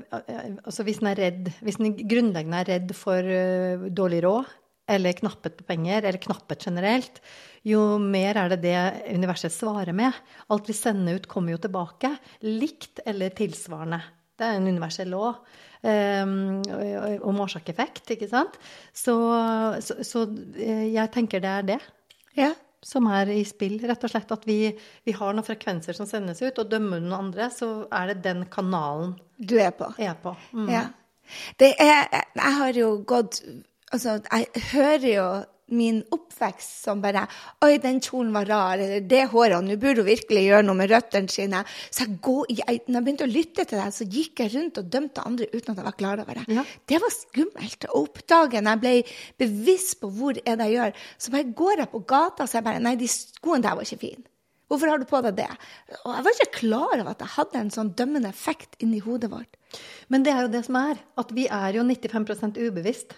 altså 0.63 0.85
hvis 0.87 0.99
en 1.03 1.11
er 1.13 1.21
redd 1.21 1.51
Hvis 1.63 1.79
en 1.79 1.95
grunnleggende 1.97 2.63
er 2.65 2.71
redd 2.75 2.95
for 2.99 3.19
eh, 3.23 3.89
dårlig 3.95 4.23
råd, 4.27 4.51
eller 4.93 5.17
knappet 5.19 5.57
på 5.59 5.67
penger, 5.69 6.03
eller 6.03 6.21
knappet 6.23 6.67
generelt, 6.69 7.21
jo 7.67 7.83
mer 8.03 8.39
er 8.41 8.53
det 8.53 8.63
det 8.65 8.79
universet 9.15 9.55
svarer 9.55 9.95
med. 9.95 10.15
Alt 10.51 10.71
vi 10.71 10.75
sender 10.77 11.21
ut, 11.21 11.29
kommer 11.31 11.55
jo 11.55 11.61
tilbake. 11.63 12.11
Likt 12.47 13.05
eller 13.07 13.35
tilsvarende. 13.39 14.01
Det 14.39 14.49
er 14.49 14.59
en 14.59 14.67
universell 14.67 15.13
lov 15.13 15.37
um, 15.87 16.63
om 17.29 17.41
årsak-effekt, 17.45 18.15
ikke 18.17 18.29
sant? 18.31 18.59
Så, 18.91 19.15
så, 19.85 20.01
så, 20.07 20.25
eh, 20.57 20.89
jeg 20.91 21.13
tenker 21.15 21.43
det 21.43 21.53
er 21.53 21.69
det. 21.75 21.81
Ja. 22.39 22.51
Som 22.83 23.07
er 23.15 23.31
i 23.31 23.45
spill, 23.47 23.77
rett 23.87 24.03
og 24.03 24.11
slett. 24.11 24.33
At 24.35 24.47
vi, 24.49 24.73
vi 25.07 25.15
har 25.15 25.37
noen 25.37 25.47
frekvenser 25.47 25.95
som 25.95 26.09
sendes 26.11 26.43
ut, 26.43 26.59
og 26.59 26.73
dømmer 26.73 26.99
noen 26.99 27.29
andre, 27.29 27.47
så 27.55 27.85
er 27.95 28.11
det 28.11 28.25
den 28.27 28.43
kanalen 28.51 29.15
du 29.39 29.55
er 29.63 29.71
på. 29.77 29.93
Er 30.03 30.19
på. 30.19 30.35
Mm. 30.51 30.67
Ja. 30.73 30.89
Det 31.61 31.71
er 31.81 32.09
Jeg 32.11 32.55
har 32.59 32.75
jo 32.77 32.97
gått 33.07 33.39
Altså, 33.93 34.21
jeg 34.25 34.69
hører 34.73 35.09
jo 35.13 35.27
min 35.73 36.03
oppvekst 36.13 36.83
som 36.85 37.01
bare 37.03 37.25
Oi, 37.65 37.77
den 37.83 38.01
kjolen 38.05 38.33
var 38.35 38.49
rar. 38.49 38.81
Eller 38.83 39.05
det 39.09 39.23
håret. 39.33 39.65
Nå 39.65 39.77
burde 39.81 40.03
hun 40.03 40.09
virkelig 40.11 40.45
gjøre 40.47 40.67
noe 40.67 40.79
med 40.79 40.91
røttene 40.93 41.33
sine. 41.33 41.63
Så 41.89 42.05
jeg, 42.07 42.19
går, 42.25 42.51
jeg, 42.53 42.83
når 42.87 42.99
jeg 42.99 43.07
begynte 43.07 43.29
å 43.29 43.33
lytte 43.33 43.67
til 43.69 43.81
deg, 43.81 43.95
så 43.97 44.09
gikk 44.17 44.43
jeg 44.45 44.55
rundt 44.57 44.83
og 44.83 44.91
dømte 44.93 45.27
andre 45.29 45.49
uten 45.53 45.73
at 45.73 45.81
jeg 45.81 45.89
var 45.89 45.99
klar 46.01 46.25
over 46.25 46.41
det. 46.41 46.45
Ja. 46.53 46.67
Det 46.93 47.01
var 47.05 47.15
skummelt 47.15 47.89
å 47.89 48.03
oppdage. 48.03 48.65
Når 48.65 48.77
jeg 48.77 48.83
ble 48.83 49.47
bevisst 49.47 49.97
på 50.03 50.13
hvor 50.13 50.37
er 50.43 50.59
det 50.59 50.69
jeg 50.69 50.79
gjør, 50.79 51.01
så 51.25 51.37
bare 51.37 51.57
går 51.63 51.85
jeg 51.85 51.93
på 51.95 52.05
gata 52.13 52.45
og 52.45 52.53
så 52.53 52.61
jeg 52.61 52.69
bare 52.69 52.83
Nei, 52.83 52.99
de 52.99 53.09
skoene 53.09 53.65
der 53.65 53.79
var 53.79 53.89
ikke 53.89 54.03
fine. 54.03 54.29
Hvorfor 54.73 54.89
har 54.89 55.03
du 55.03 55.05
på 55.05 55.19
deg 55.21 55.37
det? 55.37 55.51
Og 56.01 56.15
jeg 56.17 56.25
var 56.25 56.39
ikke 56.39 56.61
klar 56.63 56.95
over 56.95 57.11
at 57.11 57.21
jeg 57.21 57.35
hadde 57.35 57.61
en 57.61 57.75
sånn 57.75 57.91
dømmende 57.97 58.31
effekt 58.33 58.79
inni 58.81 59.03
hodet 59.05 59.29
vårt. 59.29 59.59
Men 60.09 60.25
det 60.25 60.33
er 60.33 60.47
jo 60.47 60.53
det 60.55 60.63
som 60.65 60.79
er, 60.81 61.03
at 61.21 61.35
vi 61.37 61.45
er 61.45 61.77
jo 61.77 61.85
95% 61.85 62.57
ubevisst. 62.57 63.13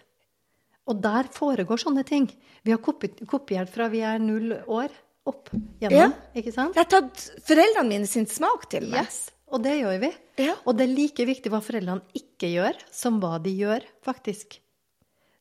Og 0.90 1.00
der 1.04 1.28
foregår 1.32 1.80
sånne 1.80 2.04
ting. 2.06 2.26
Vi 2.64 2.74
har 2.74 2.80
kopiert 2.80 3.72
fra 3.72 3.88
vi 3.92 4.02
er 4.04 4.20
null 4.20 4.52
år 4.52 4.92
opp 5.28 5.48
gjennom. 5.80 5.96
Ja. 5.96 6.10
ikke 6.36 6.52
sant? 6.52 6.76
Jeg 6.76 6.84
har 6.84 6.90
tatt 6.92 7.22
foreldrene 7.48 7.88
mine 7.88 8.08
sin 8.10 8.28
smak 8.28 8.68
til 8.72 8.90
meg. 8.92 9.06
Yes, 9.06 9.30
Og 9.54 9.62
det 9.64 9.78
gjør 9.78 10.00
vi. 10.02 10.10
Ja. 10.44 10.56
Og 10.66 10.76
det 10.76 10.88
er 10.88 10.96
like 10.96 11.26
viktig 11.28 11.52
hva 11.52 11.62
foreldrene 11.64 12.04
ikke 12.18 12.50
gjør, 12.52 12.78
som 12.92 13.20
hva 13.22 13.38
de 13.40 13.54
gjør, 13.56 13.86
faktisk. 14.04 14.58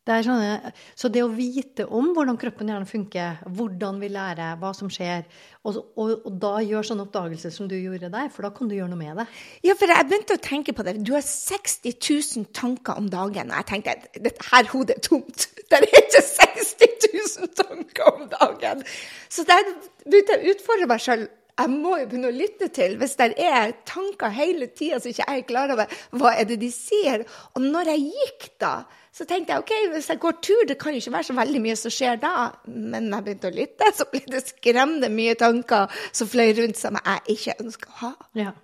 Det 0.04 0.18
sånne, 0.26 0.72
så 1.00 1.08
det 1.08 1.22
å 1.24 1.30
vite 1.32 1.86
om 1.88 2.10
hvordan 2.12 2.36
kroppen 2.40 2.68
gjerne 2.68 2.88
funker, 2.90 3.38
hvordan 3.56 4.02
vi 4.02 4.10
lærer, 4.12 4.58
hva 4.60 4.74
som 4.76 4.90
skjer, 4.92 5.24
og, 5.64 5.78
og, 5.96 6.10
og, 6.26 6.34
da 6.44 6.58
gjør 6.60 6.90
sånne 6.90 7.06
oppdagelser 7.06 7.54
som 7.56 7.70
du 7.72 7.78
gjorde 7.78 8.10
der, 8.12 8.28
for 8.34 8.44
da 8.44 8.52
kan 8.52 8.68
du 8.68 8.76
gjøre 8.76 8.92
noe 8.92 9.00
med 9.00 9.22
det. 9.22 9.26
Ja, 9.64 9.78
for 9.80 9.88
jeg 9.88 10.10
begynte 10.10 10.36
å 10.36 10.42
tenke 10.44 10.76
på 10.76 10.84
det. 10.84 10.98
Du 11.08 11.14
har 11.16 11.24
60 11.24 11.96
000 11.96 12.50
tanker 12.52 13.00
om 13.00 13.08
dagen. 13.14 13.54
Og 13.54 13.62
jeg 13.62 13.70
tenkte 13.70 13.96
at 13.96 14.20
dette 14.28 14.50
her 14.50 14.68
hodet 14.74 15.00
er 15.00 15.06
tomt. 15.08 15.48
Det 15.72 15.80
er 15.80 15.88
ikke 15.88 16.20
60 16.28 17.08
000 17.40 17.54
tanker 17.58 18.10
om 18.12 18.28
dagen. 18.30 18.84
Så 19.32 19.48
der 19.48 19.64
begynte 20.04 20.36
jeg 20.36 20.44
å 20.44 20.58
utfordre 20.58 20.90
meg 20.92 21.02
sjøl 21.02 21.24
jeg 21.54 21.70
må 21.70 21.98
jo 22.00 22.08
begynne 22.10 22.32
å 22.32 22.36
lytte 22.36 22.68
til 22.74 22.96
hvis 22.98 23.16
det 23.20 23.30
er 23.46 23.76
tanker 23.86 24.34
hele 24.34 24.68
tida 24.74 25.00
som 25.00 25.12
ikke 25.12 25.28
jeg 25.28 25.42
er 25.44 25.48
klar 25.48 25.74
over 25.76 25.98
hva 26.18 26.34
er 26.40 26.48
det 26.50 26.58
de 26.64 26.70
sier. 26.74 27.26
Og 27.54 27.66
når 27.66 27.92
jeg 27.94 28.06
gikk 28.08 28.48
da, 28.64 28.74
så 29.14 29.28
tenkte 29.30 29.54
jeg 29.54 29.62
OK, 29.62 29.74
hvis 29.94 30.10
jeg 30.10 30.22
går 30.24 30.40
tur, 30.42 30.64
det 30.70 30.80
kan 30.82 30.96
jo 30.96 31.04
ikke 31.04 31.14
være 31.14 31.28
så 31.30 31.36
veldig 31.38 31.62
mye 31.68 31.76
som 31.78 31.94
skjer 31.94 32.18
da. 32.24 32.34
Men 32.66 33.12
når 33.12 33.20
jeg 33.20 33.28
begynte 33.28 33.52
å 33.52 33.58
lytte, 33.60 33.92
så 33.94 34.08
ble 34.10 34.24
det 34.34 34.42
skremmende 34.48 35.12
mye 35.14 35.36
tanker 35.38 36.02
som 36.10 36.32
fløy 36.32 36.56
rundt 36.58 36.80
som 36.80 36.98
jeg 36.98 37.38
ikke 37.38 37.58
ønsker 37.62 37.94
å 37.94 38.00
ha. 38.00 38.12
Ja. 38.40 38.56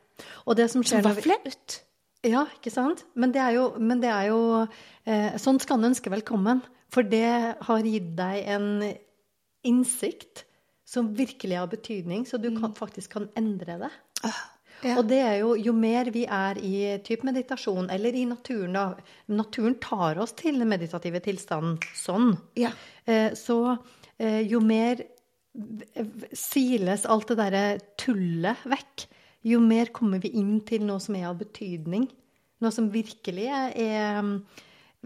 Og 0.49 0.58
det 0.58 0.71
som 0.73 0.82
skjer 0.84 1.04
Som 1.04 1.12
var 1.12 1.21
flaut. 1.21 1.80
Ja, 2.25 2.47
ikke 2.58 2.73
sant? 2.73 3.06
Men 3.15 3.32
det 3.36 3.43
er 3.45 3.54
jo, 3.56 3.69
det 3.78 4.10
er 4.12 4.25
jo 4.28 4.41
eh, 5.06 5.38
Sånn 5.39 5.62
skal 5.62 5.80
en 5.80 5.91
ønske 5.93 6.12
velkommen. 6.12 6.65
For 6.89 7.06
det 7.06 7.30
har 7.67 7.86
gitt 7.86 8.12
deg 8.17 8.49
en 8.49 8.69
innsikt 9.69 10.47
som 10.89 11.12
virkelig 11.13 11.60
har 11.60 11.69
betydning, 11.69 12.25
så 12.25 12.39
du 12.41 12.49
kan, 12.58 12.73
faktisk 12.78 13.13
kan 13.17 13.28
endre 13.38 13.78
det. 13.84 13.91
Ah, 14.25 14.41
ja. 14.82 14.95
Og 14.97 15.06
det 15.10 15.19
er 15.21 15.36
jo 15.41 15.54
jo 15.60 15.73
mer 15.75 16.10
vi 16.15 16.23
er 16.25 16.58
i 16.63 16.73
type 17.06 17.28
meditasjon, 17.28 17.91
eller 17.93 18.15
i 18.15 18.25
naturen, 18.25 18.73
da 18.73 18.86
Naturen 19.30 19.78
tar 19.84 20.21
oss 20.23 20.34
til 20.39 20.58
den 20.62 20.71
meditative 20.71 21.21
tilstanden 21.25 21.78
sånn. 21.97 22.34
Ja. 22.58 22.71
Eh, 23.06 23.36
så 23.38 23.78
eh, 24.17 24.41
jo 24.49 24.63
mer 24.65 25.04
siles 26.38 27.06
alt 27.10 27.32
det 27.32 27.39
derre 27.39 27.65
tullet 27.99 28.65
vekk, 28.69 29.06
jo 29.49 29.60
mer 29.63 29.91
kommer 29.95 30.21
vi 30.23 30.34
inn 30.39 30.60
til 30.67 30.86
noe 30.88 31.02
som 31.04 31.17
er 31.19 31.30
av 31.30 31.39
betydning. 31.39 32.08
Noe 32.60 32.73
som 32.75 32.89
virkelig 32.91 33.47
er, 33.47 33.75
er, 33.80 34.32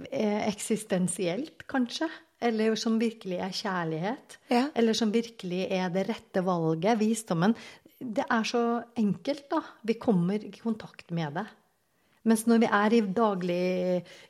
er 0.09 0.47
eksistensielt, 0.47 1.67
kanskje. 1.69 2.09
Eller 2.43 2.75
som 2.79 2.99
virkelig 3.01 3.39
er 3.39 3.55
kjærlighet. 3.55 4.37
Ja. 4.51 4.67
Eller 4.75 4.97
som 4.97 5.13
virkelig 5.13 5.65
er 5.71 5.89
det 5.93 6.07
rette 6.09 6.43
valget. 6.45 6.99
Visdommen. 6.99 7.55
Det 8.03 8.25
er 8.27 8.47
så 8.47 8.63
enkelt, 8.99 9.45
da. 9.51 9.61
Vi 9.87 9.95
kommer 10.01 10.43
i 10.43 10.51
kontakt 10.59 11.11
med 11.15 11.37
det. 11.39 11.45
Mens 12.23 12.45
når 12.47 12.61
vi 12.61 12.67
er 12.71 12.93
i 12.95 12.99
daglig 13.03 13.63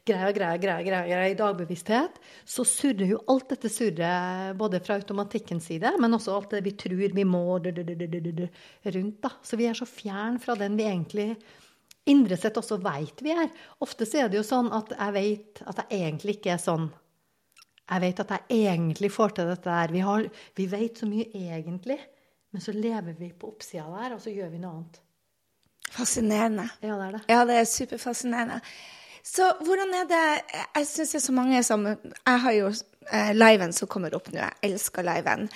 greie, 0.07 0.29
greie, 0.33 0.57
greie, 0.61 0.85
greie, 0.85 1.25
i 1.29 1.37
dagbevissthet, 1.37 2.15
så 2.41 2.65
surrer 2.65 3.11
jo 3.11 3.19
alt 3.29 3.51
dette 3.53 3.69
surret 3.69 4.57
både 4.57 4.81
fra 4.81 4.97
automatikkens 4.97 5.67
side, 5.69 5.91
men 6.01 6.17
også 6.17 6.33
alt 6.33 6.55
det 6.55 6.63
vi 6.65 6.73
tror 6.77 7.13
vi 7.13 7.25
må 7.25 7.43
rundt. 7.61 9.19
da. 9.21 9.29
Så 9.45 9.59
vi 9.61 9.69
er 9.69 9.77
så 9.77 9.85
fjern 9.85 10.41
fra 10.41 10.57
den 10.57 10.77
vi 10.79 10.89
egentlig 10.89 11.29
indre 12.09 12.37
sett 12.39 12.57
også 12.59 12.79
veit 12.83 13.21
vi 13.23 13.31
er. 13.35 13.47
Ofte 13.85 14.07
så 14.09 14.23
er 14.23 14.31
det 14.31 14.41
jo 14.41 14.47
sånn 14.47 14.73
at 14.75 14.91
jeg 14.97 15.15
vet 15.15 15.63
at 15.69 15.85
jeg 15.85 16.01
egentlig 16.01 16.39
ikke 16.39 16.55
er 16.57 16.61
sånn. 16.65 16.89
Jeg 17.91 18.01
vet 18.01 18.19
at 18.23 18.33
jeg 18.33 18.67
egentlig 18.73 19.11
får 19.11 19.35
til 19.37 19.49
dette 19.51 19.69
der. 19.69 19.91
Vi, 19.91 20.03
har, 20.07 20.27
vi 20.55 20.67
vet 20.71 20.99
så 20.99 21.07
mye 21.09 21.27
egentlig, 21.29 21.99
men 22.53 22.63
så 22.63 22.71
lever 22.75 23.15
vi 23.19 23.31
på 23.35 23.49
oppsida 23.51 23.85
der, 23.91 24.15
og 24.15 24.21
så 24.23 24.31
gjør 24.33 24.51
vi 24.53 24.61
noe 24.61 24.75
annet. 24.77 24.99
Fascinerende. 25.93 26.67
Ja, 26.81 26.95
det 26.95 27.07
er 27.07 27.15
det. 27.17 27.23
Ja, 27.29 27.41
det 27.49 27.57
er 27.59 27.69
superfascinerende. 27.69 28.59
Så 29.23 29.45
hvordan 29.63 29.93
er 29.95 30.07
det 30.09 30.23
Jeg 30.75 30.87
syns 30.87 31.11
det 31.13 31.19
er 31.21 31.23
så 31.23 31.31
mange 31.31 31.63
som 31.63 31.85
Jeg 31.87 32.39
har 32.43 32.51
jo 32.57 32.71
eh, 33.07 33.31
liven 33.35 33.71
som 33.73 33.87
kommer 33.87 34.15
opp 34.15 34.31
nå. 34.33 34.39
Jeg 34.41 34.71
elsker 34.71 35.05
liven. 35.07 35.49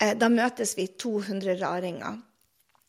Eh, 0.00 0.14
da 0.18 0.30
møtes 0.32 0.74
vi 0.78 0.88
200 0.98 1.58
raringer. 1.60 2.18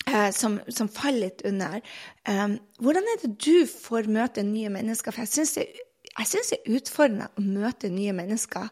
Eh, 0.06 0.32
som, 0.32 0.60
som, 0.70 0.90
faller 0.90 1.28
litt 1.28 1.42
under. 1.50 1.82
Eh, 2.30 2.58
hvordan 2.82 3.08
er 3.10 3.22
det 3.24 3.32
du 3.42 3.66
får 3.70 4.10
møte 4.12 4.44
nye 4.46 4.70
mennesker? 4.74 5.14
For 5.14 5.26
jeg 5.26 5.34
syns 5.34 5.56
det, 5.58 5.66
det, 6.18 6.58
er 6.58 6.78
utfordrende 6.78 7.30
å 7.36 7.44
møte 7.44 7.92
nye 7.92 8.16
mennesker. 8.16 8.70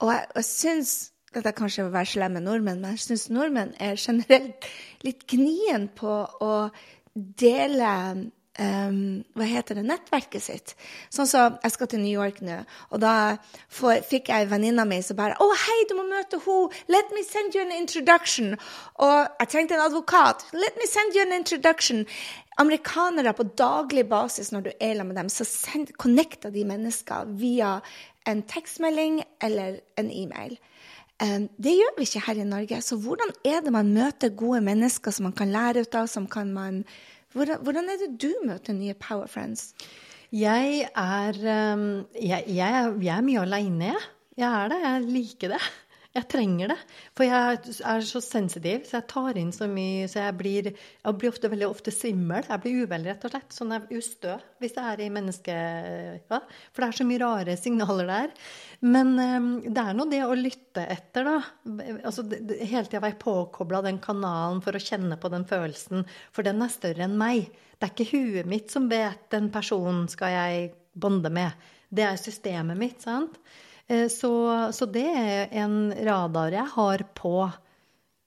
Og 0.00 0.12
jeg, 0.12 0.28
jeg 0.38 0.48
syns 0.48 0.92
dette 1.34 1.52
kanskje 1.56 1.86
å 1.86 1.92
være 1.92 2.08
slem 2.08 2.38
med 2.38 2.46
nordmenn, 2.46 2.80
men 2.80 2.96
jeg 2.96 3.04
syns 3.04 3.28
nordmenn 3.34 3.74
er 3.82 4.00
generelt 4.00 4.68
litt 5.04 5.26
gnien 5.28 5.88
på 5.98 6.14
å 6.44 6.54
dele 7.14 7.90
um, 8.58 9.24
hva 9.38 9.46
heter 9.48 9.78
det, 9.78 9.84
nettverket 9.86 10.44
sitt. 10.44 10.74
Sånn 11.14 11.28
som 11.28 11.54
så, 11.54 11.60
jeg 11.62 11.74
skal 11.74 11.90
til 11.92 12.02
New 12.02 12.12
York 12.12 12.40
nå, 12.44 12.58
og 12.92 13.02
da 13.02 13.14
får, 13.72 14.02
fikk 14.08 14.32
jeg 14.32 14.50
venninna 14.50 14.84
mi 14.88 15.00
som 15.02 15.18
bare 15.18 15.36
'Å, 15.38 15.46
oh, 15.46 15.54
hei, 15.66 15.78
du 15.88 15.94
må 15.98 16.06
møte 16.08 16.40
henne. 16.42 16.82
Let 16.88 17.14
me 17.14 17.22
send 17.22 17.54
you 17.54 17.62
an 17.62 17.72
introduction.' 17.72 18.58
Og 18.98 19.16
jeg 19.40 19.48
trengte 19.48 19.74
en 19.74 19.86
advokat. 19.86 20.44
'Let 20.52 20.76
me 20.76 20.86
send 20.86 21.14
you 21.14 21.22
an 21.22 21.32
introduction.' 21.32 22.06
Amerikanere 22.58 23.32
på 23.38 23.44
daglig 23.54 24.08
basis, 24.08 24.50
når 24.52 24.60
du 24.60 24.70
er 24.80 24.94
sammen 24.94 25.14
med 25.14 25.16
dem, 25.16 25.28
så 25.28 25.44
send, 25.44 25.92
connecter 25.96 26.50
de 26.50 26.64
mennesker 26.64 27.24
via 27.38 27.80
en 28.26 28.42
tekstmelding 28.42 29.22
eller 29.40 29.78
en 29.96 30.10
e-mail. 30.10 30.58
Um, 31.22 31.48
det 31.58 31.74
gjør 31.74 31.94
vi 31.98 32.06
ikke 32.06 32.26
her 32.26 32.34
i 32.34 32.44
Norge. 32.46 32.82
Så 32.82 32.96
hvordan 32.96 33.30
er 33.44 33.60
det 33.60 33.72
man 33.72 33.94
møter 33.94 34.28
gode 34.28 34.60
mennesker 34.60 35.10
som 35.10 35.28
man 35.30 35.32
kan 35.32 35.50
lære 35.50 35.80
ut 35.80 35.94
av? 35.94 36.06
som 36.06 36.26
kan 36.26 36.52
man 36.52 36.84
hvordan, 37.32 37.62
hvordan, 37.62 37.90
er 37.92 38.00
det 38.02 38.12
du 38.22 38.30
møter 38.46 38.76
nye 38.76 38.94
Power 38.94 39.26
Friends? 39.26 39.72
Jeg 40.32 40.88
er, 40.96 41.38
jeg, 42.20 42.44
jeg, 42.46 42.94
jeg 43.02 43.14
er 43.16 43.24
mye 43.24 43.40
aleine, 43.40 43.92
jeg. 43.92 44.08
Jeg 44.38 44.64
er 44.64 44.68
det. 44.72 44.80
Jeg 44.84 45.06
liker 45.16 45.54
det. 45.56 45.62
Jeg 46.16 46.24
trenger 46.32 46.70
det. 46.72 46.76
For 47.14 47.28
jeg 47.28 47.74
er 47.84 48.04
så 48.08 48.20
sensitiv, 48.24 48.86
så 48.88 48.96
jeg 48.96 49.06
tar 49.10 49.36
inn 49.36 49.50
så 49.52 49.66
mye 49.68 50.06
Så 50.08 50.22
jeg 50.22 50.36
blir, 50.38 50.70
jeg 50.72 51.18
blir 51.20 51.30
ofte 51.30 51.50
veldig 51.52 51.68
ofte 51.68 51.92
svimmel. 51.92 52.46
Jeg 52.48 52.62
blir 52.64 52.86
uvel, 52.86 53.04
rett 53.10 53.26
og 53.28 53.34
slett. 53.34 53.52
Sånn 53.54 53.74
jeg 53.74 53.84
er 53.84 54.00
ustø 54.00 54.38
hvis 54.62 54.74
jeg 54.78 54.94
er 54.94 55.02
i 55.04 55.10
menneske... 55.12 55.58
Ja. 56.32 56.40
For 56.72 56.82
det 56.82 56.88
er 56.88 56.98
så 56.98 57.06
mye 57.10 57.22
rare 57.22 57.58
signaler 57.60 58.08
der. 58.08 58.32
Men 58.88 59.12
um, 59.20 59.52
det 59.68 59.84
er 59.84 60.00
nå 60.00 60.08
det 60.10 60.24
å 60.24 60.38
lytte 60.38 60.86
etter, 60.96 61.28
da. 61.28 61.36
Altså, 62.00 62.24
hele 62.56 62.86
tida 62.88 63.04
være 63.04 63.20
påkobla 63.20 63.84
den 63.86 64.00
kanalen 64.02 64.64
for 64.64 64.74
å 64.74 64.82
kjenne 64.82 65.20
på 65.20 65.30
den 65.34 65.46
følelsen. 65.48 66.08
For 66.32 66.46
den 66.46 66.64
er 66.64 66.72
større 66.72 67.04
enn 67.04 67.20
meg. 67.20 67.52
Det 67.76 67.84
er 67.84 67.94
ikke 67.94 68.10
huet 68.16 68.50
mitt 68.50 68.72
som 68.74 68.88
vet 68.90 69.28
den 69.34 69.52
personen 69.54 70.08
skal 70.10 70.34
jeg 70.34 70.68
bonde 70.98 71.30
med. 71.30 71.68
Det 71.92 72.08
er 72.08 72.20
systemet 72.20 72.80
mitt, 72.80 73.04
sant? 73.04 73.36
Eh, 73.88 74.06
så, 74.12 74.32
så, 74.72 74.86
det 74.92 75.06
er 75.08 75.56
en 75.64 75.88
radar 76.04 76.52
jeg 76.52 76.68
har 76.74 77.04
på 77.16 77.34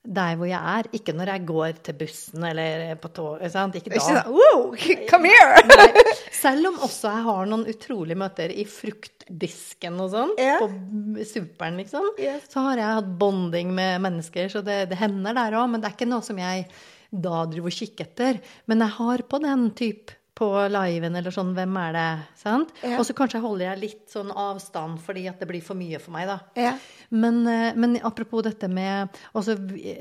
der 0.01 0.37
hvor 0.39 0.49
jeg 0.49 0.57
er. 0.57 0.87
Ikke 0.97 1.13
når 1.13 1.29
jeg 1.35 1.45
går 1.51 1.81
til 1.85 1.97
bussen 1.99 2.45
eller 2.49 2.95
på 3.01 3.11
toget. 3.13 3.53
Ikke 3.77 3.93
da. 3.93 4.23
Wow, 4.33 4.71
come 5.09 5.29
here! 5.29 5.61
Nei. 5.69 6.05
Selv 6.33 6.71
om 6.71 6.79
også 6.87 7.11
jeg 7.11 7.25
har 7.27 7.51
noen 7.51 7.67
utrolige 7.69 8.17
møter 8.17 8.53
i 8.53 8.65
fruktdisken 8.65 9.99
og 10.01 10.09
sånn, 10.15 10.31
yeah. 10.41 10.63
på 10.63 11.27
superen, 11.29 11.77
liksom, 11.77 12.07
Yes. 12.17 12.49
så 12.49 12.65
har 12.65 12.81
jeg 12.81 12.97
hatt 13.01 13.11
bonding 13.21 13.75
med 13.77 14.01
mennesker, 14.07 14.49
så 14.49 14.63
det, 14.65 14.87
det 14.89 14.97
hender 14.97 15.37
der 15.37 15.59
òg. 15.59 15.69
Men 15.69 15.83
det 15.83 15.91
er 15.91 15.99
ikke 15.99 16.09
noe 16.09 16.25
som 16.25 16.41
jeg 16.41 16.65
da 17.11 17.43
driver 17.51 17.69
og 17.69 17.77
kikker 17.77 18.09
etter. 18.09 18.41
Men 18.71 18.81
jeg 18.81 18.97
har 18.97 19.25
på 19.29 19.41
den 19.43 19.69
type 19.77 20.17
på 20.41 20.49
liven 20.73 21.17
eller 21.19 21.33
sånn, 21.33 21.53
hvem 21.57 21.75
er 21.83 21.93
det? 21.95 22.07
Sant? 22.41 22.73
Ja. 22.81 22.97
Og 22.97 23.05
så 23.05 23.13
kanskje 23.17 23.43
holder 23.43 23.67
jeg 23.67 23.81
litt 23.83 24.05
sånn 24.09 24.31
avstand 24.33 25.01
fordi 25.03 25.27
at 25.29 25.41
det 25.41 25.49
blir 25.51 25.61
for 25.65 25.77
mye 25.77 26.01
for 26.01 26.15
meg, 26.15 26.31
da. 26.31 26.39
Ja. 26.57 26.73
Men, 27.13 27.43
eh, 27.49 27.77
men 27.77 27.99
apropos 28.07 28.45
dette 28.47 28.69
med 28.71 29.21
altså, 29.37 29.57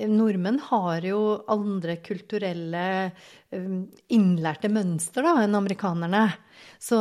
Nordmenn 0.08 0.62
har 0.70 1.04
jo 1.04 1.20
andre 1.52 1.98
kulturelle 2.00 2.86
eh, 3.10 3.70
innlærte 4.16 4.72
mønster 4.72 5.26
da, 5.28 5.36
enn 5.44 5.58
amerikanerne. 5.58 6.24
Så 6.80 6.96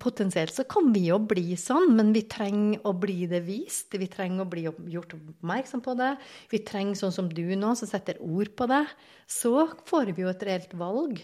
potensielt 0.00 0.54
så 0.56 0.64
kan 0.68 0.92
vi 0.94 1.06
jo 1.10 1.18
bli 1.20 1.56
sånn, 1.60 1.92
men 1.96 2.14
vi 2.16 2.24
trenger 2.30 2.84
å 2.88 2.94
bli 2.96 3.26
det 3.28 3.42
vist. 3.44 3.92
Vi 3.92 4.08
trenger 4.08 4.44
å 4.46 4.50
bli 4.52 4.64
gjort 4.68 5.16
oppmerksom 5.18 5.84
på 5.84 5.96
det. 6.00 6.14
Vi 6.52 6.64
trenger 6.64 6.96
sånn 6.96 7.16
som 7.20 7.28
du 7.32 7.44
nå, 7.52 7.74
som 7.76 7.90
setter 7.90 8.20
ord 8.24 8.54
på 8.56 8.68
det. 8.70 8.86
Så 9.28 9.68
får 9.88 10.14
vi 10.14 10.24
jo 10.24 10.32
et 10.32 10.48
reelt 10.48 10.72
valg. 10.78 11.20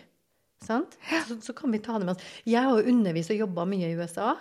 Så, 1.29 1.39
så 1.45 1.55
kan 1.57 1.73
vi 1.75 1.83
ta 1.85 1.99
det 1.99 2.09
med 2.09 2.17
oss. 2.17 2.27
Jeg 2.49 2.65
har 2.69 2.91
undervist 2.95 3.33
og 3.35 3.41
jobba 3.45 3.65
mye 3.69 3.91
i 3.93 3.97
USA. 3.99 4.35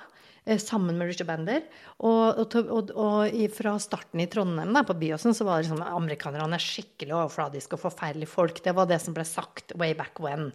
eh, 0.46 0.58
Sammen 0.60 0.98
med 1.00 1.08
Richard 1.08 1.28
Bender. 1.30 1.62
Og, 2.04 2.40
og, 2.42 2.56
og, 2.68 2.90
og 3.00 3.44
fra 3.56 3.78
starten 3.80 4.20
i 4.24 4.28
Trondheim, 4.32 4.74
da, 4.76 4.82
på 4.88 4.96
Byåsen, 5.00 5.36
så 5.38 5.46
var 5.48 5.62
det 5.62 5.70
sånn 5.70 5.84
at 5.84 5.94
amerikanerne 5.96 6.58
er 6.58 6.64
skikkelig 6.64 7.14
overfladiske 7.16 7.78
og 7.78 7.84
forferdelige 7.86 8.32
folk. 8.32 8.60
Det 8.66 8.74
var 8.76 8.90
det 8.90 9.00
som 9.04 9.16
ble 9.16 9.24
sagt 9.28 9.72
way 9.80 9.94
back 9.96 10.20
when. 10.24 10.50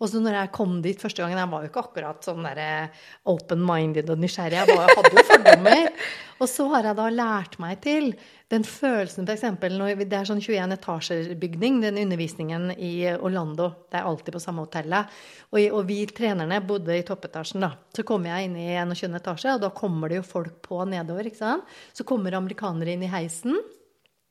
Og 0.00 0.08
så 0.12 0.20
når 0.20 0.36
jeg 0.38 0.52
kom 0.56 0.78
dit 0.84 1.00
første 1.00 1.22
gangen, 1.24 1.40
jeg 1.40 1.52
var 1.52 1.64
jo 1.64 1.70
ikke 1.72 1.84
akkurat 1.86 2.28
sånn 2.28 2.44
der 2.48 2.60
eh, 2.64 3.00
open-minded 3.32 4.12
og 4.12 4.20
nysgjerrig. 4.24 4.60
Jeg 4.60 4.76
var, 4.76 4.92
hadde 4.96 5.14
jo 5.16 5.26
fordommer. 5.32 5.88
Og 6.40 6.48
så 6.48 6.64
har 6.72 6.86
jeg 6.88 6.96
da 6.96 7.08
lært 7.12 7.58
meg 7.60 7.82
til 7.84 8.14
den 8.50 8.64
følelsen 8.66 9.28
f.eks. 9.28 9.44
når 9.62 10.00
Det 10.02 10.16
er 10.18 10.26
sånn 10.26 10.40
21 10.42 10.74
etasjer-bygning, 10.74 11.76
den 11.84 12.00
undervisningen 12.02 12.72
i 12.74 13.06
Orlando. 13.14 13.68
Det 13.86 14.00
er 14.00 14.08
alltid 14.10 14.34
på 14.34 14.42
samme 14.42 14.64
hotellet. 14.64 15.12
Og, 15.52 15.60
og 15.78 15.84
vi 15.86 16.00
trenerne 16.10 16.58
bodde 16.66 16.96
i 16.98 17.04
toppetasjen, 17.06 17.62
da. 17.62 17.76
Så 17.94 18.02
kommer 18.06 18.32
jeg 18.32 18.48
inn 18.48 18.56
i 18.58 18.72
21. 18.74 19.14
etasje, 19.20 19.54
og 19.54 19.62
da 19.62 19.70
kommer 19.74 20.10
det 20.10 20.18
jo 20.18 20.26
folk 20.26 20.58
på 20.66 20.80
nedover, 20.90 21.30
ikke 21.30 21.44
sant. 21.44 21.76
Så 21.94 22.06
kommer 22.08 22.34
amerikanere 22.40 22.96
inn 22.96 23.06
i 23.06 23.12
heisen. 23.12 23.54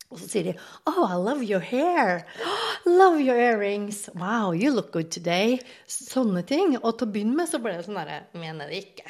Og 0.09 0.19
så 0.19 0.27
sier 0.27 0.49
de 0.49 0.57
Oh, 0.89 1.05
I 1.05 1.15
love 1.15 1.45
your 1.45 1.63
hair. 1.63 2.25
Love 2.89 3.21
your 3.23 3.39
earrings. 3.39 4.09
Wow, 4.15 4.51
you 4.51 4.73
look 4.73 4.91
good 4.91 5.11
today. 5.15 5.59
Sånne 5.87 6.43
ting. 6.43 6.75
Og 6.81 6.97
til 6.97 7.07
å 7.07 7.13
begynne 7.13 7.39
med 7.39 7.51
så 7.51 7.61
ble 7.61 7.77
det 7.77 7.87
sånn 7.87 7.99
derre 8.01 8.23
Mener 8.35 8.71
det 8.71 8.83
ikke. 8.87 9.07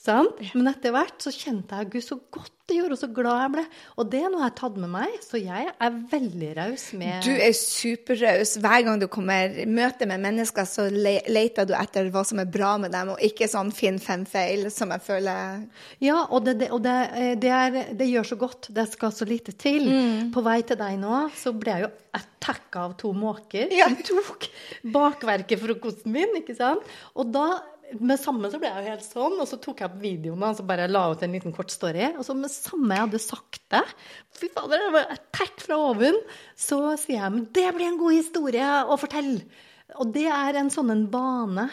Sant? 0.00 0.38
Men 0.56 0.70
etter 0.70 0.94
hvert 0.94 1.20
så 1.20 1.28
kjente 1.34 1.76
jeg 1.76 1.90
Gud 1.92 2.04
så 2.06 2.16
godt 2.32 2.54
det 2.70 2.76
gjorde, 2.78 2.94
og 2.94 3.00
så 3.00 3.08
glad 3.10 3.40
jeg 3.42 3.50
ble. 3.56 3.62
Og 3.98 4.06
det 4.12 4.18
er 4.22 4.30
noe 4.30 4.40
jeg 4.44 4.46
har 4.46 4.52
tatt 4.60 4.76
med 4.78 4.90
meg, 4.92 5.14
så 5.26 5.40
jeg 5.42 5.72
er 5.74 5.96
veldig 6.12 6.50
raus 6.56 6.84
med 6.96 7.24
Du 7.26 7.32
er 7.34 7.50
superraus. 7.58 8.52
Hver 8.62 8.84
gang 8.86 9.00
du 9.02 9.08
kommer 9.10 9.56
møte 9.66 10.06
med 10.06 10.22
mennesker, 10.22 10.68
så 10.70 10.86
le 10.94 11.16
leter 11.34 11.66
du 11.66 11.74
etter 11.76 12.06
hva 12.14 12.22
som 12.28 12.38
er 12.40 12.48
bra 12.54 12.76
med 12.80 12.94
dem, 12.94 13.10
og 13.16 13.24
ikke 13.26 13.48
sånn 13.50 13.72
finn 13.74 13.98
fem 14.00 14.22
feil, 14.30 14.68
som 14.72 14.94
jeg 14.94 15.02
føler 15.02 15.66
Ja, 16.06 16.20
og 16.30 16.46
det, 16.46 16.56
det, 16.62 16.70
og 16.76 16.84
det, 16.86 16.94
eh, 17.10 17.32
det, 17.42 17.50
er, 17.58 17.80
det 17.98 18.08
gjør 18.12 18.30
så 18.30 18.38
godt. 18.44 18.70
Det 18.78 18.86
skal 18.94 19.12
så 19.18 19.26
lite 19.28 19.56
til. 19.58 19.90
På 20.32 20.44
vei 20.46 20.60
til 20.62 20.78
deg 20.80 20.96
nå 21.02 21.24
så 21.36 21.52
ble 21.58 21.74
jeg 21.74 21.88
jo 21.88 21.90
attacka 22.20 22.86
av 22.86 22.94
to 23.02 23.10
måker 23.18 23.74
Ja. 23.74 23.90
som 23.90 24.22
tok 24.22 24.46
bakverket-frokosten 24.94 26.14
min, 26.14 26.38
ikke 26.40 26.56
sant? 26.58 26.86
Og 27.18 27.34
da 27.34 27.48
med 27.98 28.20
samme 28.20 28.50
så 28.52 28.60
ble 28.60 28.70
jeg 28.70 28.84
jo 28.84 28.92
helt 28.92 29.06
sånn, 29.06 29.36
og 29.42 29.48
så 29.48 29.58
tok 29.62 29.82
jeg 29.82 29.90
opp 29.90 29.98
videoen 30.02 30.44
og 30.46 30.56
så 30.58 30.66
bare 30.66 30.88
la 30.90 31.06
ut 31.10 31.22
en 31.26 31.34
liten 31.34 31.54
kort 31.56 31.72
story. 31.72 32.12
Og 32.14 32.24
så 32.26 32.36
med 32.36 32.52
samme 32.52 32.96
jeg 32.96 33.06
hadde 33.06 33.22
sagt 33.24 33.60
det, 33.74 33.82
fy 34.36 34.50
fader, 34.54 34.84
det 34.84 34.94
var 34.94 35.12
attack 35.16 35.62
fra 35.64 35.78
oven, 35.90 36.18
så 36.58 36.80
sier 37.00 37.18
jeg 37.18 37.34
men 37.36 37.46
det 37.56 37.68
blir 37.76 37.90
en 37.90 38.00
god 38.00 38.16
historie 38.16 38.72
å 38.86 38.98
fortelle. 39.00 39.42
Og 39.98 40.12
det 40.14 40.28
er 40.30 40.60
en 40.60 40.70
sånn 40.70 40.92
en 40.94 41.06
vane. 41.10 41.66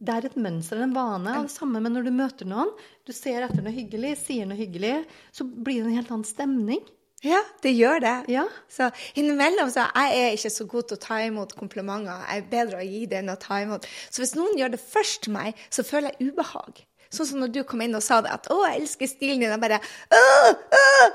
Det 0.00 0.14
er 0.16 0.26
et 0.30 0.38
mønster, 0.40 0.80
en 0.80 0.96
vane. 0.96 1.34
Og 1.38 1.46
det 1.46 1.54
samme 1.54 1.82
med 1.82 1.94
når 1.94 2.08
du 2.08 2.14
møter 2.16 2.48
noen. 2.48 2.72
Du 3.06 3.12
ser 3.14 3.44
etter 3.44 3.62
noe 3.62 3.74
hyggelig, 3.74 4.16
sier 4.24 4.48
noe 4.48 4.58
hyggelig, 4.58 4.94
så 5.36 5.44
blir 5.46 5.84
det 5.84 5.90
en 5.90 5.98
helt 6.00 6.10
annen 6.14 6.26
stemning. 6.26 6.80
Ja, 7.24 7.40
det 7.62 7.74
gjør 7.76 8.00
det. 8.00 8.14
Ja. 8.32 8.46
Så 8.72 8.90
innimellom 9.14 9.68
så 9.72 9.90
jeg 9.92 10.20
er 10.20 10.36
ikke 10.36 10.52
så 10.54 10.64
god 10.68 10.86
til 10.88 10.96
å 10.96 11.02
ta 11.02 11.18
imot 11.26 11.52
komplimenter. 11.58 12.22
Jeg 12.30 12.44
er 12.44 12.52
bedre 12.52 12.80
å 12.80 12.86
gi 12.86 13.02
det 13.10 13.20
enn 13.20 13.32
å 13.32 13.40
ta 13.40 13.60
imot. 13.60 13.88
Så 14.08 14.22
hvis 14.22 14.36
noen 14.38 14.56
gjør 14.56 14.72
det 14.72 14.80
først 14.80 15.26
til 15.26 15.36
meg, 15.36 15.58
så 15.68 15.84
føler 15.84 16.14
jeg 16.14 16.30
ubehag. 16.30 16.80
Sånn 17.10 17.26
som 17.26 17.40
når 17.42 17.50
du 17.50 17.60
kom 17.66 17.80
inn 17.82 17.98
og 17.98 18.04
sa 18.06 18.20
det 18.22 18.30
at 18.30 18.46
'Å, 18.46 18.56
jeg 18.68 18.80
elsker 18.80 19.08
stilen 19.10 19.40
din', 19.42 19.52
og 19.52 19.60
bare 19.60 19.80
«Åh, 20.14 20.50
åh!» 20.78 21.08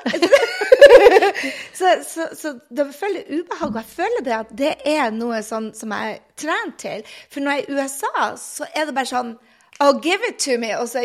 så, 1.79 1.93
så, 2.03 2.27
så 2.35 2.51
det 2.67 2.89
føler 2.93 3.23
ubehag, 3.31 3.69
og 3.71 3.79
jeg 3.79 3.93
føler 3.95 4.25
det 4.27 4.35
at 4.35 4.51
det 4.51 4.73
er 4.91 5.15
noe 5.15 5.39
sånn 5.39 5.71
som 5.73 5.95
jeg 5.95 6.17
er 6.17 6.19
trent 6.35 6.77
til. 6.83 7.05
For 7.31 7.39
når 7.39 7.51
jeg 7.51 7.63
er 7.63 7.71
i 7.71 7.79
USA, 7.79 8.35
så 8.35 8.67
er 8.75 8.85
det 8.85 8.97
bare 8.97 9.13
sånn 9.13 9.37
Oh, 9.83 9.99
give 9.99 10.21
it 10.29 10.37
to 10.39 10.57
me! 10.57 10.69
Og 10.79 10.87
så, 10.87 11.01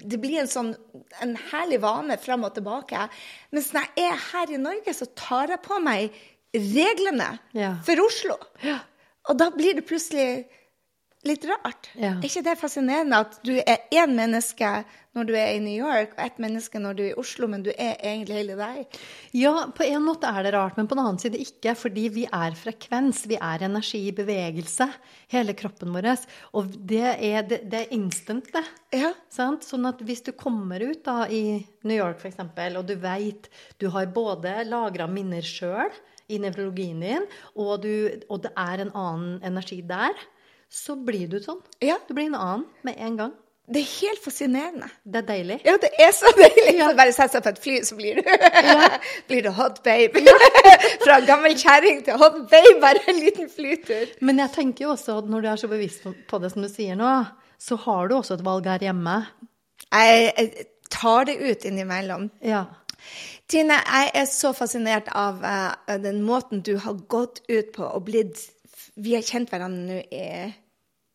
det 0.00 0.16
blir 0.22 0.40
en 0.40 0.48
sånn 0.48 0.70
en 1.22 1.34
herlig 1.50 1.80
vane 1.82 2.16
fram 2.18 2.46
og 2.46 2.54
tilbake. 2.56 3.02
Mens 3.52 3.68
når 3.74 3.90
jeg 3.98 4.06
er 4.08 4.22
her 4.30 4.52
i 4.54 4.60
Norge, 4.62 4.94
så 4.96 5.06
tar 5.18 5.52
jeg 5.52 5.60
på 5.66 5.76
meg 5.84 6.14
reglene 6.54 7.34
Ja. 7.52 7.74
for 7.84 8.00
Oslo. 8.06 8.36
Og 9.28 9.36
da 9.40 9.50
blir 9.52 9.74
det 9.76 9.84
plutselig 9.88 10.46
litt 11.28 11.46
rart. 11.48 11.88
Ja. 11.94 12.16
Er 12.18 12.26
ikke 12.26 12.44
det 12.46 12.58
fascinerende 12.60 13.22
at 13.24 13.40
du 13.46 13.54
er 13.56 13.88
én 13.94 14.14
menneske 14.16 14.70
når 15.14 15.28
du 15.28 15.32
er 15.38 15.52
i 15.54 15.60
New 15.62 15.74
York, 15.74 16.16
og 16.16 16.24
ett 16.24 16.40
menneske 16.42 16.80
når 16.82 16.96
du 16.98 17.02
er 17.04 17.10
i 17.12 17.18
Oslo, 17.20 17.46
men 17.50 17.62
du 17.62 17.70
er 17.70 17.94
egentlig 18.02 18.40
hele 18.40 18.56
deg? 18.58 18.96
Ja, 19.38 19.52
på 19.70 19.86
en 19.86 20.02
måte 20.02 20.26
er 20.26 20.46
det 20.46 20.54
rart, 20.56 20.78
men 20.78 20.88
på 20.90 20.96
den 20.98 21.04
annen 21.04 21.20
side 21.22 21.38
ikke. 21.38 21.76
Fordi 21.78 22.08
vi 22.16 22.24
er 22.26 22.56
frekvens, 22.58 23.22
vi 23.30 23.38
er 23.38 23.62
energi 23.68 24.00
i 24.08 24.14
bevegelse, 24.16 24.88
hele 25.34 25.54
kroppen 25.58 25.94
vår. 25.94 26.10
Og 26.58 26.74
det 26.74 27.04
er, 27.14 27.44
det, 27.46 27.60
det 27.70 27.84
er 27.84 27.94
instant, 27.94 28.50
det. 28.54 28.64
Ja. 28.94 29.12
Sant? 29.32 29.66
Sånn 29.66 29.86
at 29.90 30.02
hvis 30.02 30.24
du 30.26 30.32
kommer 30.34 30.82
ut 30.82 31.04
da 31.06 31.28
i 31.30 31.60
New 31.86 31.96
York 31.96 32.18
f.eks., 32.18 32.42
og 32.74 32.84
du 32.88 32.96
veit 32.98 33.48
du 33.78 33.88
har 33.94 34.10
både 34.10 34.64
lagra 34.66 35.06
minner 35.10 35.46
sjøl 35.46 35.94
i 36.32 36.40
nevrologien 36.40 37.02
din, 37.04 37.26
og, 37.54 37.84
du, 37.84 38.24
og 38.32 38.42
det 38.46 38.54
er 38.58 38.82
en 38.82 38.94
annen 38.96 39.42
energi 39.46 39.82
der, 39.86 40.16
så 40.74 40.96
blir 40.98 41.28
du 41.30 41.38
sånn. 41.44 41.60
Ja. 41.84 41.96
Du 42.08 42.14
blir 42.16 42.26
en 42.30 42.34
annen 42.38 42.64
med 42.86 42.98
en 42.98 43.16
gang. 43.20 43.32
Det 43.64 43.80
er 43.80 43.86
helt 44.02 44.20
fascinerende. 44.20 44.90
Det 45.08 45.22
er 45.22 45.26
deilig. 45.30 45.54
Ja, 45.64 45.78
det 45.80 45.88
er 46.04 46.10
så 46.12 46.28
deilig! 46.36 46.74
Ja. 46.76 46.90
Bare 46.98 47.14
sett 47.16 47.32
seg 47.32 47.44
på 47.46 47.48
et 47.54 47.60
fly, 47.64 47.76
så 47.88 47.96
blir 47.96 48.18
du, 48.18 48.26
blir 49.30 49.46
du 49.46 49.48
hot 49.56 49.78
babe. 49.86 50.20
Fra 51.06 51.16
gammel 51.24 51.54
kjerring 51.56 52.02
til 52.04 52.18
hot 52.20 52.36
babe, 52.50 52.74
bare 52.82 53.00
en 53.08 53.22
liten 53.22 53.48
flytur. 53.48 54.10
Men 54.20 54.42
jeg 54.42 54.52
tenker 54.58 54.84
jo 54.84 54.90
også 54.98 55.16
at 55.22 55.30
når 55.32 55.46
du 55.46 55.48
er 55.54 55.62
så 55.62 55.70
bevisst 55.72 56.02
på- 56.04 56.12
på 56.28 56.40
det 56.42 56.50
som 56.52 56.66
du 56.66 56.68
sier 56.68 56.98
nå, 57.00 57.12
så 57.56 57.78
har 57.86 58.10
du 58.10 58.18
også 58.18 58.36
et 58.36 58.44
valg 58.44 58.68
her 58.68 58.84
hjemme. 58.84 59.14
Jeg, 59.88 60.26
jeg 60.36 60.66
tar 60.92 61.24
det 61.30 61.38
ut 61.40 61.64
innimellom. 61.70 62.26
Ja. 62.44 62.66
Tine, 63.48 63.78
jeg 63.80 64.10
er 64.20 64.28
så 64.28 64.52
fascinert 64.56 65.08
av 65.16 65.40
uh, 65.40 65.96
den 66.04 66.20
måten 66.26 66.60
du 66.64 66.74
har 66.84 67.00
gått 67.08 67.40
ut 67.48 67.72
på 67.76 67.84
og 67.88 68.04
blitt 68.10 68.44
Vi 69.00 69.16
har 69.16 69.24
kjent 69.26 69.50
hverandre 69.50 69.88
nå 69.88 69.96
i 70.14 70.28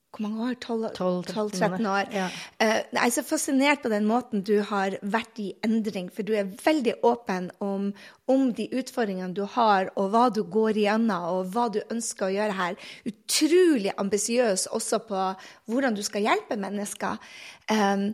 hvor 0.10 0.26
mange 0.26 0.42
år? 0.50 0.56
12, 0.58 0.86
12-13 0.98 1.88
år. 1.88 2.08
Ja. 2.14 2.28
Eh, 2.60 2.80
jeg 2.92 3.02
er 3.04 3.12
så 3.14 3.24
fascinert 3.24 3.84
på 3.84 3.92
den 3.94 4.08
måten 4.10 4.42
du 4.42 4.56
har 4.66 4.96
vært 5.02 5.38
i 5.38 5.52
endring, 5.66 6.10
for 6.10 6.26
du 6.26 6.34
er 6.34 6.50
veldig 6.64 6.96
åpen 7.06 7.52
om, 7.62 7.92
om 8.28 8.48
de 8.58 8.66
utfordringene 8.74 9.38
du 9.38 9.44
har, 9.46 9.92
og 9.96 10.10
hva 10.14 10.26
du 10.34 10.42
går 10.44 10.82
igjennom, 10.82 11.28
og 11.38 11.54
hva 11.54 11.68
du 11.70 11.80
ønsker 11.94 12.26
å 12.26 12.34
gjøre 12.34 12.58
her. 12.58 12.90
Utrolig 13.06 13.94
ambisiøs 14.02 14.66
også 14.74 15.02
på 15.06 15.28
hvordan 15.70 15.98
du 15.98 16.02
skal 16.06 16.26
hjelpe 16.26 16.58
mennesker. 16.58 17.22
Um, 17.70 18.10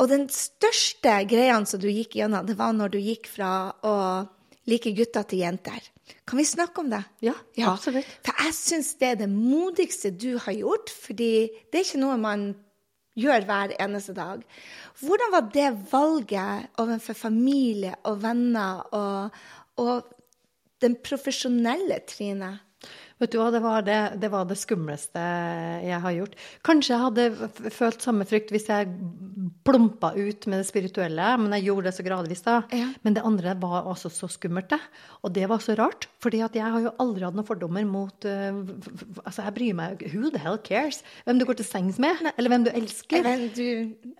og 0.00 0.12
den 0.12 0.28
største 0.32 1.22
greia 1.28 1.56
som 1.68 1.80
du 1.80 1.88
gikk 1.88 2.20
gjennom, 2.20 2.44
det 2.48 2.58
var 2.60 2.76
når 2.76 2.92
du 2.92 3.00
gikk 3.00 3.28
fra 3.32 3.72
å 3.80 3.96
like 4.68 4.92
gutter 4.96 5.24
til 5.28 5.42
jenter. 5.44 5.88
Kan 6.28 6.40
vi 6.40 6.46
snakke 6.48 6.82
om 6.82 6.90
det? 6.92 7.02
Ja, 7.24 7.34
absolutt. 7.66 8.08
For 8.26 8.44
jeg 8.44 8.56
syns 8.56 8.94
det 9.00 9.12
er 9.12 9.20
det 9.22 9.30
modigste 9.32 10.12
du 10.14 10.34
har 10.38 10.56
gjort, 10.56 10.92
fordi 10.92 11.32
det 11.70 11.80
er 11.80 11.86
ikke 11.86 12.02
noe 12.02 12.18
man 12.20 12.50
gjør 13.18 13.44
hver 13.48 13.74
eneste 13.82 14.14
dag. 14.16 14.42
Hvordan 15.00 15.34
var 15.34 15.50
det 15.54 15.68
valget 15.90 16.80
overfor 16.80 17.18
familie 17.18 17.94
og 18.08 18.22
venner 18.22 18.82
og, 18.96 19.38
og 19.82 20.10
den 20.82 20.96
profesjonelle 21.04 22.00
Trine? 22.08 22.54
Vet 23.20 23.34
du 23.34 23.36
hva, 23.36 23.50
det 23.52 23.60
var 23.60 23.84
det, 23.84 23.98
det 24.20 24.30
var 24.32 24.46
det, 24.48 24.56
skumleste 24.56 25.22
jeg 25.84 26.00
har 26.00 26.14
gjort. 26.16 26.36
Kanskje 26.64 26.94
jeg 26.94 27.04
hadde 27.04 27.70
følt 27.74 28.04
samme 28.04 28.24
frykt 28.28 28.52
hvis 28.54 28.68
jeg 28.70 28.88
plumpa 29.66 30.14
ut 30.16 30.46
med 30.48 30.62
det 30.62 30.68
spirituelle, 30.68 31.26
men 31.42 31.52
jeg 31.58 31.68
gjorde 31.68 31.90
det 31.90 31.94
så 31.98 32.06
gradvis 32.06 32.44
da. 32.46 32.56
Ja. 32.72 32.88
Men 33.04 33.18
det 33.18 33.24
andre 33.28 33.54
var 33.60 33.90
også 33.90 34.08
så 34.14 34.28
skummelt, 34.32 34.70
det. 34.72 34.80
Og 35.20 35.34
det 35.36 35.46
var 35.50 35.60
så 35.60 35.76
rart, 35.76 36.08
fordi 36.24 36.40
at 36.46 36.56
jeg 36.56 36.64
har 36.64 36.86
jo 36.86 36.94
aldri 37.02 37.26
hatt 37.26 37.36
noen 37.36 37.48
fordommer 37.48 37.84
mot 37.88 38.26
uh, 38.28 38.62
Altså, 39.24 39.44
jeg 39.44 39.54
bryr 39.56 39.76
meg 39.76 40.02
Who 40.14 40.30
the 40.32 40.40
hell 40.40 40.58
cares? 40.64 41.02
Hvem 41.26 41.40
du 41.40 41.46
går 41.48 41.60
til 41.60 41.68
sengs 41.68 42.00
med, 42.00 42.24
eller 42.36 42.52
hvem 42.52 42.66
du 42.66 42.72
elsker. 42.72 43.24
Hvem 43.26 43.46
du 43.56 43.66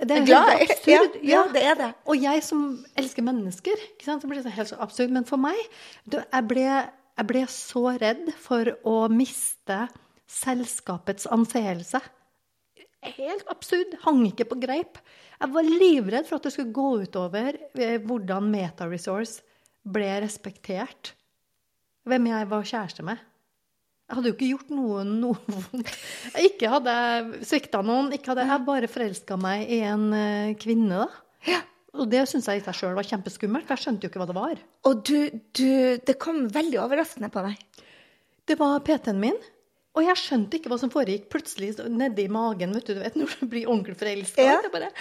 det 0.01 0.17
er 0.17 0.27
glad 0.29 0.55
absurd. 0.61 1.19
Ja, 1.23 1.31
ja, 1.31 1.43
det 1.55 1.65
er 1.73 1.77
det. 1.81 1.91
Og 2.05 2.21
jeg 2.21 2.45
som 2.45 2.65
elsker 2.99 3.25
mennesker, 3.25 3.85
ikke 3.95 4.07
sant, 4.07 4.23
så 4.23 4.31
blir 4.31 4.45
det 4.45 4.53
helt 4.55 4.71
så 4.71 4.79
absurd. 4.81 5.13
Men 5.15 5.27
for 5.29 5.41
meg, 5.41 5.57
jeg 6.13 6.49
ble 6.51 6.67
jeg 7.19 7.29
ble 7.29 7.45
så 7.53 7.85
redd 8.01 8.31
for 8.41 8.71
å 8.87 8.97
miste 9.13 9.85
selskapets 10.31 11.27
anseelse. 11.31 12.01
Helt 13.01 13.49
absurd. 13.53 13.97
Hang 14.05 14.23
ikke 14.29 14.47
på 14.51 14.59
greip. 14.61 15.01
Jeg 15.41 15.55
var 15.55 15.65
livredd 15.67 16.29
for 16.29 16.37
at 16.37 16.47
det 16.47 16.53
skulle 16.55 16.77
gå 16.77 16.91
utover 17.07 17.57
eh, 17.81 17.97
hvordan 18.05 18.51
MetaResource 18.53 19.41
ble 19.89 20.11
respektert. 20.25 21.15
Hvem 22.09 22.29
jeg 22.31 22.49
var 22.51 22.69
kjæreste 22.69 23.05
med. 23.07 23.21
Jeg 24.11 24.19
hadde 24.19 24.31
jo 24.31 24.35
ikke 24.35 24.51
gjort 24.51 24.71
noen 24.75 25.11
noe 25.23 25.39
vondt. 25.55 25.91
Jeg 26.35 26.53
ikke 26.53 26.73
hadde 26.73 26.95
svikta 27.47 27.81
noen. 27.87 28.11
Ikke 28.17 28.33
hadde 28.33 28.47
jeg 28.49 28.67
bare 28.67 28.91
forelska 28.91 29.39
meg 29.41 29.71
i 29.71 29.81
en 29.87 30.09
eh, 30.17 30.55
kvinne, 30.61 31.07
da. 31.07 31.27
Ja. 31.49 31.61
Og 31.99 32.11
det 32.11 32.23
syns 32.31 32.47
jeg 32.47 32.61
i 32.61 32.65
seg 32.65 32.77
sjøl 32.77 32.99
var 32.99 33.07
kjempeskummelt, 33.07 33.67
for 33.67 33.75
jeg 33.75 33.85
skjønte 33.85 34.07
jo 34.07 34.11
ikke 34.13 34.21
hva 34.23 34.29
det 34.31 34.37
var. 34.37 34.61
Og 34.87 35.01
du, 35.07 35.17
du, 35.59 35.71
det 36.07 36.19
kom 36.23 36.45
veldig 36.53 36.79
overraskende 36.83 37.31
på 37.35 37.43
deg? 37.49 37.87
Det 38.47 38.57
var 38.61 38.83
PT-en 38.87 39.19
min. 39.23 39.39
Og 39.99 40.07
jeg 40.07 40.21
skjønte 40.21 40.59
ikke 40.59 40.71
hva 40.71 40.79
som 40.79 40.93
foregikk. 40.93 41.27
Plutselig 41.33 41.73
nedi 41.91 42.29
magen, 42.31 42.77
vet 42.77 42.87
du, 42.87 42.95
du 42.95 43.03
vet 43.03 43.17
når 43.19 43.35
du 43.41 43.51
blir 43.51 43.67
ordentlig 43.67 43.99
forelska. 43.99 44.47
Ja. 44.47 44.61
Bare, 44.71 44.93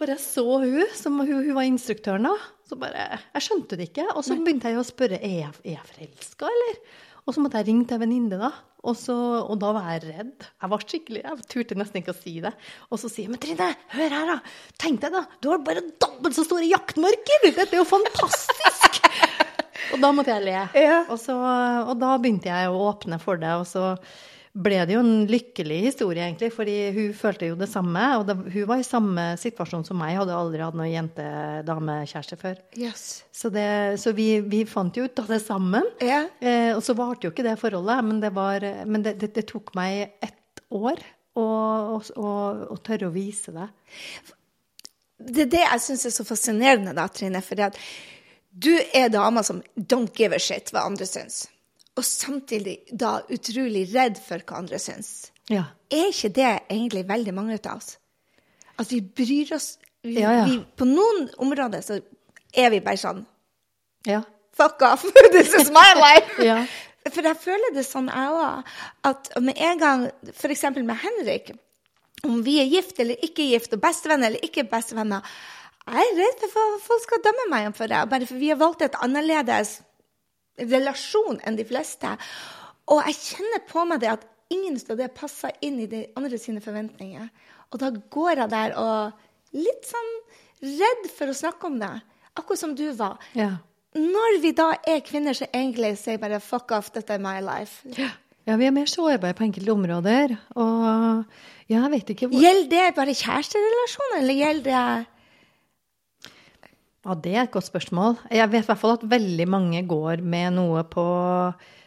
bare, 0.00 0.18
så 0.20 0.44
hun, 0.60 0.84
som 0.96 1.16
hun, 1.22 1.38
hun, 1.40 1.54
var 1.56 1.68
instruktøren 1.68 2.28
da. 2.28 2.36
Så 2.68 2.76
bare, 2.80 3.20
Jeg 3.32 3.46
skjønte 3.48 3.80
det 3.80 3.90
ikke. 3.90 4.10
Og 4.12 4.24
så 4.26 4.36
begynte 4.36 4.72
jeg 4.72 4.82
å 4.82 4.86
spørre 4.86 5.20
er 5.22 5.38
jeg, 5.46 5.52
er 5.64 5.78
jeg 5.78 5.90
forelska, 5.94 6.52
eller? 6.52 6.80
Og 7.26 7.34
så 7.34 7.42
måtte 7.42 7.58
jeg 7.58 7.66
ringe 7.66 7.86
til 7.88 7.98
en 7.98 8.02
venninne, 8.04 8.38
da. 8.38 8.52
Og, 8.86 8.94
så, 8.94 9.14
og, 9.42 9.56
da 9.58 9.72
var 9.74 9.88
jeg 9.90 10.04
redd. 10.04 10.44
Jeg 10.62 10.70
var 10.70 10.84
skikkelig, 10.84 11.22
jeg 11.24 11.46
turte 11.50 11.78
nesten 11.78 11.98
ikke 11.98 12.14
å 12.14 12.18
si 12.20 12.36
det. 12.44 12.52
Og 12.86 13.00
så 13.02 13.10
sier 13.10 13.26
jeg 13.26 13.32
men 13.32 13.40
Trine, 13.42 13.72
hør 13.96 14.14
her, 14.14 14.30
da. 14.30 14.36
Tenk 14.78 15.00
deg, 15.02 15.16
da. 15.16 15.24
Du 15.42 15.50
har 15.50 15.64
bare 15.66 15.82
dobbelt 15.98 16.38
så 16.38 16.44
store 16.46 16.68
jaktmarker! 16.70 17.48
Dette 17.48 17.66
er 17.66 17.80
jo 17.80 17.88
fantastisk! 17.88 19.00
og 19.96 19.98
da 20.04 20.12
måtte 20.14 20.36
jeg 20.36 20.46
le. 20.46 20.54
Ja. 20.78 21.00
Og, 21.08 21.18
så, 21.18 21.34
og 21.34 21.96
da 21.98 22.14
begynte 22.22 22.52
jeg 22.52 22.70
å 22.70 22.78
åpne 22.92 23.18
for 23.22 23.42
det. 23.42 23.56
Og 23.58 23.66
så 23.66 23.96
ble 24.56 24.78
det 24.88 24.94
jo 24.94 25.02
en 25.02 25.26
lykkelig 25.28 25.78
historie, 25.90 26.24
egentlig, 26.24 26.48
fordi 26.54 26.74
hun 26.96 27.10
følte 27.16 27.50
jo 27.50 27.58
det 27.60 27.68
samme. 27.68 28.02
Og 28.20 28.24
det, 28.28 28.36
hun 28.54 28.68
var 28.70 28.80
i 28.80 28.86
samme 28.86 29.26
situasjon 29.40 29.84
som 29.88 29.98
meg, 30.00 30.16
hadde 30.16 30.36
aldri 30.36 30.62
hatt 30.64 30.78
noen 30.78 30.92
jente-dame-kjæreste 30.92 32.38
før. 32.40 32.62
Yes. 32.80 33.04
Så, 33.34 33.50
det, 33.52 33.66
så 34.02 34.14
vi, 34.16 34.28
vi, 34.48 34.62
fant 34.68 34.96
jo 34.96 35.04
ut 35.06 35.22
av 35.22 35.28
det 35.32 35.42
sammen. 35.44 35.88
Yeah. 36.00 36.30
Eh, 36.40 36.70
og 36.76 36.80
så 36.86 36.96
varte 36.96 37.28
jo 37.28 37.34
ikke 37.34 37.44
det 37.46 37.58
forholdet, 37.60 38.06
men 38.08 38.22
det, 38.24 38.32
var, 38.36 38.64
men 38.88 39.04
det, 39.04 39.18
det, 39.26 39.44
tok 39.50 39.74
meg 39.76 40.16
ett 40.24 40.64
år 40.72 41.04
å 41.36 42.00
tørre 42.80 43.10
å 43.10 43.12
vise 43.12 43.52
det. 43.52 43.68
Det 45.16 45.44
er 45.44 45.52
det 45.52 45.64
jeg 45.64 45.82
syns 45.84 46.06
er 46.08 46.14
så 46.14 46.24
fascinerende, 46.28 46.96
da, 46.96 47.04
Trine. 47.12 47.42
For 47.44 47.60
du 48.56 48.72
er 48.96 49.12
dama 49.12 49.44
som 49.44 49.60
don't 49.76 50.16
give 50.16 50.32
a 50.32 50.40
shit 50.40 50.72
hva 50.72 50.86
andre 50.88 51.08
syns 51.08 51.44
og 51.96 52.04
samtidig 52.04 52.76
da 52.92 53.20
utrolig 53.32 53.86
redd 53.94 54.18
for 54.20 54.42
hva 54.44 54.60
andre 54.60 54.80
syns. 54.82 55.30
Ja. 55.48 55.64
Er 55.92 56.10
ikke 56.10 56.32
det 56.34 56.48
egentlig 56.68 57.06
veldig 57.08 57.34
mange 57.34 57.56
av 57.56 57.78
oss? 57.78 57.96
At 58.76 58.90
vi 58.92 59.00
bryr 59.00 59.54
oss 59.56 59.76
vi, 60.02 60.20
ja, 60.20 60.32
ja. 60.36 60.44
Vi, 60.46 60.58
På 60.76 60.84
noen 60.86 61.30
områder 61.42 61.82
så 61.82 61.96
er 62.54 62.70
vi 62.74 62.82
bare 62.84 63.00
sånn 63.00 63.24
Fuck 64.56 64.82
off! 64.86 65.04
This 65.34 65.54
is 65.54 65.70
my 65.74 65.88
life! 66.04 66.36
For 67.12 67.22
jeg 67.26 67.38
føler 67.38 67.74
det 67.74 67.84
sånn, 67.86 68.08
jeg 68.10 68.34
òg. 68.34 68.70
At 69.06 69.28
med 69.42 69.58
en 69.62 69.80
gang, 69.82 70.04
f.eks. 70.32 70.64
med 70.78 70.96
Henrik, 71.02 71.52
om 72.26 72.40
vi 72.46 72.56
er 72.62 72.70
gift 72.70 72.98
eller 73.02 73.20
ikke 73.22 73.46
gift, 73.50 73.76
og 73.76 73.82
bestevenner 73.84 74.30
eller 74.30 74.46
ikke 74.46 74.64
bestevenner 74.70 75.26
Jeg 75.86 76.02
er 76.02 76.16
redd 76.18 76.46
for 76.50 76.78
at 76.78 76.86
folk 76.86 77.04
skal 77.04 77.22
dømme 77.22 77.44
meg 77.52 77.68
for 77.78 77.90
det. 77.90 78.00
Bare 78.10 78.26
for 78.26 78.40
vi 78.40 78.50
har 78.50 78.58
valgt 78.58 78.82
et 78.82 78.96
annerledes 79.04 79.76
relasjon 80.58 81.40
enn 81.44 81.58
de 81.58 81.66
fleste. 81.68 82.14
Og 82.92 83.02
jeg 83.08 83.20
kjenner 83.20 83.64
på 83.68 83.84
meg 83.88 84.02
det 84.02 84.12
at 84.14 84.26
ingen 84.52 84.78
av 84.78 84.98
det 85.00 85.12
passer 85.16 85.54
inn 85.64 85.80
i 85.82 85.88
de 85.90 86.04
andre 86.18 86.38
sine 86.38 86.62
forventninger. 86.62 87.28
Og 87.72 87.80
da 87.82 87.90
går 87.90 88.42
jeg 88.42 88.52
der 88.52 88.76
og 88.78 89.56
litt 89.56 89.88
sånn 89.88 90.12
redd 90.62 91.08
for 91.16 91.30
å 91.30 91.36
snakke 91.36 91.68
om 91.68 91.80
det. 91.80 91.94
Akkurat 92.36 92.60
som 92.60 92.76
du 92.76 92.86
var. 92.96 93.18
Ja. 93.36 93.56
Når 93.96 94.38
vi 94.42 94.52
da 94.56 94.70
er 94.86 95.02
kvinner 95.04 95.36
som 95.36 95.48
egentlig 95.52 95.96
sier 95.98 96.20
bare 96.20 96.40
'fuck 96.40 96.70
off, 96.76 96.92
dette 96.92 97.14
er 97.14 97.18
my 97.18 97.40
life'. 97.40 97.80
Ja. 97.96 98.10
ja 98.44 98.56
vi 98.56 98.66
er 98.66 98.70
mer 98.70 98.86
sårbare 98.86 99.34
på 99.34 99.44
enkelte 99.44 99.72
områder. 99.72 100.36
Og 100.54 101.24
jeg 101.68 101.90
vet 101.90 102.10
ikke 102.10 102.28
hvor 102.28 102.40
Gjelder 102.40 102.70
det 102.70 102.94
bare 102.94 103.14
kjæresterelasjoner, 103.14 104.18
eller 104.20 104.34
gjelder 104.34 104.70
det 104.70 105.06
ja, 107.06 107.14
Det 107.14 107.34
er 107.34 107.42
et 107.44 107.54
godt 107.54 107.68
spørsmål. 107.68 108.16
Jeg 108.34 108.50
vet 108.50 108.64
i 108.64 108.66
hvert 108.66 108.80
fall 108.80 108.96
at 108.96 109.06
veldig 109.06 109.46
mange 109.48 109.82
går 109.86 110.22
med 110.26 110.56
noe 110.58 110.82
på 110.90 111.06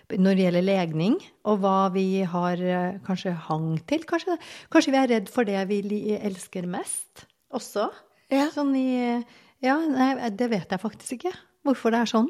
når 0.09 0.37
det 0.37 0.45
gjelder 0.45 0.65
legning, 0.65 1.15
og 1.45 1.59
hva 1.61 1.91
vi 1.93 2.23
har 2.25 2.57
eh, 2.57 2.95
kanskje 3.05 3.35
hang 3.45 3.75
til. 3.85 4.01
Kanskje, 4.09 4.39
kanskje 4.73 4.93
vi 4.95 4.97
er 4.97 5.11
redd 5.11 5.29
for 5.29 5.45
det 5.45 5.59
vi 5.69 5.83
elsker 6.17 6.65
mest 6.65 7.27
også. 7.53 7.91
Ja. 8.33 8.47
Sånn 8.53 8.73
i 8.77 8.87
Ja, 9.61 9.75
nei, 9.83 10.13
det 10.31 10.47
vet 10.49 10.71
jeg 10.71 10.81
faktisk 10.81 11.19
ikke. 11.19 11.35
Hvorfor 11.67 11.91
det 11.93 11.99
er 11.99 12.09
sånn. 12.09 12.29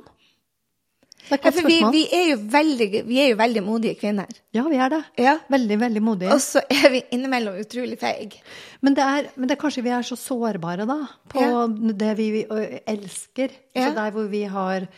Ja, 1.29 1.51
vi, 1.53 1.77
vi, 1.93 2.03
er 2.15 2.39
veldig, 2.51 2.87
vi, 3.05 3.19
er 3.21 3.27
jo 3.33 3.37
veldig, 3.37 3.61
modige 3.65 3.99
kvinner. 3.99 4.31
Ja, 4.55 4.63
vi 4.65 4.79
er 4.81 4.89
det. 4.93 5.01
Ja. 5.21 5.35
Veldig, 5.51 5.77
veldig 5.83 6.01
modige. 6.01 6.33
Og 6.33 6.41
så 6.41 6.63
er 6.73 6.89
vi 6.95 7.03
innimellom 7.13 7.59
utrolig 7.61 7.99
feige. 8.01 8.41
Men, 8.81 8.97
men, 9.35 9.45
det 9.45 9.53
er 9.53 9.61
kanskje 9.61 9.85
vi 9.85 9.93
er 9.93 10.07
så 10.07 10.17
sårbare, 10.17 10.87
da, 10.89 11.03
på 11.29 11.43
ja. 11.43 11.63
det 12.01 12.15
vi 12.17 12.31
elsker. 12.49 13.55
Så 13.77 13.93
der 13.99 14.13
hvor 14.15 14.29
vi 14.31 14.45
har 14.49 14.89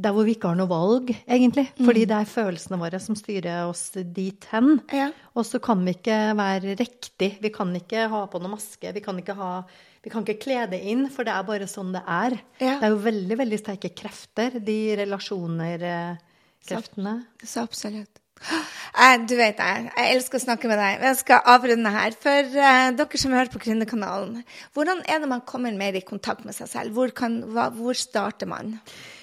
der 0.00 0.14
hvor 0.16 0.24
vi 0.24 0.32
ikke 0.32 0.48
har 0.48 0.56
noe 0.56 0.70
valg, 0.70 1.10
egentlig. 1.28 1.66
Mm. 1.76 1.84
Fordi 1.84 2.06
det 2.08 2.16
er 2.16 2.30
følelsene 2.30 2.78
våre 2.80 3.00
som 3.02 3.16
styrer 3.18 3.68
oss 3.68 3.90
dit 4.00 4.46
hen. 4.52 4.78
Ja. 4.96 5.10
Og 5.36 5.44
så 5.44 5.60
kan 5.62 5.82
vi 5.84 5.92
ikke 5.98 6.16
være 6.38 6.76
riktig. 6.78 7.34
Vi 7.42 7.52
kan 7.52 7.74
ikke 7.76 8.06
ha 8.12 8.24
på 8.30 8.40
noe 8.40 8.54
maske. 8.54 8.94
Vi 8.96 9.02
kan 9.04 9.18
ikke 9.20 9.36
ha 9.36 9.52
vi 10.00 10.08
kan 10.12 10.22
ikke 10.24 10.42
kle 10.46 10.62
det 10.70 10.80
inn, 10.88 11.02
for 11.12 11.28
det 11.28 11.34
er 11.34 11.48
bare 11.48 11.66
sånn 11.68 11.90
det 11.92 12.00
er. 12.08 12.32
Ja. 12.60 12.78
Det 12.80 12.86
er 12.86 12.92
jo 12.94 13.00
veldig 13.04 13.36
veldig 13.42 13.58
sterke 13.60 13.90
krefter, 13.92 14.50
de 14.64 14.96
relasjoner-kreftene. 15.02 17.14
Så, 17.42 17.48
så, 17.52 17.58
absolutt. 17.68 18.14
Eh, 18.40 19.16
du 19.28 19.34
vet 19.36 19.60
jeg, 19.60 19.92
jeg 19.92 20.06
elsker 20.14 20.40
å 20.40 20.46
snakke 20.46 20.66
med 20.70 20.78
deg. 20.80 20.92
Jeg 21.04 21.16
skal 21.20 21.44
avrunde 21.52 21.90
her. 21.92 22.10
For 22.18 22.42
uh, 22.56 22.88
dere 22.96 23.20
som 23.20 23.34
hører 23.36 23.52
på 23.52 23.60
Gründerkanalen, 23.62 24.40
hvordan 24.76 24.98
er 25.04 25.18
det 25.20 25.28
man 25.30 25.46
kommer 25.46 25.72
mer 25.76 25.94
i 25.98 26.06
kontakt 26.06 26.44
med 26.48 26.54
seg 26.56 26.68
selv? 26.72 26.88
Hvor, 26.96 27.08
kan, 27.16 27.32
hva, 27.52 27.64
hvor 27.74 27.94
starter 27.98 28.46
man 28.50 28.66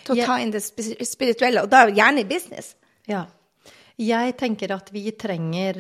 til 0.06 0.12
å 0.14 0.16
ta 0.30 0.36
inn 0.44 0.54
det 0.54 0.64
spirituelle, 0.64 1.62
og 1.66 1.70
da 1.74 1.80
gjerne 1.90 2.22
i 2.22 2.30
business? 2.30 2.68
Ja. 3.10 3.24
Jeg 3.98 4.38
tenker 4.38 4.70
at 4.76 4.94
vi 4.94 5.10
trenger, 5.18 5.74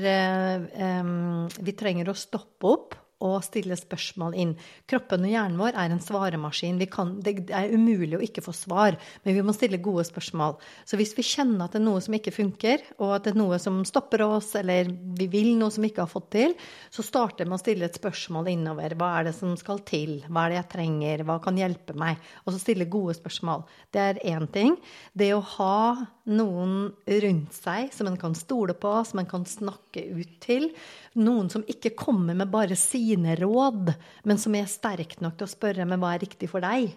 um, 0.74 1.46
vi 1.62 1.74
trenger 1.78 2.10
å 2.10 2.18
stoppe 2.18 2.66
opp 2.74 2.98
å 3.24 3.38
stille 3.42 3.78
spørsmål 3.78 4.36
inn. 4.38 4.54
Kroppen 4.90 5.26
og 5.26 5.32
hjernen 5.32 5.58
vår 5.60 5.74
er 5.74 5.94
en 5.94 6.02
svaremaskin. 6.04 6.80
Kan, 6.92 7.16
det 7.26 7.50
er 7.50 7.74
umulig 7.74 8.18
å 8.18 8.24
ikke 8.24 8.44
få 8.46 8.54
svar, 8.54 8.98
men 9.24 9.38
vi 9.38 9.46
må 9.46 9.56
stille 9.56 9.80
gode 9.82 10.06
spørsmål. 10.08 10.58
Så 10.86 11.00
hvis 11.00 11.16
vi 11.18 11.26
kjenner 11.26 11.66
at 11.66 11.74
det 11.74 11.82
er 11.82 11.88
noe 11.88 12.04
som 12.04 12.18
ikke 12.18 12.36
funker, 12.36 12.84
og 13.02 13.16
at 13.16 13.26
det 13.26 13.34
er 13.34 13.40
noe 13.40 13.58
som 13.62 13.80
stopper 13.88 14.22
oss, 14.28 14.52
eller 14.60 14.92
vi 15.18 15.30
vil 15.34 15.56
noe 15.58 15.74
som 15.74 15.86
vi 15.86 15.92
ikke 15.92 16.06
har 16.06 16.12
fått 16.12 16.30
til, 16.36 16.54
så 16.94 17.06
starter 17.06 17.50
med 17.50 17.58
å 17.58 17.64
stille 17.64 17.90
et 17.90 17.98
spørsmål 17.98 18.52
innover. 18.54 18.98
Hva 19.00 19.14
er 19.18 19.30
det 19.30 19.36
som 19.40 19.56
skal 19.60 19.82
til? 19.88 20.20
Hva 20.28 20.46
er 20.46 20.54
det 20.54 20.62
jeg 20.62 20.72
trenger? 20.76 21.26
Hva 21.28 21.40
kan 21.44 21.58
hjelpe 21.58 21.98
meg? 21.98 22.22
Og 22.46 22.54
så 22.54 22.62
stille 22.62 22.90
gode 22.92 23.18
spørsmål. 23.18 23.66
Det 23.94 24.04
er 24.04 24.22
én 24.30 24.46
ting. 24.54 24.78
Det 25.18 25.32
å 25.34 25.42
ha 25.58 25.80
noen 26.28 26.92
rundt 27.24 27.56
seg 27.56 27.92
som 27.96 28.10
en 28.10 28.20
kan 28.20 28.36
stole 28.38 28.76
på, 28.78 28.94
som 29.08 29.22
en 29.22 29.30
kan 29.30 29.46
snakke 29.48 30.04
ut 30.14 30.38
til. 30.44 30.70
Noen 31.18 31.50
som 31.50 31.66
ikke 31.66 31.96
kommer 31.98 32.38
med 32.38 32.52
bare 32.54 32.78
sine 32.78 33.36
råd, 33.40 33.92
men 34.30 34.40
som 34.42 34.56
er 34.58 34.70
sterk 34.70 35.18
nok 35.24 35.38
til 35.40 35.48
å 35.48 35.52
spørre 35.52 35.88
med 35.90 36.02
hva 36.02 36.14
er 36.14 36.26
riktig 36.26 36.50
for 36.52 36.64
deg. 36.64 36.92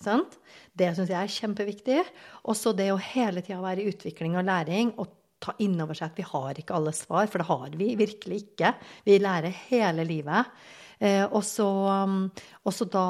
Sant? 0.00 0.38
Det 0.72 0.88
syns 0.96 1.10
jeg 1.12 1.20
er 1.20 1.34
kjempeviktig. 1.34 2.02
Også 2.48 2.72
det 2.76 2.88
å 2.92 3.00
hele 3.10 3.42
tida 3.44 3.60
være 3.60 3.84
i 3.84 3.90
utvikling 3.92 4.38
og 4.40 4.46
læring 4.48 4.94
og 4.96 5.16
ta 5.40 5.54
inn 5.64 5.76
over 5.80 5.96
seg 5.96 6.10
at 6.10 6.20
vi 6.20 6.26
har 6.28 6.58
ikke 6.60 6.76
alle 6.76 6.92
svar, 6.96 7.28
for 7.28 7.40
det 7.40 7.48
har 7.48 7.76
vi 7.80 7.94
virkelig 8.00 8.42
ikke. 8.44 8.74
Vi 9.04 9.20
lærer 9.20 9.56
hele 9.68 10.04
livet. 10.08 10.52
Eh, 11.00 11.24
og 11.24 11.44
så 11.44 12.86
da 12.92 13.04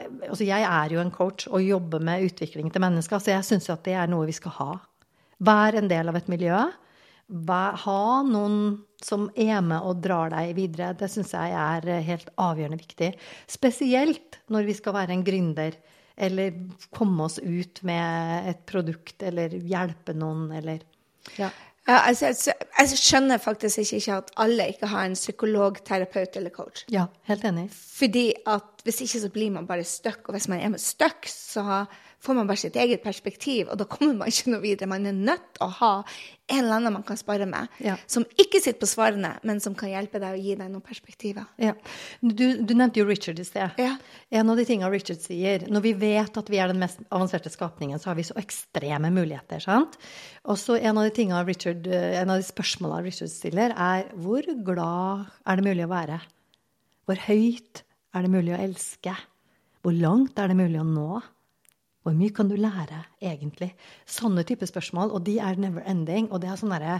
Altså, 0.00 0.44
jeg 0.44 0.64
er 0.64 0.94
jo 0.94 1.00
en 1.02 1.12
coach 1.12 1.48
og 1.50 1.60
jobber 1.60 2.00
med 2.00 2.24
utvikling 2.24 2.70
til 2.72 2.80
mennesker, 2.80 3.20
så 3.20 3.34
jeg 3.34 3.44
syns 3.44 3.68
at 3.72 3.84
det 3.84 3.96
er 4.00 4.08
noe 4.08 4.28
vi 4.28 4.36
skal 4.36 4.56
ha. 4.60 4.70
Vær 5.44 5.76
en 5.76 5.88
del 5.90 6.08
av 6.08 6.16
et 6.16 6.28
miljø. 6.28 6.56
ha 7.84 8.22
noen 8.22 8.84
som 9.04 9.28
er 9.36 9.60
med 9.64 9.84
og 9.84 10.00
drar 10.04 10.32
deg 10.32 10.54
videre. 10.56 10.94
Det 10.96 11.10
syns 11.12 11.34
jeg 11.36 11.52
er 11.60 12.04
helt 12.06 12.30
avgjørende 12.40 12.80
viktig. 12.80 13.10
Spesielt 13.50 14.40
når 14.52 14.70
vi 14.70 14.78
skal 14.78 14.96
være 14.96 15.16
en 15.16 15.26
gründer 15.26 15.76
eller 16.14 16.56
komme 16.94 17.26
oss 17.26 17.40
ut 17.42 17.82
med 17.86 18.50
et 18.52 18.64
produkt 18.70 19.24
eller 19.26 19.54
hjelpe 19.58 20.14
noen 20.16 20.50
eller 20.54 20.82
ja. 21.38 21.48
Ja, 21.84 21.98
altså, 22.08 22.30
jeg 22.48 22.96
skjønner 22.96 23.40
faktisk 23.42 23.82
ikke 23.82 24.14
at 24.22 24.30
alle 24.40 24.70
ikke 24.72 24.88
har 24.88 25.04
en 25.04 25.16
psykolog, 25.18 25.82
terapeut 25.84 26.38
eller 26.40 26.52
coach. 26.52 26.86
Ja, 26.92 27.10
helt 27.28 27.44
enig. 27.44 27.66
Fordi 27.76 28.30
at 28.48 28.86
hvis 28.86 29.02
ikke 29.04 29.20
så 29.20 29.30
blir 29.34 29.52
man 29.52 29.68
bare 29.68 29.84
stuck, 29.84 30.22
og 30.24 30.32
hvis 30.32 30.48
man 30.48 30.62
er 30.64 30.78
stuck, 30.80 31.28
så 31.28 31.84
får 32.24 32.38
man 32.38 32.48
bare 32.48 32.60
sitt 32.60 32.76
eget 32.80 33.02
perspektiv, 33.04 33.68
og 33.68 33.78
da 33.80 33.86
kommer 33.88 34.16
man 34.22 34.30
ikke 34.30 34.52
noe 34.52 34.62
videre. 34.62 34.88
Man 34.90 35.06
er 35.08 35.16
nødt 35.16 35.44
til 35.56 35.66
å 35.66 35.70
ha 35.80 35.92
en 36.52 36.58
eller 36.60 36.76
annen 36.76 36.92
man 36.92 37.04
kan 37.06 37.16
spare 37.16 37.46
med, 37.48 37.72
ja. 37.80 37.94
som 38.10 38.24
ikke 38.40 38.60
sitter 38.60 38.80
på 38.82 38.88
svarene, 38.88 39.30
men 39.48 39.60
som 39.64 39.76
kan 39.78 39.88
hjelpe 39.88 40.20
deg 40.20 40.36
å 40.36 40.40
gi 40.40 40.56
deg 40.60 40.68
noen 40.68 40.84
perspektiver. 40.84 41.46
Ja. 41.60 41.72
Du, 42.20 42.44
du, 42.60 42.74
nevnte 42.76 43.00
jo 43.00 43.06
Richard 43.08 43.40
i 43.40 43.46
sted. 43.48 43.78
Ja. 43.80 43.94
En 44.34 44.52
av 44.52 44.60
de 44.60 44.66
tingene 44.68 44.90
Richard 44.92 45.22
sier 45.24 45.64
Når 45.72 45.84
vi 45.86 45.94
vet 46.04 46.36
at 46.40 46.50
vi 46.52 46.60
er 46.60 46.72
den 46.72 46.82
mest 46.82 47.00
avanserte 47.08 47.52
skapningen, 47.52 48.00
så 48.00 48.12
har 48.12 48.18
vi 48.18 48.26
så 48.28 48.36
ekstreme 48.40 49.12
muligheter. 49.14 49.62
sant? 49.64 49.96
Og 50.44 50.60
så 50.60 50.76
en 50.76 51.00
av 51.00 51.08
de 51.08 51.14
tingene 51.16 51.44
Richard, 51.48 51.88
en 51.88 52.32
av 52.34 52.40
de 52.40 52.48
spørsmålene 52.48 53.08
Richard 53.08 53.32
stiller, 53.32 53.72
er 53.72 54.10
hvor 54.20 54.44
glad 54.66 55.30
er 55.48 55.60
det 55.60 55.68
mulig 55.68 55.88
å 55.88 55.92
være? 55.94 56.20
Hvor 57.08 57.20
høyt 57.28 57.84
er 58.14 58.24
det 58.24 58.32
mulig 58.32 58.54
å 58.56 58.60
elske? 58.64 59.16
Hvor 59.84 59.96
langt 59.96 60.38
er 60.40 60.52
det 60.52 60.56
mulig 60.60 60.80
å 60.80 60.88
nå? 60.88 61.22
Hvor 62.04 62.12
mye 62.12 62.32
kan 62.36 62.50
du 62.50 62.56
lære, 62.60 62.98
egentlig? 63.24 63.70
Sånne 64.04 64.44
type 64.44 64.66
spørsmål. 64.68 65.14
Og 65.16 65.24
de 65.24 65.38
er 65.40 65.56
never 65.56 65.86
ending. 65.88 66.28
Og 66.30 66.42
det 66.42 66.50
er 66.52 66.60
sånn 66.60 66.74
derre 66.74 66.98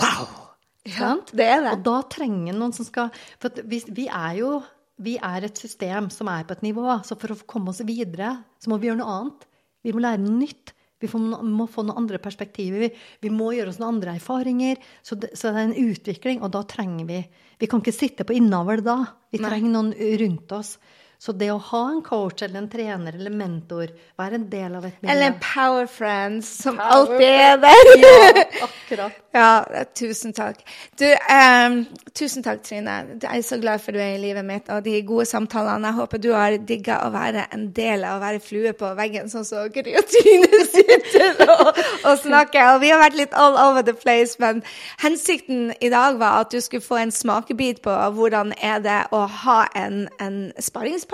wow! 0.00 0.48
Ja, 0.82 1.12
det 1.30 1.46
er 1.46 1.60
det. 1.62 1.76
Og 1.76 1.84
da 1.86 2.00
trenger 2.10 2.56
noen 2.56 2.72
som 2.74 2.86
skal 2.88 3.12
For 3.38 3.62
vi, 3.70 3.78
vi, 3.94 4.08
er 4.10 4.40
jo 4.40 4.56
vi 4.98 5.14
er 5.14 5.46
et 5.46 5.60
system 5.62 6.08
som 6.10 6.30
er 6.32 6.46
på 6.48 6.56
et 6.56 6.64
nivå. 6.66 6.88
Så 7.06 7.14
for 7.20 7.34
å 7.34 7.38
komme 7.46 7.70
oss 7.70 7.84
videre, 7.86 8.34
så 8.58 8.72
må 8.72 8.80
vi 8.82 8.90
gjøre 8.90 8.98
noe 9.04 9.18
annet. 9.18 9.46
Vi 9.86 9.94
må 9.94 10.02
lære 10.02 10.24
noe 10.24 10.40
nytt. 10.40 10.74
Vi 11.02 11.10
må 11.18 11.66
få 11.70 11.82
noen 11.86 12.02
andre 12.02 12.18
perspektiver. 12.22 12.82
Vi, 12.82 12.90
vi 13.22 13.30
må 13.34 13.52
gjøre 13.54 13.70
oss 13.70 13.78
noen 13.78 13.96
andre 13.96 14.16
erfaringer. 14.18 14.82
Så 15.06 15.18
det, 15.22 15.36
så 15.38 15.50
det, 15.50 15.62
er 15.62 15.70
en 15.70 15.92
utvikling, 15.92 16.42
og 16.42 16.50
da 16.54 16.64
trenger 16.66 17.06
vi 17.06 17.22
Vi 17.62 17.68
kan 17.70 17.78
ikke 17.78 17.94
sitte 17.94 18.26
på 18.26 18.34
innavl 18.34 18.82
da. 18.82 18.98
Vi 19.30 19.38
trenger 19.38 19.70
noen 19.70 19.94
rundt 19.94 20.50
oss 20.58 20.74
så 21.22 21.30
det 21.38 21.52
å 21.54 21.58
ha 21.68 21.80
en 21.86 22.00
coach 22.02 22.42
eller 22.42 22.58
en 22.58 22.64
trener 22.66 23.14
eller 23.14 23.30
mentor, 23.30 23.92
være 24.18 24.40
en 24.40 24.46
del 24.50 24.72
av 24.74 24.88
et 24.88 24.96
miljø 24.98 25.12
Eller 25.12 25.28
en 25.30 25.36
power 25.38 25.84
friend 25.86 26.40
som 26.42 26.80
power 26.80 26.96
alltid 26.96 27.28
er 27.30 27.60
der. 27.62 27.90
ja, 28.02 28.64
akkurat. 28.66 29.20
Ja, 29.32 29.84
tusen 29.94 30.34
takk. 30.34 30.64
Du, 30.98 31.06
um, 31.06 31.76
tusen 32.18 32.42
takk, 32.42 32.64
Trine. 32.66 32.96
Jeg 33.22 33.38
er 33.38 33.44
så 33.46 33.58
glad 33.62 33.84
for 33.84 33.94
du 33.94 34.00
er 34.02 34.16
i 34.16 34.18
livet 34.20 34.42
mitt 34.44 34.66
og 34.74 34.82
de 34.82 34.96
gode 35.06 35.28
samtalene. 35.30 35.92
Jeg 35.92 35.98
håper 36.00 36.22
du 36.24 36.28
har 36.34 36.56
digga 36.72 36.98
å 37.06 37.12
være 37.14 37.46
en 37.54 37.68
del 37.76 38.02
av 38.02 38.18
å 38.18 38.24
være 38.24 38.42
flue 38.42 38.74
på 38.82 38.90
veggen, 38.98 39.30
sånn 39.30 39.46
som 39.46 39.70
Gry 39.70 39.94
og 40.02 40.10
Trine 40.10 40.64
sitter 40.74 41.44
og, 41.46 41.70
og 42.02 42.18
snakker. 42.24 42.72
Og 42.72 42.82
vi 42.82 42.90
har 42.90 42.98
vært 43.04 43.20
litt 43.20 43.38
all 43.38 43.54
over 43.62 43.86
the 43.86 43.94
place, 43.94 44.42
men 44.42 44.64
hensikten 45.06 45.70
i 45.78 45.94
dag 45.94 46.18
var 46.18 46.42
at 46.42 46.50
du 46.50 46.58
skulle 46.58 46.82
få 46.82 46.98
en 47.04 47.14
smakebit 47.14 47.78
på 47.86 47.94
hvordan 48.18 48.56
er 48.58 48.82
det 48.82 49.00
å 49.14 49.22
ha 49.46 49.60
en, 49.78 50.08
en 50.18 50.38
sparringspartner 50.58 51.11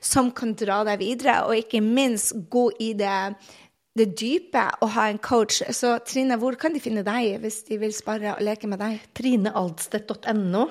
som 0.00 0.32
kan 0.32 0.54
dra 0.58 0.82
deg 0.88 1.00
videre, 1.02 1.42
og 1.46 1.56
ikke 1.56 1.82
minst 1.84 2.36
gå 2.50 2.68
i 2.80 2.92
det 2.98 3.18
det 3.98 4.12
dype 4.18 4.62
og 4.84 4.92
ha 4.94 5.08
en 5.10 5.20
coach. 5.22 5.62
Så 5.74 5.96
Trine, 6.06 6.38
hvor 6.40 6.56
kan 6.60 6.74
de 6.74 6.82
finne 6.82 7.04
deg 7.06 7.38
hvis 7.42 7.62
de 7.68 7.78
vil 7.80 7.94
spare 7.96 8.36
og 8.36 8.44
leke 8.44 8.70
med 8.70 8.80
deg? 8.82 9.00
trinealdstedt.no 9.18 10.64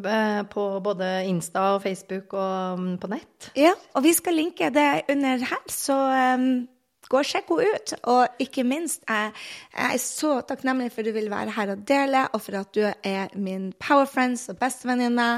eh, 0.00 0.42
på 0.50 0.66
både 0.84 1.12
Insta 1.30 1.72
og 1.76 1.82
Facebook 1.86 2.34
og 2.34 2.82
mm, 2.82 2.92
på 3.02 3.12
nett. 3.12 3.50
Ja, 3.58 3.74
og 3.94 4.06
vi 4.06 4.14
skal 4.16 4.38
linke 4.38 4.72
det 4.74 5.04
under 5.12 5.44
her, 5.52 5.66
så 5.70 5.98
um, 6.36 6.48
gå 7.12 7.20
og 7.20 7.28
sjekk 7.28 7.52
henne 7.52 7.76
ut. 7.76 7.94
Og 8.10 8.42
ikke 8.42 8.64
minst, 8.66 9.04
jeg, 9.08 9.34
jeg 9.76 9.98
er 9.98 10.02
så 10.02 10.38
takknemlig 10.48 10.90
for 10.94 11.04
at 11.04 11.10
du 11.10 11.18
vil 11.18 11.30
være 11.32 11.54
her 11.58 11.76
og 11.76 11.86
dele, 11.88 12.26
og 12.32 12.42
for 12.44 12.62
at 12.62 12.74
du 12.74 12.86
er 12.88 13.36
min 13.36 13.70
power 13.82 14.08
friends 14.10 14.48
og 14.52 14.58
bestevenninne. 14.62 15.28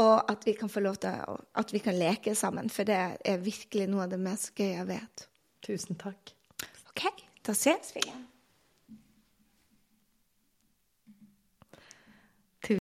Og 0.00 0.30
at 0.32 0.46
vi 0.48 0.54
kan 0.56 0.72
få 0.72 0.80
lov 0.80 0.96
til 1.02 1.36
at 1.60 1.72
vi 1.74 1.82
kan 1.84 1.98
leke 1.98 2.34
sammen, 2.38 2.70
for 2.72 2.88
det 2.88 2.96
er 3.20 3.44
virkelig 3.44 3.88
noe 3.90 4.06
av 4.06 4.14
det 4.14 4.20
mest 4.22 4.54
gøye 4.56 4.78
jeg 4.78 4.88
vet. 4.88 5.26
Tusen 5.66 5.98
takk. 6.00 6.32
OK, 6.92 7.06
da 7.46 7.56
ses 7.56 7.92
vi 7.96 8.06
igjen. 8.06 8.29